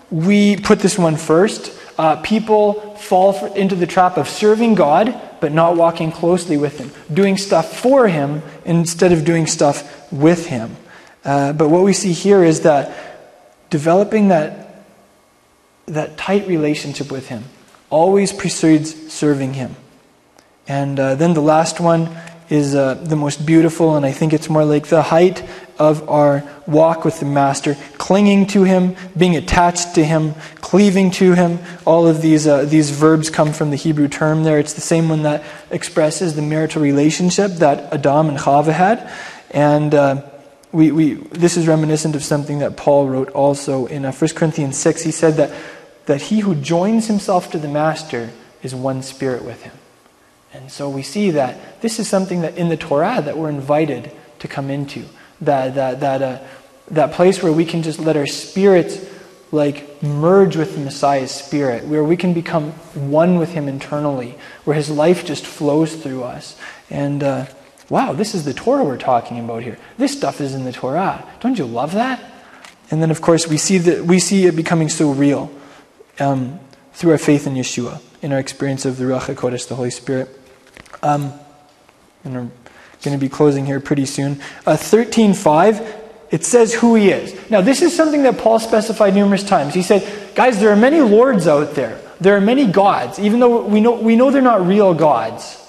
we 0.10 0.56
put 0.56 0.80
this 0.80 0.98
one 0.98 1.18
first. 1.18 1.78
Uh, 1.98 2.22
people 2.22 2.85
fall 3.00 3.54
into 3.54 3.76
the 3.76 3.88
trap 3.88 4.18
of 4.18 4.28
serving 4.28 4.76
God 4.76 5.20
but 5.40 5.52
not 5.52 5.76
walking 5.76 6.12
closely 6.12 6.58
with 6.58 6.80
Him, 6.80 6.92
doing 7.14 7.38
stuff 7.38 7.78
for 7.80 8.08
Him 8.08 8.42
instead 8.66 9.12
of 9.12 9.26
doing 9.26 9.48
stuff 9.48 10.12
with 10.12 10.48
Him. 10.48 10.76
Uh, 11.24 11.54
but 11.54 11.70
what 11.70 11.84
we 11.84 11.94
see 11.94 12.14
here 12.14 12.44
is 12.44 12.62
that 12.62 12.92
developing 13.70 14.30
that, 14.30 14.86
that 15.88 16.18
tight 16.18 16.48
relationship 16.48 17.12
with 17.12 17.28
Him 17.28 17.44
always 17.90 18.34
precedes 18.34 19.12
serving 19.12 19.54
Him. 19.54 19.76
And 20.68 21.00
uh, 21.00 21.16
then 21.16 21.34
the 21.34 21.42
last 21.42 21.80
one 21.80 22.10
is 22.50 22.76
uh, 22.76 22.96
the 22.96 23.16
most 23.16 23.46
beautiful, 23.46 23.96
and 23.96 24.06
I 24.06 24.12
think 24.12 24.34
it's 24.34 24.50
more 24.50 24.66
like 24.66 24.88
the 24.88 25.04
height 25.04 25.44
of 25.78 26.08
our 26.10 26.44
walk 26.66 27.06
with 27.06 27.20
the 27.20 27.26
Master, 27.26 27.76
clinging 27.98 28.48
to 28.48 28.64
Him, 28.64 28.96
being 29.18 29.36
attached 29.36 29.96
to 29.96 30.04
Him, 30.04 30.34
cleaving 30.62 31.12
to 31.12 31.34
Him. 31.34 31.60
All 31.86 32.08
of 32.08 32.22
these, 32.22 32.48
uh, 32.48 32.66
these 32.66 32.92
verbs 32.92 33.30
come 33.30 33.54
from 33.54 33.72
the 33.72 33.76
Hebrew 33.76 34.08
term 34.08 34.44
there. 34.44 34.60
It's 34.60 34.74
the 34.74 34.82
same 34.82 35.10
one 35.10 35.24
that 35.24 35.44
expresses 35.72 36.36
the 36.36 36.42
marital 36.42 36.82
relationship 36.82 37.52
that 37.54 37.94
Adam 37.94 38.30
and 38.30 38.38
Chava 38.38 38.72
had. 38.72 39.12
And 39.52 39.94
uh, 39.94 40.24
we, 40.72 40.92
we, 40.92 41.14
this 41.14 41.58
is 41.58 41.68
reminiscent 41.68 42.16
of 42.16 42.24
something 42.24 42.60
that 42.60 42.78
Paul 42.78 43.08
wrote 43.08 43.30
also 43.30 43.86
in 43.86 44.06
uh, 44.06 44.12
1 44.12 44.30
Corinthians 44.36 44.78
6. 44.78 45.04
He 45.04 45.12
said 45.12 45.36
that, 45.36 45.52
that 46.06 46.22
he 46.24 46.40
who 46.40 46.56
joins 46.56 47.08
himself 47.08 47.52
to 47.52 47.58
the 47.58 47.68
Master 47.68 48.32
is 48.66 48.76
one 48.76 49.02
spirit 49.04 49.46
with 49.46 49.62
Him. 49.64 49.74
And 50.52 50.72
so 50.72 50.90
we 50.90 51.04
see 51.04 51.32
that 51.32 51.82
this 51.82 52.00
is 52.00 52.10
something 52.10 52.42
that 52.42 52.58
in 52.58 52.70
the 52.70 52.78
Torah 52.78 53.22
that 53.22 53.38
we're 53.38 53.50
invited 53.50 54.12
to 54.40 54.48
come 54.48 54.70
into. 54.70 55.06
That, 55.42 55.76
that, 55.76 56.00
that, 56.00 56.22
uh, 56.22 56.40
that 56.92 57.14
place 57.14 57.44
where 57.44 57.52
we 57.52 57.66
can 57.66 57.82
just 57.82 58.00
let 58.00 58.16
our 58.16 58.28
spirits 58.28 59.06
like 59.52 60.02
merge 60.04 60.56
with 60.56 60.76
the 60.76 60.82
Messiah's 60.82 61.32
spirit, 61.32 61.86
where 61.86 62.04
we 62.04 62.18
can 62.18 62.34
become 62.34 62.72
one 62.94 63.38
with 63.38 63.52
him 63.52 63.68
internally, 63.68 64.38
where 64.66 64.76
his 64.76 64.90
life 64.90 65.26
just 65.26 65.46
flows 65.46 65.96
through 65.96 66.24
us. 66.24 66.58
And 66.90 67.24
uh, 67.24 67.46
wow, 67.90 68.14
this 68.14 68.36
is 68.36 68.46
the 68.46 68.54
Torah 68.54 68.84
we're 68.84 68.98
talking 68.98 69.40
about 69.40 69.64
here. 69.64 69.78
This 69.98 70.16
stuff 70.16 70.42
is 70.42 70.54
in 70.54 70.66
the 70.66 70.72
Torah. 70.72 71.26
Don't 71.40 71.58
you 71.58 71.66
love 71.66 71.94
that? 71.94 72.24
And 72.92 73.02
then, 73.02 73.12
of 73.12 73.22
course, 73.22 73.48
we 73.48 73.58
see, 73.58 73.78
that, 73.80 74.06
we 74.06 74.20
see 74.20 74.46
it 74.46 74.56
becoming 74.56 74.90
so 74.90 75.12
real 75.12 75.52
um, 76.20 76.60
through 76.94 77.12
our 77.12 77.18
faith 77.18 77.48
in 77.48 77.56
Yeshua, 77.56 78.02
in 78.22 78.32
our 78.32 78.40
experience 78.40 78.86
of 78.86 78.98
the 78.98 79.06
Ruach 79.06 79.34
HaKodesh, 79.34 79.68
the 79.68 79.76
Holy 79.76 79.90
Spirit. 79.90 80.30
Um, 81.02 81.34
I'm 82.24 82.52
going 83.04 83.18
to 83.18 83.24
be 83.24 83.30
closing 83.30 83.66
here 83.66 83.80
pretty 83.80 84.06
soon. 84.06 84.42
Uh, 84.66 84.74
13.5, 84.74 86.04
it 86.32 86.44
says 86.44 86.74
who 86.74 86.96
he 86.96 87.10
is. 87.10 87.50
Now, 87.50 87.62
this 87.62 87.82
is 87.82 87.96
something 87.96 88.24
that 88.24 88.38
Paul 88.38 88.60
specified 88.60 89.14
numerous 89.14 89.44
times. 89.44 89.74
He 89.74 89.84
said, 89.84 90.36
guys, 90.36 90.60
there 90.60 90.72
are 90.72 90.76
many 90.76 91.00
lords 91.00 91.48
out 91.48 91.76
there. 91.76 92.02
There 92.20 92.36
are 92.36 92.42
many 92.42 92.66
gods, 92.66 93.20
even 93.20 93.40
though 93.40 93.66
we 93.66 93.82
know, 93.82 93.94
we 93.94 94.16
know 94.16 94.32
they're 94.32 94.42
not 94.42 94.66
real 94.66 94.94
gods. 94.94 95.62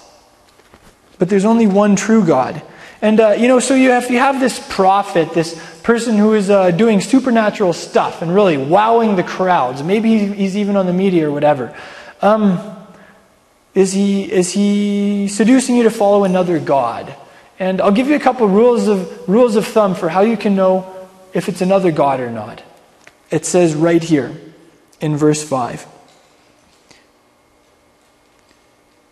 But 1.19 1.29
there's 1.29 1.45
only 1.45 1.67
one 1.67 1.95
true 1.95 2.25
God. 2.25 2.61
And, 3.01 3.19
uh, 3.19 3.31
you 3.31 3.47
know, 3.47 3.59
so 3.59 3.75
you 3.75 3.91
have, 3.91 4.09
you 4.09 4.17
have 4.17 4.39
this 4.39 4.65
prophet, 4.69 5.33
this 5.33 5.53
person 5.83 6.17
who 6.17 6.33
is 6.33 6.49
uh, 6.49 6.71
doing 6.71 6.99
supernatural 6.99 7.73
stuff 7.73 8.21
and 8.21 8.33
really 8.33 8.57
wowing 8.57 9.15
the 9.15 9.23
crowds. 9.23 9.83
Maybe 9.83 10.27
he's 10.33 10.57
even 10.57 10.75
on 10.75 10.85
the 10.85 10.93
media 10.93 11.29
or 11.29 11.31
whatever. 11.31 11.77
Um, 12.21 12.76
is 13.77 13.93
he, 13.93 14.23
is 14.23 14.53
he 14.53 15.27
seducing 15.27 15.75
you 15.75 15.83
to 15.83 15.91
follow 15.91 16.23
another 16.23 16.59
God? 16.59 17.15
And 17.59 17.79
I'll 17.79 17.91
give 17.91 18.07
you 18.07 18.15
a 18.15 18.19
couple 18.19 18.47
rules 18.47 18.87
of, 18.87 19.29
rules 19.29 19.55
of 19.55 19.67
thumb 19.67 19.93
for 19.93 20.09
how 20.09 20.21
you 20.21 20.35
can 20.35 20.55
know 20.55 21.07
if 21.31 21.47
it's 21.47 21.61
another 21.61 21.91
God 21.91 22.19
or 22.19 22.31
not. 22.31 22.63
It 23.29 23.45
says 23.45 23.75
right 23.75 24.01
here 24.01 24.35
in 24.99 25.15
verse 25.15 25.47
5 25.47 25.85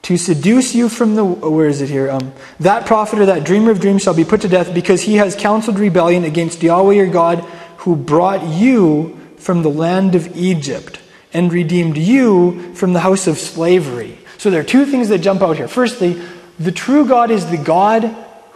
to 0.02 0.18
seduce 0.18 0.74
you 0.74 0.90
from 0.90 1.16
the 1.16 1.24
where 1.24 1.68
is 1.68 1.82
it 1.82 1.90
here 1.90 2.10
um, 2.10 2.34
that 2.60 2.86
prophet 2.86 3.20
or 3.20 3.26
that 3.26 3.44
dreamer 3.44 3.72
of 3.72 3.80
dreams 3.80 4.04
shall 4.04 4.14
be 4.14 4.24
put 4.24 4.42
to 4.42 4.48
death 4.48 4.72
because 4.74 5.02
he 5.02 5.16
has 5.16 5.36
counseled 5.36 5.80
rebellion 5.80 6.24
against 6.24 6.62
yahweh 6.62 6.94
your 6.94 7.08
god 7.08 7.40
who 7.78 7.96
brought 7.96 8.44
you 8.48 9.20
from 9.38 9.64
the 9.64 9.70
land 9.70 10.14
of 10.14 10.36
egypt 10.38 11.00
and 11.34 11.52
redeemed 11.52 11.98
you 11.98 12.74
from 12.76 12.94
the 12.94 13.00
house 13.00 13.26
of 13.26 13.38
slavery 13.40 14.18
so 14.46 14.52
there 14.52 14.62
are 14.62 14.64
two 14.64 14.86
things 14.86 15.10
that 15.10 15.18
jump 15.18 15.42
out 15.42 15.58
here 15.58 15.68
firstly 15.68 16.22
the 16.60 16.72
true 16.72 17.08
god 17.08 17.32
is 17.32 17.50
the 17.50 17.58
god 17.58 18.04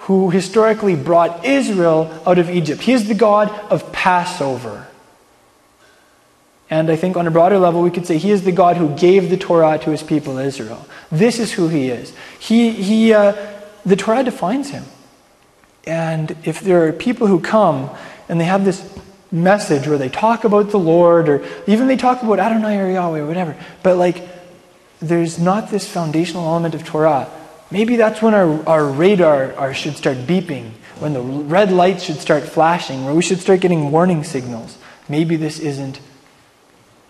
who 0.01 0.29
historically 0.29 0.95
brought 0.95 1.43
israel 1.43 2.21
out 2.27 2.37
of 2.37 2.47
egypt 2.47 2.83
he 2.83 2.93
is 2.93 3.07
the 3.07 3.15
god 3.15 3.49
of 3.71 3.91
passover 3.91 4.85
and 6.69 6.91
I 6.91 6.95
think 6.95 7.17
on 7.17 7.25
a 7.25 7.31
broader 7.31 7.57
level, 7.57 7.81
we 7.81 7.89
could 7.89 8.05
say 8.05 8.19
he 8.19 8.29
is 8.29 8.43
the 8.43 8.51
God 8.51 8.77
who 8.77 8.95
gave 8.95 9.31
the 9.31 9.37
Torah 9.37 9.79
to 9.79 9.89
his 9.89 10.03
people 10.03 10.37
Israel. 10.37 10.85
This 11.11 11.39
is 11.39 11.53
who 11.53 11.67
he 11.67 11.89
is. 11.89 12.13
He, 12.37 12.69
he, 12.69 13.11
uh, 13.11 13.33
the 13.83 13.95
Torah 13.95 14.23
defines 14.23 14.69
him. 14.69 14.83
And 15.87 16.35
if 16.43 16.59
there 16.59 16.85
are 16.85 16.93
people 16.93 17.25
who 17.25 17.39
come 17.39 17.89
and 18.27 18.39
they 18.39 18.45
have 18.45 18.65
this 18.65 18.87
message 19.31 19.87
where 19.87 19.97
they 19.97 20.09
talk 20.09 20.43
about 20.43 20.69
the 20.69 20.77
Lord, 20.77 21.27
or 21.27 21.43
even 21.65 21.87
they 21.87 21.97
talk 21.97 22.21
about 22.21 22.37
Adonai 22.37 22.77
or 22.77 22.91
Yahweh 22.91 23.21
or 23.21 23.25
whatever, 23.25 23.57
but 23.81 23.97
like 23.97 24.38
there's 25.01 25.39
not 25.39 25.69
this 25.69 25.87
foundational 25.87 26.45
element 26.45 26.75
of 26.75 26.85
Torah, 26.85 27.29
maybe 27.71 27.95
that's 27.95 28.21
when 28.21 28.33
our, 28.33 28.67
our 28.67 28.85
radar 28.85 29.53
our, 29.55 29.73
should 29.73 29.95
start 29.95 30.17
beeping, 30.17 30.71
when 30.99 31.13
the 31.13 31.21
red 31.21 31.71
lights 31.71 32.03
should 32.03 32.19
start 32.19 32.43
flashing, 32.43 33.05
where 33.05 33.13
we 33.13 33.21
should 33.21 33.39
start 33.39 33.61
getting 33.61 33.91
warning 33.91 34.23
signals. 34.23 34.77
Maybe 35.07 35.35
this 35.35 35.59
isn't 35.59 35.99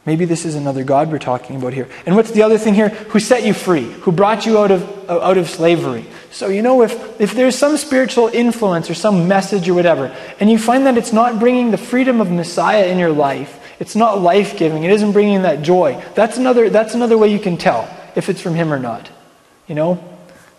Maybe 0.06 0.26
this 0.26 0.44
is 0.44 0.56
another 0.56 0.84
God 0.84 1.12
we're 1.12 1.20
talking 1.20 1.58
about 1.58 1.74
here. 1.74 1.88
And 2.06 2.16
what's 2.16 2.32
the 2.32 2.42
other 2.42 2.58
thing 2.58 2.74
here? 2.74 2.90
Who 2.90 3.20
set 3.20 3.44
you 3.44 3.54
free? 3.54 3.84
Who 3.84 4.12
brought 4.12 4.44
you 4.46 4.58
out 4.58 4.72
of, 4.72 5.08
out 5.08 5.38
of 5.38 5.48
slavery? 5.48 6.06
So, 6.32 6.48
you 6.48 6.64
know, 6.64 6.82
if, 6.82 7.22
if 7.22 7.34
there's 7.34 7.56
some 7.56 7.78
spiritual 7.78 8.28
influence 8.30 8.90
or 8.90 8.96
some 8.96 9.28
message 9.28 9.68
or 9.70 9.76
whatever, 9.76 10.16
and 10.40 10.50
you 10.50 10.58
find 10.58 10.86
that 10.88 10.98
it's 10.98 11.14
not 11.14 11.38
bringing 11.38 11.70
the 11.70 11.78
freedom 11.78 12.22
of 12.22 12.32
Messiah 12.32 12.86
in 12.86 12.98
your 12.98 13.12
life, 13.12 13.59
it's 13.80 13.95
not 13.95 14.21
life 14.21 14.57
giving, 14.57 14.84
it 14.84 14.91
isn't 14.91 15.11
bringing 15.11 15.43
that 15.43 15.61
joy, 15.61 16.03
that's 16.15 16.38
another, 16.38 16.69
that's 16.69 16.93
another 16.93 17.17
way 17.17 17.32
you 17.32 17.39
can 17.39 17.57
tell 17.57 17.89
if 18.15 18.30
it's 18.30 18.41
from 18.41 18.55
Him 18.55 18.71
or 18.73 18.80
not. 18.80 19.09
You 19.67 19.75
know? 19.75 20.03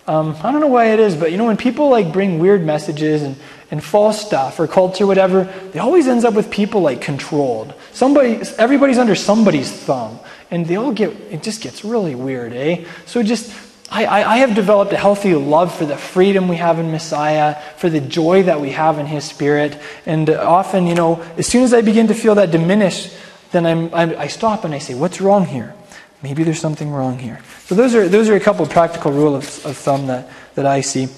Um, 0.07 0.35
I 0.43 0.51
don't 0.51 0.61
know 0.61 0.67
why 0.67 0.87
it 0.87 0.99
is, 0.99 1.15
but 1.15 1.31
you 1.31 1.39
know, 1.39 1.45
when 1.45 1.57
people 1.57 1.89
like 1.89 2.13
bring 2.13 2.39
weird 2.39 2.65
messages 2.65 3.23
and, 3.23 3.37
and 3.71 3.85
false 3.85 4.21
stuff 4.21 4.59
or 4.59 4.67
culture, 4.67 5.07
whatever, 5.07 5.43
it 5.73 5.79
always 5.79 6.09
ends 6.09 6.25
up 6.25 6.35
with 6.35 6.51
people 6.51 6.81
like 6.81 7.01
controlled. 7.01 7.75
Somebody, 7.93 8.41
everybody's 8.59 8.99
under 8.99 9.15
somebody's 9.15 9.71
thumb, 9.71 10.19
and 10.51 10.67
they 10.67 10.75
all 10.75 10.91
get. 10.91 11.11
It 11.31 11.45
just 11.45 11.61
gets 11.63 11.85
really 11.85 12.15
weird, 12.15 12.53
eh? 12.53 12.87
So 13.07 13.23
just. 13.23 13.70
I, 13.91 14.05
I, 14.05 14.35
I 14.35 14.37
have 14.39 14.55
developed 14.55 14.93
a 14.93 14.97
healthy 14.97 15.35
love 15.35 15.75
for 15.75 15.85
the 15.85 15.97
freedom 15.97 16.47
we 16.47 16.57
have 16.57 16.79
in 16.79 16.93
Messiah, 16.93 17.61
for 17.77 17.91
the 17.91 18.01
joy 18.01 18.45
that 18.45 18.61
we 18.61 18.71
have 18.71 18.99
in 18.99 19.07
His 19.07 19.25
Spirit. 19.25 19.77
And 20.07 20.31
often, 20.31 20.87
you 20.87 20.95
know, 20.95 21.21
as 21.37 21.47
soon 21.47 21.65
as 21.65 21.75
I 21.75 21.81
begin 21.81 22.07
to 22.07 22.15
feel 22.15 22.37
that 22.37 22.53
diminish, 22.53 23.13
then 23.51 23.67
I'm, 23.67 23.93
I'm, 23.93 24.17
I 24.17 24.29
stop 24.29 24.65
and 24.65 24.73
I 24.75 24.79
say, 24.79 24.95
What's 24.95 25.21
wrong 25.21 25.45
here? 25.45 25.75
Maybe 26.23 26.45
there's 26.45 26.61
something 26.61 26.91
wrong 26.91 27.19
here. 27.19 27.41
So, 27.65 27.75
those 27.75 27.95
are, 27.95 28.07
those 28.09 28.29
are 28.29 28.37
a 28.37 28.41
couple 28.41 28.67
practical 28.67 29.11
rules 29.11 29.59
of, 29.59 29.67
of 29.67 29.77
thumb 29.77 30.07
that, 30.07 30.29
that 30.55 30.67
I 30.67 30.83
see. 30.83 31.09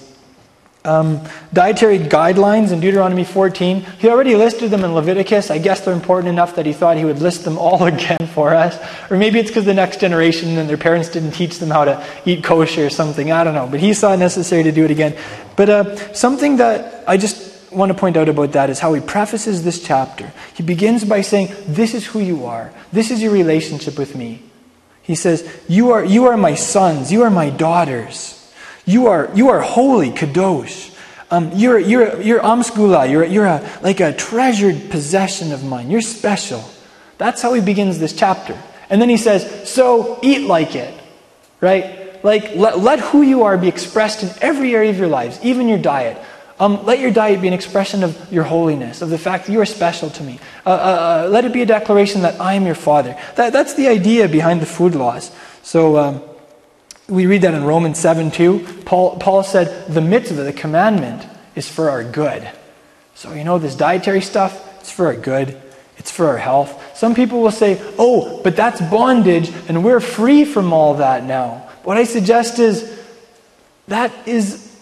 Um, 0.85 1.21
dietary 1.53 1.97
guidelines 1.97 2.73
in 2.73 2.81
Deuteronomy 2.81 3.23
14. 3.23 3.81
He 3.99 4.09
already 4.09 4.35
listed 4.35 4.69
them 4.69 4.83
in 4.83 4.93
Leviticus. 4.93 5.49
I 5.49 5.57
guess 5.57 5.79
they're 5.79 5.93
important 5.93 6.27
enough 6.27 6.55
that 6.57 6.65
he 6.65 6.73
thought 6.73 6.97
he 6.97 7.05
would 7.05 7.19
list 7.19 7.45
them 7.45 7.57
all 7.57 7.83
again 7.93 8.27
for 8.33 8.53
us. 8.53 8.77
Or 9.09 9.17
maybe 9.17 9.39
it's 9.39 9.49
because 9.49 9.63
the 9.63 9.73
next 9.73 10.01
generation 10.01 10.57
and 10.57 10.69
their 10.69 10.77
parents 10.77 11.07
didn't 11.09 11.31
teach 11.31 11.59
them 11.59 11.69
how 11.69 11.85
to 11.85 12.05
eat 12.25 12.43
kosher 12.43 12.85
or 12.85 12.89
something. 12.89 13.31
I 13.31 13.45
don't 13.45 13.53
know. 13.53 13.67
But 13.67 13.79
he 13.79 13.93
saw 13.93 14.13
it 14.13 14.17
necessary 14.17 14.63
to 14.63 14.71
do 14.73 14.83
it 14.83 14.91
again. 14.91 15.17
But 15.55 15.69
uh, 15.69 16.13
something 16.13 16.57
that 16.57 17.05
I 17.07 17.15
just 17.15 17.71
want 17.71 17.91
to 17.91 17.97
point 17.97 18.17
out 18.17 18.27
about 18.27 18.51
that 18.51 18.69
is 18.69 18.79
how 18.79 18.93
he 18.93 19.01
prefaces 19.01 19.63
this 19.63 19.81
chapter. 19.81 20.31
He 20.53 20.63
begins 20.63 21.05
by 21.05 21.21
saying, 21.21 21.53
This 21.65 21.93
is 21.93 22.05
who 22.07 22.19
you 22.19 22.45
are, 22.45 22.73
this 22.91 23.09
is 23.09 23.21
your 23.21 23.31
relationship 23.31 23.97
with 23.97 24.15
me. 24.15 24.43
He 25.01 25.15
says, 25.15 25.49
You 25.67 25.91
are, 25.91 26.03
you 26.03 26.25
are 26.25 26.37
my 26.37 26.55
sons, 26.55 27.11
you 27.11 27.23
are 27.23 27.29
my 27.29 27.49
daughters. 27.49 28.42
You 28.85 29.07
are, 29.07 29.29
you 29.33 29.49
are 29.49 29.61
holy, 29.61 30.11
kadosh. 30.11 30.93
Um, 31.31 31.51
you're, 31.53 31.79
you're, 31.79 32.21
you're 32.21 32.45
am 32.45 32.61
segula. 32.61 33.09
You're, 33.09 33.25
you're 33.25 33.45
a, 33.45 33.67
like 33.81 33.99
a 33.99 34.13
treasured 34.13 34.91
possession 34.91 35.51
of 35.51 35.63
mine. 35.63 35.89
You're 35.89 36.01
special. 36.01 36.63
That's 37.17 37.41
how 37.41 37.53
he 37.53 37.61
begins 37.61 37.97
this 37.99 38.13
chapter. 38.13 38.61
And 38.89 39.01
then 39.01 39.09
he 39.09 39.17
says, 39.17 39.69
So 39.69 40.19
eat 40.21 40.47
like 40.47 40.75
it. 40.75 40.93
Right? 41.61 42.23
Like, 42.23 42.55
let, 42.55 42.79
let 42.79 42.99
who 42.99 43.21
you 43.21 43.43
are 43.43 43.57
be 43.57 43.67
expressed 43.67 44.23
in 44.23 44.29
every 44.41 44.75
area 44.75 44.89
of 44.89 44.97
your 44.97 45.07
lives, 45.07 45.39
even 45.43 45.67
your 45.67 45.77
diet. 45.77 46.21
Um, 46.59 46.85
let 46.85 46.99
your 46.99 47.11
diet 47.11 47.41
be 47.41 47.47
an 47.47 47.53
expression 47.53 48.03
of 48.03 48.31
your 48.31 48.43
holiness, 48.43 49.01
of 49.01 49.09
the 49.09 49.17
fact 49.17 49.47
that 49.47 49.51
you 49.51 49.59
are 49.59 49.65
special 49.65 50.09
to 50.11 50.23
me. 50.23 50.39
Uh, 50.65 50.69
uh, 50.69 50.73
uh, 50.73 51.29
let 51.29 51.45
it 51.45 51.51
be 51.51 51.61
a 51.61 51.65
declaration 51.65 52.21
that 52.21 52.39
I 52.39 52.53
am 52.53 52.65
your 52.65 52.75
father. 52.75 53.17
That, 53.35 53.51
that's 53.51 53.73
the 53.73 53.87
idea 53.87 54.27
behind 54.29 54.61
the 54.61 54.65
food 54.65 54.93
laws. 54.93 55.31
So, 55.63 55.97
um, 55.97 56.21
we 57.07 57.25
read 57.25 57.41
that 57.41 57.53
in 57.53 57.63
Romans 57.63 57.99
7 57.99 58.31
2. 58.31 58.83
Paul, 58.85 59.17
Paul 59.17 59.43
said, 59.43 59.87
the 59.93 60.01
mitzvah, 60.01 60.43
the 60.43 60.53
commandment, 60.53 61.27
is 61.55 61.67
for 61.67 61.89
our 61.89 62.03
good. 62.03 62.49
So, 63.15 63.33
you 63.33 63.43
know, 63.43 63.59
this 63.59 63.75
dietary 63.75 64.21
stuff, 64.21 64.79
it's 64.79 64.91
for 64.91 65.07
our 65.07 65.15
good, 65.15 65.59
it's 65.97 66.11
for 66.11 66.27
our 66.27 66.37
health. 66.37 66.97
Some 66.97 67.15
people 67.15 67.41
will 67.41 67.51
say, 67.51 67.79
oh, 67.97 68.41
but 68.43 68.55
that's 68.55 68.81
bondage, 68.81 69.51
and 69.67 69.83
we're 69.83 69.99
free 69.99 70.45
from 70.45 70.73
all 70.73 70.95
that 70.95 71.23
now. 71.23 71.69
What 71.83 71.97
I 71.97 72.05
suggest 72.05 72.59
is 72.59 72.99
that 73.87 74.11
is, 74.25 74.73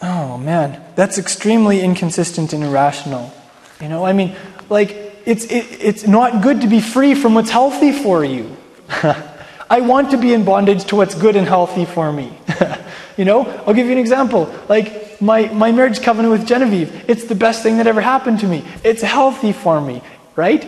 oh 0.00 0.38
man, 0.38 0.82
that's 0.94 1.18
extremely 1.18 1.80
inconsistent 1.80 2.52
and 2.52 2.62
irrational. 2.62 3.32
You 3.80 3.88
know, 3.88 4.04
I 4.04 4.12
mean, 4.12 4.36
like, 4.68 4.90
it's, 5.26 5.44
it, 5.46 5.66
it's 5.80 6.06
not 6.06 6.42
good 6.42 6.60
to 6.60 6.68
be 6.68 6.80
free 6.80 7.14
from 7.14 7.34
what's 7.34 7.50
healthy 7.50 7.92
for 7.92 8.24
you. 8.24 8.56
I 9.72 9.80
want 9.80 10.10
to 10.10 10.18
be 10.18 10.34
in 10.34 10.44
bondage 10.44 10.84
to 10.88 10.96
what's 10.96 11.14
good 11.14 11.34
and 11.34 11.48
healthy 11.48 11.86
for 11.86 12.12
me. 12.12 12.30
you 13.16 13.24
know, 13.24 13.46
I'll 13.66 13.72
give 13.72 13.86
you 13.86 13.92
an 13.92 13.96
example. 13.98 14.54
Like 14.68 15.18
my, 15.18 15.46
my 15.46 15.72
marriage 15.72 16.02
covenant 16.02 16.30
with 16.30 16.46
Genevieve, 16.46 17.08
it's 17.08 17.24
the 17.24 17.34
best 17.34 17.62
thing 17.62 17.78
that 17.78 17.86
ever 17.86 18.02
happened 18.02 18.40
to 18.40 18.46
me. 18.46 18.66
It's 18.84 19.00
healthy 19.00 19.52
for 19.52 19.80
me, 19.80 20.02
right? 20.36 20.62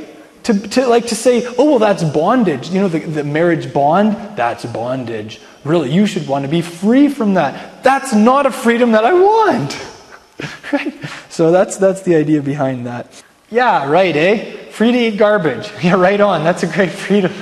To, 0.44 0.58
to 0.68 0.86
like 0.86 1.08
to 1.08 1.14
say, 1.14 1.44
oh 1.58 1.72
well, 1.72 1.78
that's 1.78 2.02
bondage. 2.02 2.70
You 2.70 2.80
know, 2.80 2.88
the, 2.88 3.00
the 3.00 3.24
marriage 3.24 3.74
bond, 3.74 4.16
that's 4.38 4.64
bondage. 4.64 5.38
Really, 5.64 5.92
you 5.92 6.06
should 6.06 6.26
want 6.26 6.46
to 6.46 6.50
be 6.50 6.62
free 6.62 7.08
from 7.08 7.34
that. 7.34 7.84
That's 7.84 8.14
not 8.14 8.46
a 8.46 8.50
freedom 8.50 8.92
that 8.92 9.04
I 9.04 9.12
want. 9.12 9.86
right? 10.72 10.94
So 11.28 11.50
that's 11.50 11.76
that's 11.76 12.00
the 12.00 12.14
idea 12.14 12.40
behind 12.40 12.86
that. 12.86 13.22
Yeah, 13.50 13.86
right, 13.86 14.16
eh? 14.16 14.70
Free 14.70 14.92
to 14.92 14.98
eat 14.98 15.18
garbage. 15.18 15.70
Yeah, 15.82 15.96
right 15.96 16.22
on. 16.22 16.42
That's 16.42 16.62
a 16.62 16.66
great 16.66 16.92
freedom. 16.92 17.34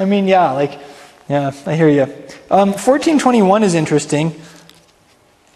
I 0.00 0.06
mean, 0.06 0.26
yeah, 0.26 0.50
like 0.50 0.80
yeah, 1.28 1.52
I 1.64 1.74
hear 1.74 1.88
you. 1.88 2.02
Um, 2.50 2.70
1421 2.70 3.62
is 3.62 3.74
interesting 3.74 4.34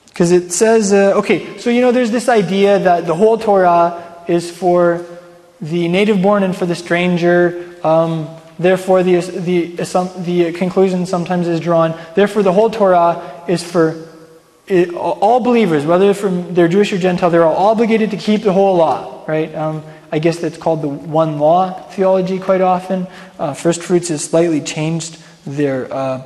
because 0.06 0.32
it 0.32 0.50
says, 0.50 0.92
uh, 0.92 1.12
okay, 1.16 1.58
so 1.58 1.68
you 1.68 1.82
know, 1.82 1.92
there's 1.92 2.10
this 2.10 2.28
idea 2.28 2.78
that 2.78 3.06
the 3.06 3.14
whole 3.14 3.36
Torah 3.36 4.24
is 4.26 4.50
for 4.50 5.04
the 5.60 5.88
native 5.88 6.22
born 6.22 6.42
and 6.42 6.56
for 6.56 6.64
the 6.64 6.74
stranger. 6.74 7.76
Um, 7.84 8.28
therefore, 8.58 9.02
the, 9.02 9.20
the, 9.20 9.66
the 9.76 10.52
conclusion 10.54 11.04
sometimes 11.04 11.46
is 11.46 11.60
drawn. 11.60 11.94
Therefore, 12.14 12.42
the 12.42 12.52
whole 12.52 12.70
Torah 12.70 13.44
is 13.46 13.62
for 13.62 14.08
it, 14.66 14.92
all 14.94 15.40
believers, 15.40 15.84
whether 15.84 16.14
from 16.14 16.54
they're 16.54 16.68
Jewish 16.68 16.92
or 16.92 16.98
Gentile, 16.98 17.30
they're 17.30 17.44
all 17.44 17.70
obligated 17.70 18.10
to 18.12 18.16
keep 18.16 18.42
the 18.42 18.52
whole 18.52 18.76
law, 18.76 19.24
right? 19.26 19.54
Um, 19.54 19.82
I 20.10 20.18
guess 20.18 20.38
that's 20.38 20.56
called 20.56 20.80
the 20.80 20.88
one 20.88 21.38
law 21.38 21.72
theology 21.90 22.38
quite 22.38 22.62
often. 22.62 23.06
Uh, 23.38 23.52
First 23.52 23.82
fruits 23.82 24.10
is 24.10 24.24
slightly 24.24 24.60
changed 24.60 25.18
their, 25.49 25.92
uh, 25.92 26.22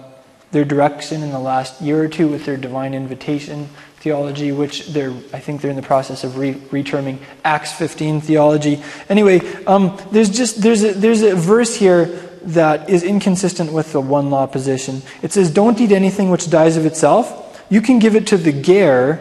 their 0.51 0.65
direction 0.65 1.23
in 1.23 1.31
the 1.31 1.39
last 1.39 1.81
year 1.81 2.03
or 2.03 2.09
two 2.09 2.29
with 2.29 2.45
their 2.45 2.57
divine 2.57 2.95
invitation 2.95 3.69
theology, 4.03 4.51
which 4.51 4.89
they're, 4.89 5.13
I 5.33 5.39
think 5.39 5.61
they're 5.61 5.71
in 5.71 5.77
the 5.77 5.83
process 5.83 6.25
of 6.25 6.37
re- 6.37 6.55
reterming 6.55 7.19
Acts 7.45 7.73
15 7.73 8.21
theology. 8.21 8.83
Anyway, 9.09 9.41
um, 9.65 9.97
there's 10.11 10.29
just 10.29 10.61
there's 10.61 10.83
a, 10.83 10.93
there's 10.93 11.23
a 11.23 11.37
verse 11.37 11.77
here 11.77 12.07
that 12.43 12.91
is 12.91 13.05
inconsistent 13.05 13.73
with 13.73 13.93
the 13.93 14.01
one 14.01 14.31
law 14.31 14.47
position. 14.47 15.03
It 15.23 15.33
says, 15.33 15.51
"Don't 15.53 15.81
eat 15.81 15.93
anything 15.93 16.31
which 16.31 16.51
dies 16.51 16.77
of 16.77 16.85
itself. 16.85 17.65
You 17.71 17.81
can 17.81 18.01
give 18.01 18.17
it 18.17 18.27
to 18.27 18.37
the 18.37 18.53
ger, 18.53 19.21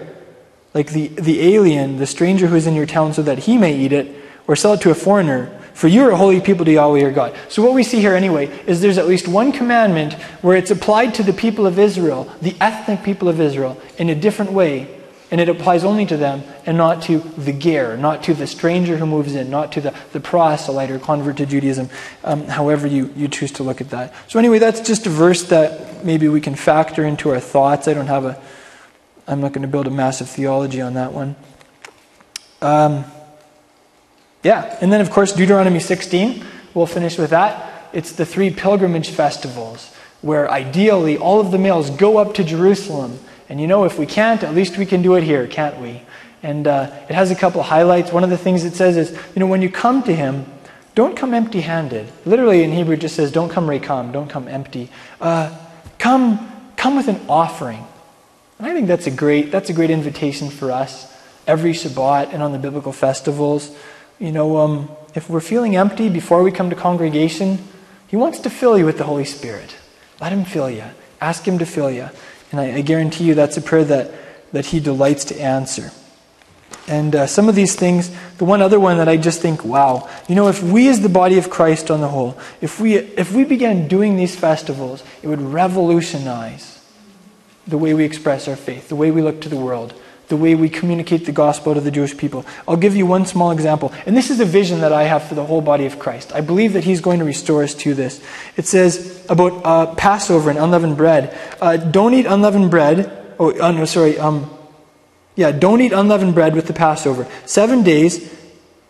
like 0.73 0.89
the 0.91 1.09
the 1.09 1.53
alien, 1.53 1.97
the 1.97 2.07
stranger 2.07 2.47
who 2.47 2.55
is 2.55 2.65
in 2.65 2.73
your 2.73 2.87
town, 2.87 3.13
so 3.13 3.21
that 3.21 3.39
he 3.39 3.59
may 3.59 3.77
eat 3.77 3.93
it, 3.93 4.15
or 4.47 4.55
sell 4.55 4.73
it 4.73 4.81
to 4.81 4.89
a 4.89 4.95
foreigner." 4.95 5.60
For 5.73 5.87
you 5.87 6.03
are 6.03 6.11
a 6.11 6.17
holy 6.17 6.41
people 6.41 6.65
to 6.65 6.71
Yahweh 6.71 6.99
your 6.99 7.11
God. 7.11 7.35
So, 7.49 7.63
what 7.63 7.73
we 7.73 7.83
see 7.83 7.99
here 7.99 8.13
anyway 8.13 8.47
is 8.65 8.81
there's 8.81 8.97
at 8.97 9.07
least 9.07 9.27
one 9.27 9.51
commandment 9.51 10.13
where 10.41 10.55
it's 10.55 10.71
applied 10.71 11.15
to 11.15 11.23
the 11.23 11.33
people 11.33 11.65
of 11.65 11.79
Israel, 11.79 12.31
the 12.41 12.55
ethnic 12.59 13.03
people 13.03 13.29
of 13.29 13.39
Israel, 13.39 13.81
in 13.97 14.09
a 14.09 14.15
different 14.15 14.51
way 14.51 15.01
And 15.31 15.39
it 15.39 15.47
applies 15.47 15.85
only 15.85 16.05
to 16.07 16.17
them 16.17 16.43
and 16.65 16.77
not 16.77 17.03
to 17.03 17.19
the 17.19 17.53
ger, 17.53 17.95
not 17.95 18.21
to 18.23 18.33
the 18.33 18.45
stranger 18.45 18.97
who 18.97 19.05
moves 19.05 19.33
in, 19.33 19.49
not 19.49 19.71
to 19.71 19.81
the, 19.81 19.95
the 20.11 20.19
proselyte 20.19 20.91
or 20.91 20.99
convert 20.99 21.37
to 21.37 21.45
Judaism, 21.45 21.89
um, 22.25 22.45
however 22.47 22.85
you, 22.85 23.13
you 23.15 23.29
choose 23.29 23.53
to 23.53 23.63
look 23.63 23.79
at 23.79 23.91
that. 23.91 24.13
So, 24.27 24.39
anyway, 24.39 24.59
that's 24.59 24.81
just 24.81 25.07
a 25.07 25.09
verse 25.09 25.43
that 25.43 26.03
maybe 26.03 26.27
we 26.27 26.41
can 26.41 26.55
factor 26.55 27.05
into 27.05 27.29
our 27.29 27.39
thoughts. 27.39 27.87
I 27.87 27.93
don't 27.93 28.07
have 28.07 28.25
a, 28.25 28.41
I'm 29.25 29.39
not 29.39 29.53
going 29.53 29.61
to 29.61 29.69
build 29.69 29.87
a 29.87 29.91
massive 29.91 30.27
theology 30.27 30.81
on 30.81 30.95
that 30.95 31.13
one. 31.13 31.37
Um, 32.61 33.05
yeah, 34.43 34.77
and 34.81 34.91
then 34.91 35.01
of 35.01 35.09
course, 35.09 35.33
Deuteronomy 35.33 35.79
16, 35.79 36.45
we'll 36.73 36.87
finish 36.87 37.17
with 37.17 37.29
that. 37.29 37.89
It's 37.93 38.13
the 38.13 38.25
three 38.25 38.49
pilgrimage 38.51 39.09
festivals 39.09 39.93
where 40.21 40.49
ideally 40.49 41.17
all 41.17 41.39
of 41.39 41.51
the 41.51 41.57
males 41.57 41.89
go 41.89 42.17
up 42.17 42.33
to 42.35 42.43
Jerusalem 42.43 43.19
and 43.51 43.59
you 43.59 43.67
know, 43.67 43.83
if 43.83 43.99
we 43.99 44.05
can't, 44.05 44.43
at 44.43 44.55
least 44.55 44.77
we 44.77 44.85
can 44.85 45.01
do 45.01 45.15
it 45.15 45.25
here, 45.25 45.45
can't 45.45 45.77
we? 45.81 46.01
And 46.41 46.65
uh, 46.67 46.89
it 47.09 47.13
has 47.13 47.31
a 47.31 47.35
couple 47.35 47.61
highlights. 47.61 48.09
One 48.09 48.23
of 48.23 48.29
the 48.29 48.37
things 48.37 48.63
it 48.63 48.75
says 48.75 48.95
is, 48.95 49.11
you 49.11 49.41
know, 49.41 49.45
when 49.45 49.61
you 49.61 49.69
come 49.69 50.03
to 50.03 50.15
him, 50.15 50.45
don't 50.95 51.17
come 51.17 51.33
empty 51.33 51.59
handed. 51.59 52.09
Literally 52.23 52.63
in 52.63 52.71
Hebrew, 52.71 52.93
it 52.93 53.01
just 53.01 53.13
says, 53.13 53.29
don't 53.29 53.49
come 53.49 53.67
rekam, 53.67 54.13
don't 54.13 54.29
come 54.29 54.47
empty. 54.47 54.89
Uh, 55.19 55.53
come, 55.99 56.71
come 56.77 56.95
with 56.95 57.09
an 57.09 57.19
offering. 57.27 57.85
And 58.57 58.67
I 58.67 58.73
think 58.73 58.87
that's 58.87 59.05
a 59.05 59.11
great, 59.11 59.51
that's 59.51 59.69
a 59.69 59.73
great 59.73 59.89
invitation 59.89 60.49
for 60.49 60.71
us 60.71 61.13
every 61.45 61.73
Shabbat 61.73 62.33
and 62.33 62.41
on 62.41 62.53
the 62.53 62.57
biblical 62.57 62.93
festivals. 62.93 63.75
You 64.21 64.31
know, 64.31 64.57
um, 64.57 64.91
if 65.15 65.31
we're 65.31 65.41
feeling 65.41 65.75
empty 65.75 66.07
before 66.07 66.43
we 66.43 66.51
come 66.51 66.69
to 66.69 66.75
congregation, 66.75 67.57
He 68.07 68.15
wants 68.15 68.37
to 68.41 68.51
fill 68.51 68.77
you 68.77 68.85
with 68.85 68.99
the 68.99 69.03
Holy 69.03 69.25
Spirit. 69.25 69.75
Let 70.21 70.31
Him 70.31 70.45
fill 70.45 70.69
you. 70.69 70.83
Ask 71.19 71.47
Him 71.47 71.57
to 71.57 71.65
fill 71.65 71.89
you. 71.89 72.07
And 72.51 72.61
I, 72.61 72.75
I 72.75 72.81
guarantee 72.81 73.23
you 73.23 73.33
that's 73.33 73.57
a 73.57 73.61
prayer 73.61 73.83
that, 73.85 74.11
that 74.51 74.67
He 74.67 74.79
delights 74.79 75.25
to 75.25 75.41
answer. 75.41 75.89
And 76.87 77.15
uh, 77.15 77.25
some 77.25 77.49
of 77.49 77.55
these 77.55 77.75
things, 77.75 78.15
the 78.37 78.45
one 78.45 78.61
other 78.61 78.79
one 78.79 78.97
that 78.97 79.09
I 79.09 79.17
just 79.17 79.41
think, 79.41 79.65
wow, 79.65 80.07
you 80.29 80.35
know, 80.35 80.49
if 80.49 80.61
we 80.61 80.87
as 80.87 81.01
the 81.01 81.09
body 81.09 81.39
of 81.39 81.49
Christ 81.49 81.89
on 81.89 81.99
the 81.99 82.07
whole, 82.07 82.37
if 82.61 82.79
we, 82.79 82.97
if 82.97 83.33
we 83.33 83.43
began 83.43 83.87
doing 83.87 84.17
these 84.17 84.35
festivals, 84.35 85.03
it 85.23 85.29
would 85.29 85.41
revolutionize 85.41 86.79
the 87.65 87.77
way 87.77 87.95
we 87.95 88.03
express 88.03 88.47
our 88.47 88.55
faith, 88.55 88.87
the 88.87 88.95
way 88.95 89.09
we 89.09 89.23
look 89.23 89.41
to 89.41 89.49
the 89.49 89.57
world, 89.57 89.95
the 90.31 90.37
way 90.37 90.55
we 90.55 90.69
communicate 90.69 91.25
the 91.25 91.31
gospel 91.31 91.73
to 91.75 91.81
the 91.81 91.91
Jewish 91.91 92.17
people. 92.17 92.45
I'll 92.65 92.77
give 92.77 92.95
you 92.95 93.05
one 93.05 93.25
small 93.25 93.51
example. 93.51 93.91
And 94.05 94.15
this 94.15 94.31
is 94.31 94.39
a 94.39 94.45
vision 94.45 94.79
that 94.79 94.93
I 94.93 95.03
have 95.03 95.23
for 95.23 95.35
the 95.35 95.45
whole 95.45 95.59
body 95.59 95.85
of 95.85 95.99
Christ. 95.99 96.33
I 96.33 96.39
believe 96.39 96.71
that 96.73 96.85
He's 96.85 97.01
going 97.01 97.19
to 97.19 97.25
restore 97.25 97.63
us 97.63 97.75
to 97.75 97.93
this. 97.93 98.23
It 98.55 98.65
says 98.65 99.25
about 99.29 99.61
uh, 99.65 99.93
Passover 99.95 100.49
and 100.49 100.57
unleavened 100.57 100.95
bread. 100.95 101.37
Uh, 101.59 101.75
don't 101.75 102.13
eat 102.13 102.25
unleavened 102.25 102.71
bread. 102.71 103.11
Oh, 103.37 103.51
uh, 103.59 103.71
no, 103.71 103.83
sorry. 103.83 104.17
Um, 104.17 104.49
yeah, 105.35 105.51
don't 105.51 105.81
eat 105.81 105.91
unleavened 105.91 106.33
bread 106.33 106.55
with 106.55 106.67
the 106.67 106.73
Passover. 106.73 107.27
Seven 107.45 107.83
days, 107.83 108.33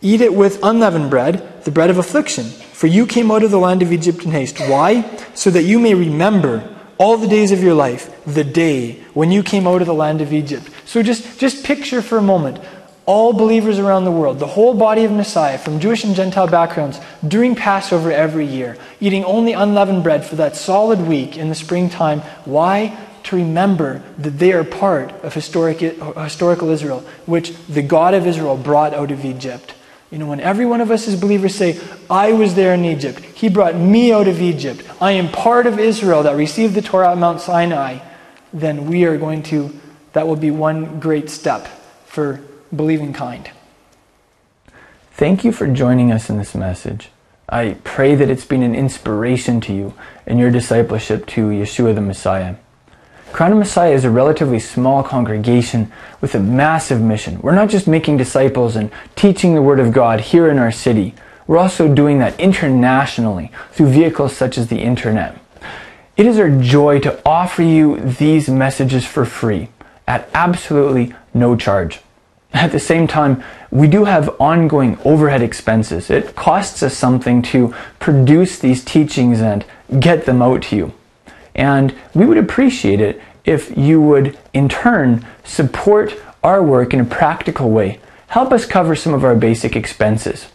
eat 0.00 0.20
it 0.20 0.34
with 0.34 0.62
unleavened 0.62 1.10
bread, 1.10 1.64
the 1.64 1.72
bread 1.72 1.90
of 1.90 1.98
affliction. 1.98 2.44
For 2.44 2.86
you 2.86 3.04
came 3.04 3.32
out 3.32 3.42
of 3.42 3.50
the 3.50 3.58
land 3.58 3.82
of 3.82 3.92
Egypt 3.92 4.24
in 4.24 4.30
haste. 4.30 4.60
Why? 4.60 5.02
So 5.34 5.50
that 5.50 5.64
you 5.64 5.80
may 5.80 5.94
remember 5.94 6.68
all 6.98 7.16
the 7.16 7.28
days 7.28 7.52
of 7.52 7.62
your 7.62 7.74
life, 7.74 8.24
the 8.24 8.44
day 8.44 9.02
when 9.14 9.30
you 9.30 9.42
came 9.42 9.66
out 9.66 9.80
of 9.80 9.86
the 9.86 9.94
land 9.94 10.20
of 10.20 10.32
Egypt. 10.32 10.68
So 10.84 11.02
just, 11.02 11.38
just 11.38 11.64
picture 11.64 12.02
for 12.02 12.18
a 12.18 12.22
moment 12.22 12.58
all 13.04 13.32
believers 13.32 13.78
around 13.78 14.04
the 14.04 14.12
world, 14.12 14.38
the 14.38 14.46
whole 14.46 14.74
body 14.74 15.04
of 15.04 15.10
Messiah, 15.10 15.58
from 15.58 15.80
Jewish 15.80 16.04
and 16.04 16.14
Gentile 16.14 16.46
backgrounds, 16.46 17.00
during 17.26 17.56
Passover 17.56 18.12
every 18.12 18.46
year, 18.46 18.76
eating 19.00 19.24
only 19.24 19.52
unleavened 19.52 20.04
bread 20.04 20.24
for 20.24 20.36
that 20.36 20.54
solid 20.54 21.00
week 21.00 21.36
in 21.36 21.48
the 21.48 21.54
springtime. 21.54 22.20
Why? 22.44 22.96
To 23.24 23.36
remember 23.36 24.02
that 24.18 24.38
they 24.38 24.52
are 24.52 24.64
part 24.64 25.10
of 25.24 25.34
historic, 25.34 25.80
historical 25.80 26.70
Israel, 26.70 27.00
which 27.26 27.56
the 27.66 27.82
God 27.82 28.14
of 28.14 28.26
Israel 28.26 28.56
brought 28.56 28.94
out 28.94 29.10
of 29.10 29.24
Egypt. 29.24 29.74
You 30.12 30.18
know, 30.18 30.26
when 30.26 30.40
every 30.40 30.66
one 30.66 30.82
of 30.82 30.90
us 30.90 31.08
as 31.08 31.18
believers 31.18 31.54
say, 31.54 31.80
I 32.10 32.32
was 32.32 32.54
there 32.54 32.74
in 32.74 32.84
Egypt, 32.84 33.20
He 33.20 33.48
brought 33.48 33.74
me 33.74 34.12
out 34.12 34.28
of 34.28 34.42
Egypt, 34.42 34.84
I 35.00 35.12
am 35.12 35.32
part 35.32 35.66
of 35.66 35.80
Israel 35.80 36.22
that 36.24 36.36
received 36.36 36.74
the 36.74 36.82
Torah 36.82 37.12
at 37.12 37.18
Mount 37.18 37.40
Sinai, 37.40 38.00
then 38.52 38.86
we 38.86 39.06
are 39.06 39.16
going 39.16 39.42
to, 39.44 39.80
that 40.12 40.28
will 40.28 40.36
be 40.36 40.50
one 40.50 41.00
great 41.00 41.30
step 41.30 41.66
for 42.04 42.42
believing 42.76 43.14
kind. 43.14 43.50
Thank 45.12 45.44
you 45.44 45.52
for 45.52 45.66
joining 45.66 46.12
us 46.12 46.28
in 46.28 46.36
this 46.36 46.54
message. 46.54 47.08
I 47.48 47.78
pray 47.82 48.14
that 48.14 48.28
it's 48.28 48.44
been 48.44 48.62
an 48.62 48.74
inspiration 48.74 49.62
to 49.62 49.72
you 49.72 49.94
in 50.26 50.38
your 50.38 50.50
discipleship 50.50 51.26
to 51.28 51.46
Yeshua 51.46 51.94
the 51.94 52.02
Messiah. 52.02 52.56
Crown 53.32 53.52
of 53.52 53.58
Messiah 53.58 53.94
is 53.94 54.04
a 54.04 54.10
relatively 54.10 54.58
small 54.58 55.02
congregation 55.02 55.90
with 56.20 56.34
a 56.34 56.38
massive 56.38 57.00
mission. 57.00 57.40
We're 57.40 57.54
not 57.54 57.70
just 57.70 57.88
making 57.88 58.18
disciples 58.18 58.76
and 58.76 58.90
teaching 59.16 59.54
the 59.54 59.62
Word 59.62 59.80
of 59.80 59.90
God 59.90 60.20
here 60.20 60.50
in 60.50 60.58
our 60.58 60.70
city. 60.70 61.14
We're 61.46 61.56
also 61.56 61.92
doing 61.92 62.18
that 62.18 62.38
internationally 62.38 63.50
through 63.70 63.88
vehicles 63.88 64.36
such 64.36 64.58
as 64.58 64.68
the 64.68 64.80
internet. 64.80 65.38
It 66.14 66.26
is 66.26 66.38
our 66.38 66.50
joy 66.50 66.98
to 67.00 67.22
offer 67.24 67.62
you 67.62 67.98
these 68.00 68.50
messages 68.50 69.06
for 69.06 69.24
free 69.24 69.70
at 70.06 70.28
absolutely 70.34 71.14
no 71.32 71.56
charge. 71.56 72.00
At 72.52 72.70
the 72.70 72.78
same 72.78 73.06
time, 73.06 73.42
we 73.70 73.88
do 73.88 74.04
have 74.04 74.28
ongoing 74.38 74.98
overhead 75.06 75.40
expenses. 75.40 76.10
It 76.10 76.36
costs 76.36 76.82
us 76.82 76.94
something 76.94 77.40
to 77.44 77.74
produce 77.98 78.58
these 78.58 78.84
teachings 78.84 79.40
and 79.40 79.64
get 79.98 80.26
them 80.26 80.42
out 80.42 80.60
to 80.64 80.76
you. 80.76 80.92
And 81.54 81.94
we 82.14 82.26
would 82.26 82.38
appreciate 82.38 83.00
it 83.00 83.20
if 83.44 83.76
you 83.76 84.00
would, 84.00 84.38
in 84.52 84.68
turn, 84.68 85.26
support 85.44 86.14
our 86.42 86.62
work 86.62 86.94
in 86.94 87.00
a 87.00 87.04
practical 87.04 87.70
way. 87.70 88.00
Help 88.28 88.52
us 88.52 88.64
cover 88.64 88.96
some 88.96 89.12
of 89.12 89.24
our 89.24 89.34
basic 89.34 89.76
expenses. 89.76 90.46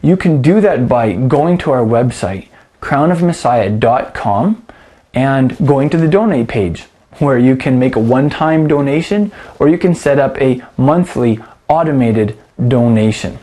You 0.00 0.16
can 0.16 0.40
do 0.40 0.60
that 0.60 0.88
by 0.88 1.12
going 1.12 1.58
to 1.58 1.72
our 1.72 1.84
website, 1.84 2.48
crownofmessiah.com, 2.80 4.66
and 5.14 5.66
going 5.66 5.90
to 5.90 5.96
the 5.96 6.08
donate 6.08 6.48
page, 6.48 6.82
where 7.18 7.38
you 7.38 7.56
can 7.56 7.78
make 7.78 7.96
a 7.96 8.00
one 8.00 8.30
time 8.30 8.68
donation 8.68 9.32
or 9.58 9.68
you 9.68 9.78
can 9.78 9.94
set 9.94 10.18
up 10.18 10.40
a 10.40 10.62
monthly 10.76 11.40
automated 11.68 12.38
donation. 12.68 13.38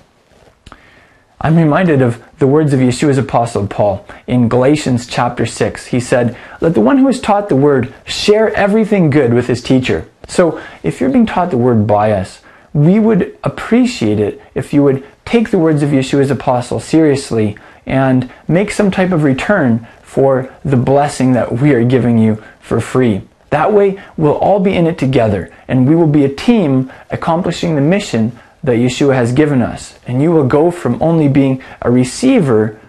I'm 1.46 1.58
reminded 1.58 2.02
of 2.02 2.24
the 2.40 2.48
words 2.48 2.74
of 2.74 2.80
Yeshua's 2.80 3.20
apostle 3.20 3.68
Paul 3.68 4.04
in 4.26 4.50
Galatians 4.50 5.06
chapter 5.06 5.46
6. 5.46 5.86
He 5.86 6.00
said, 6.00 6.36
Let 6.60 6.74
the 6.74 6.82
one 6.82 6.98
who 6.98 7.08
is 7.08 7.22
taught 7.22 7.50
the 7.50 7.56
word 7.56 7.94
share 8.04 8.52
everything 8.56 9.12
good 9.12 9.32
with 9.32 9.46
his 9.46 9.62
teacher. 9.62 10.10
So 10.28 10.60
if 10.82 11.00
you're 11.00 11.12
being 11.12 11.28
taught 11.28 11.52
the 11.52 11.60
word 11.60 11.86
by 11.86 12.14
us, 12.14 12.42
we 12.74 12.98
would 12.98 13.38
appreciate 13.44 14.20
it 14.20 14.42
if 14.56 14.74
you 14.74 14.82
would 14.82 15.06
take 15.24 15.52
the 15.52 15.60
words 15.60 15.84
of 15.84 15.92
Yeshua's 15.92 16.32
apostle 16.32 16.80
seriously 16.80 17.56
and 17.86 18.32
make 18.48 18.72
some 18.72 18.90
type 18.90 19.12
of 19.12 19.22
return 19.22 19.88
for 20.02 20.52
the 20.66 20.78
blessing 20.78 21.34
that 21.34 21.52
we 21.52 21.76
are 21.76 21.86
giving 21.86 22.18
you 22.18 22.44
for 22.60 22.82
free. 22.82 23.22
That 23.52 23.72
way, 23.72 24.02
we'll 24.18 24.34
all 24.34 24.60
be 24.60 24.74
in 24.74 24.88
it 24.88 24.98
together 24.98 25.54
and 25.68 25.88
we 25.88 25.96
will 25.96 26.08
be 26.08 26.26
a 26.26 26.34
team 26.34 26.92
accomplishing 27.12 27.76
the 27.76 27.82
mission 27.82 28.40
that 28.66 28.78
Yeshua 28.78 29.14
has 29.14 29.32
given 29.32 29.62
us. 29.62 29.98
And 30.08 30.22
you 30.22 30.32
will 30.32 30.48
go 30.48 30.72
from 30.72 31.02
only 31.02 31.28
being 31.28 31.64
a 31.82 31.92
receiver 31.92 32.80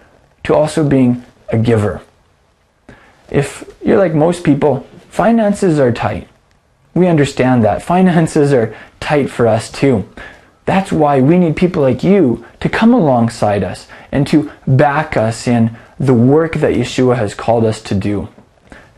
to 0.43 0.53
also 0.53 0.87
being 0.87 1.23
a 1.49 1.57
giver. 1.57 2.01
If 3.29 3.69
you're 3.83 3.97
like 3.97 4.13
most 4.13 4.43
people, 4.43 4.87
finances 5.09 5.79
are 5.79 5.91
tight. 5.91 6.27
We 6.93 7.07
understand 7.07 7.63
that. 7.63 7.83
Finances 7.95 8.51
are 8.53 8.75
tight 8.99 9.29
for 9.29 9.47
us 9.47 9.71
too. 9.71 10.07
That's 10.65 10.91
why 10.91 11.21
we 11.21 11.37
need 11.37 11.55
people 11.55 11.81
like 11.81 12.03
you 12.03 12.45
to 12.59 12.67
come 12.67 12.93
alongside 12.93 13.63
us 13.63 13.87
and 14.11 14.27
to 14.27 14.51
back 14.65 15.15
us 15.15 15.47
in 15.47 15.77
the 15.99 16.13
work 16.13 16.55
that 16.55 16.73
Yeshua 16.73 17.15
has 17.15 17.33
called 17.33 17.63
us 17.63 17.81
to 17.83 17.95
do. 17.95 18.27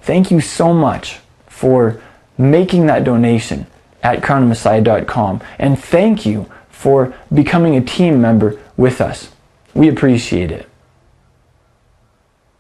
Thank 0.02 0.32
you 0.32 0.42
so 0.42 0.74
much 0.74 1.20
for 1.48 2.02
making 2.38 2.88
that 2.88 3.04
donation 3.04 3.68
at 4.02 4.22
crownmessiah.com. 4.22 5.42
And 5.60 5.78
thank 5.78 6.26
you 6.26 6.50
for 6.80 7.14
becoming 7.34 7.76
a 7.76 7.82
team 7.82 8.22
member 8.22 8.58
with 8.78 9.02
us. 9.02 9.34
We 9.74 9.90
appreciate 9.90 10.50
it. 10.50 10.69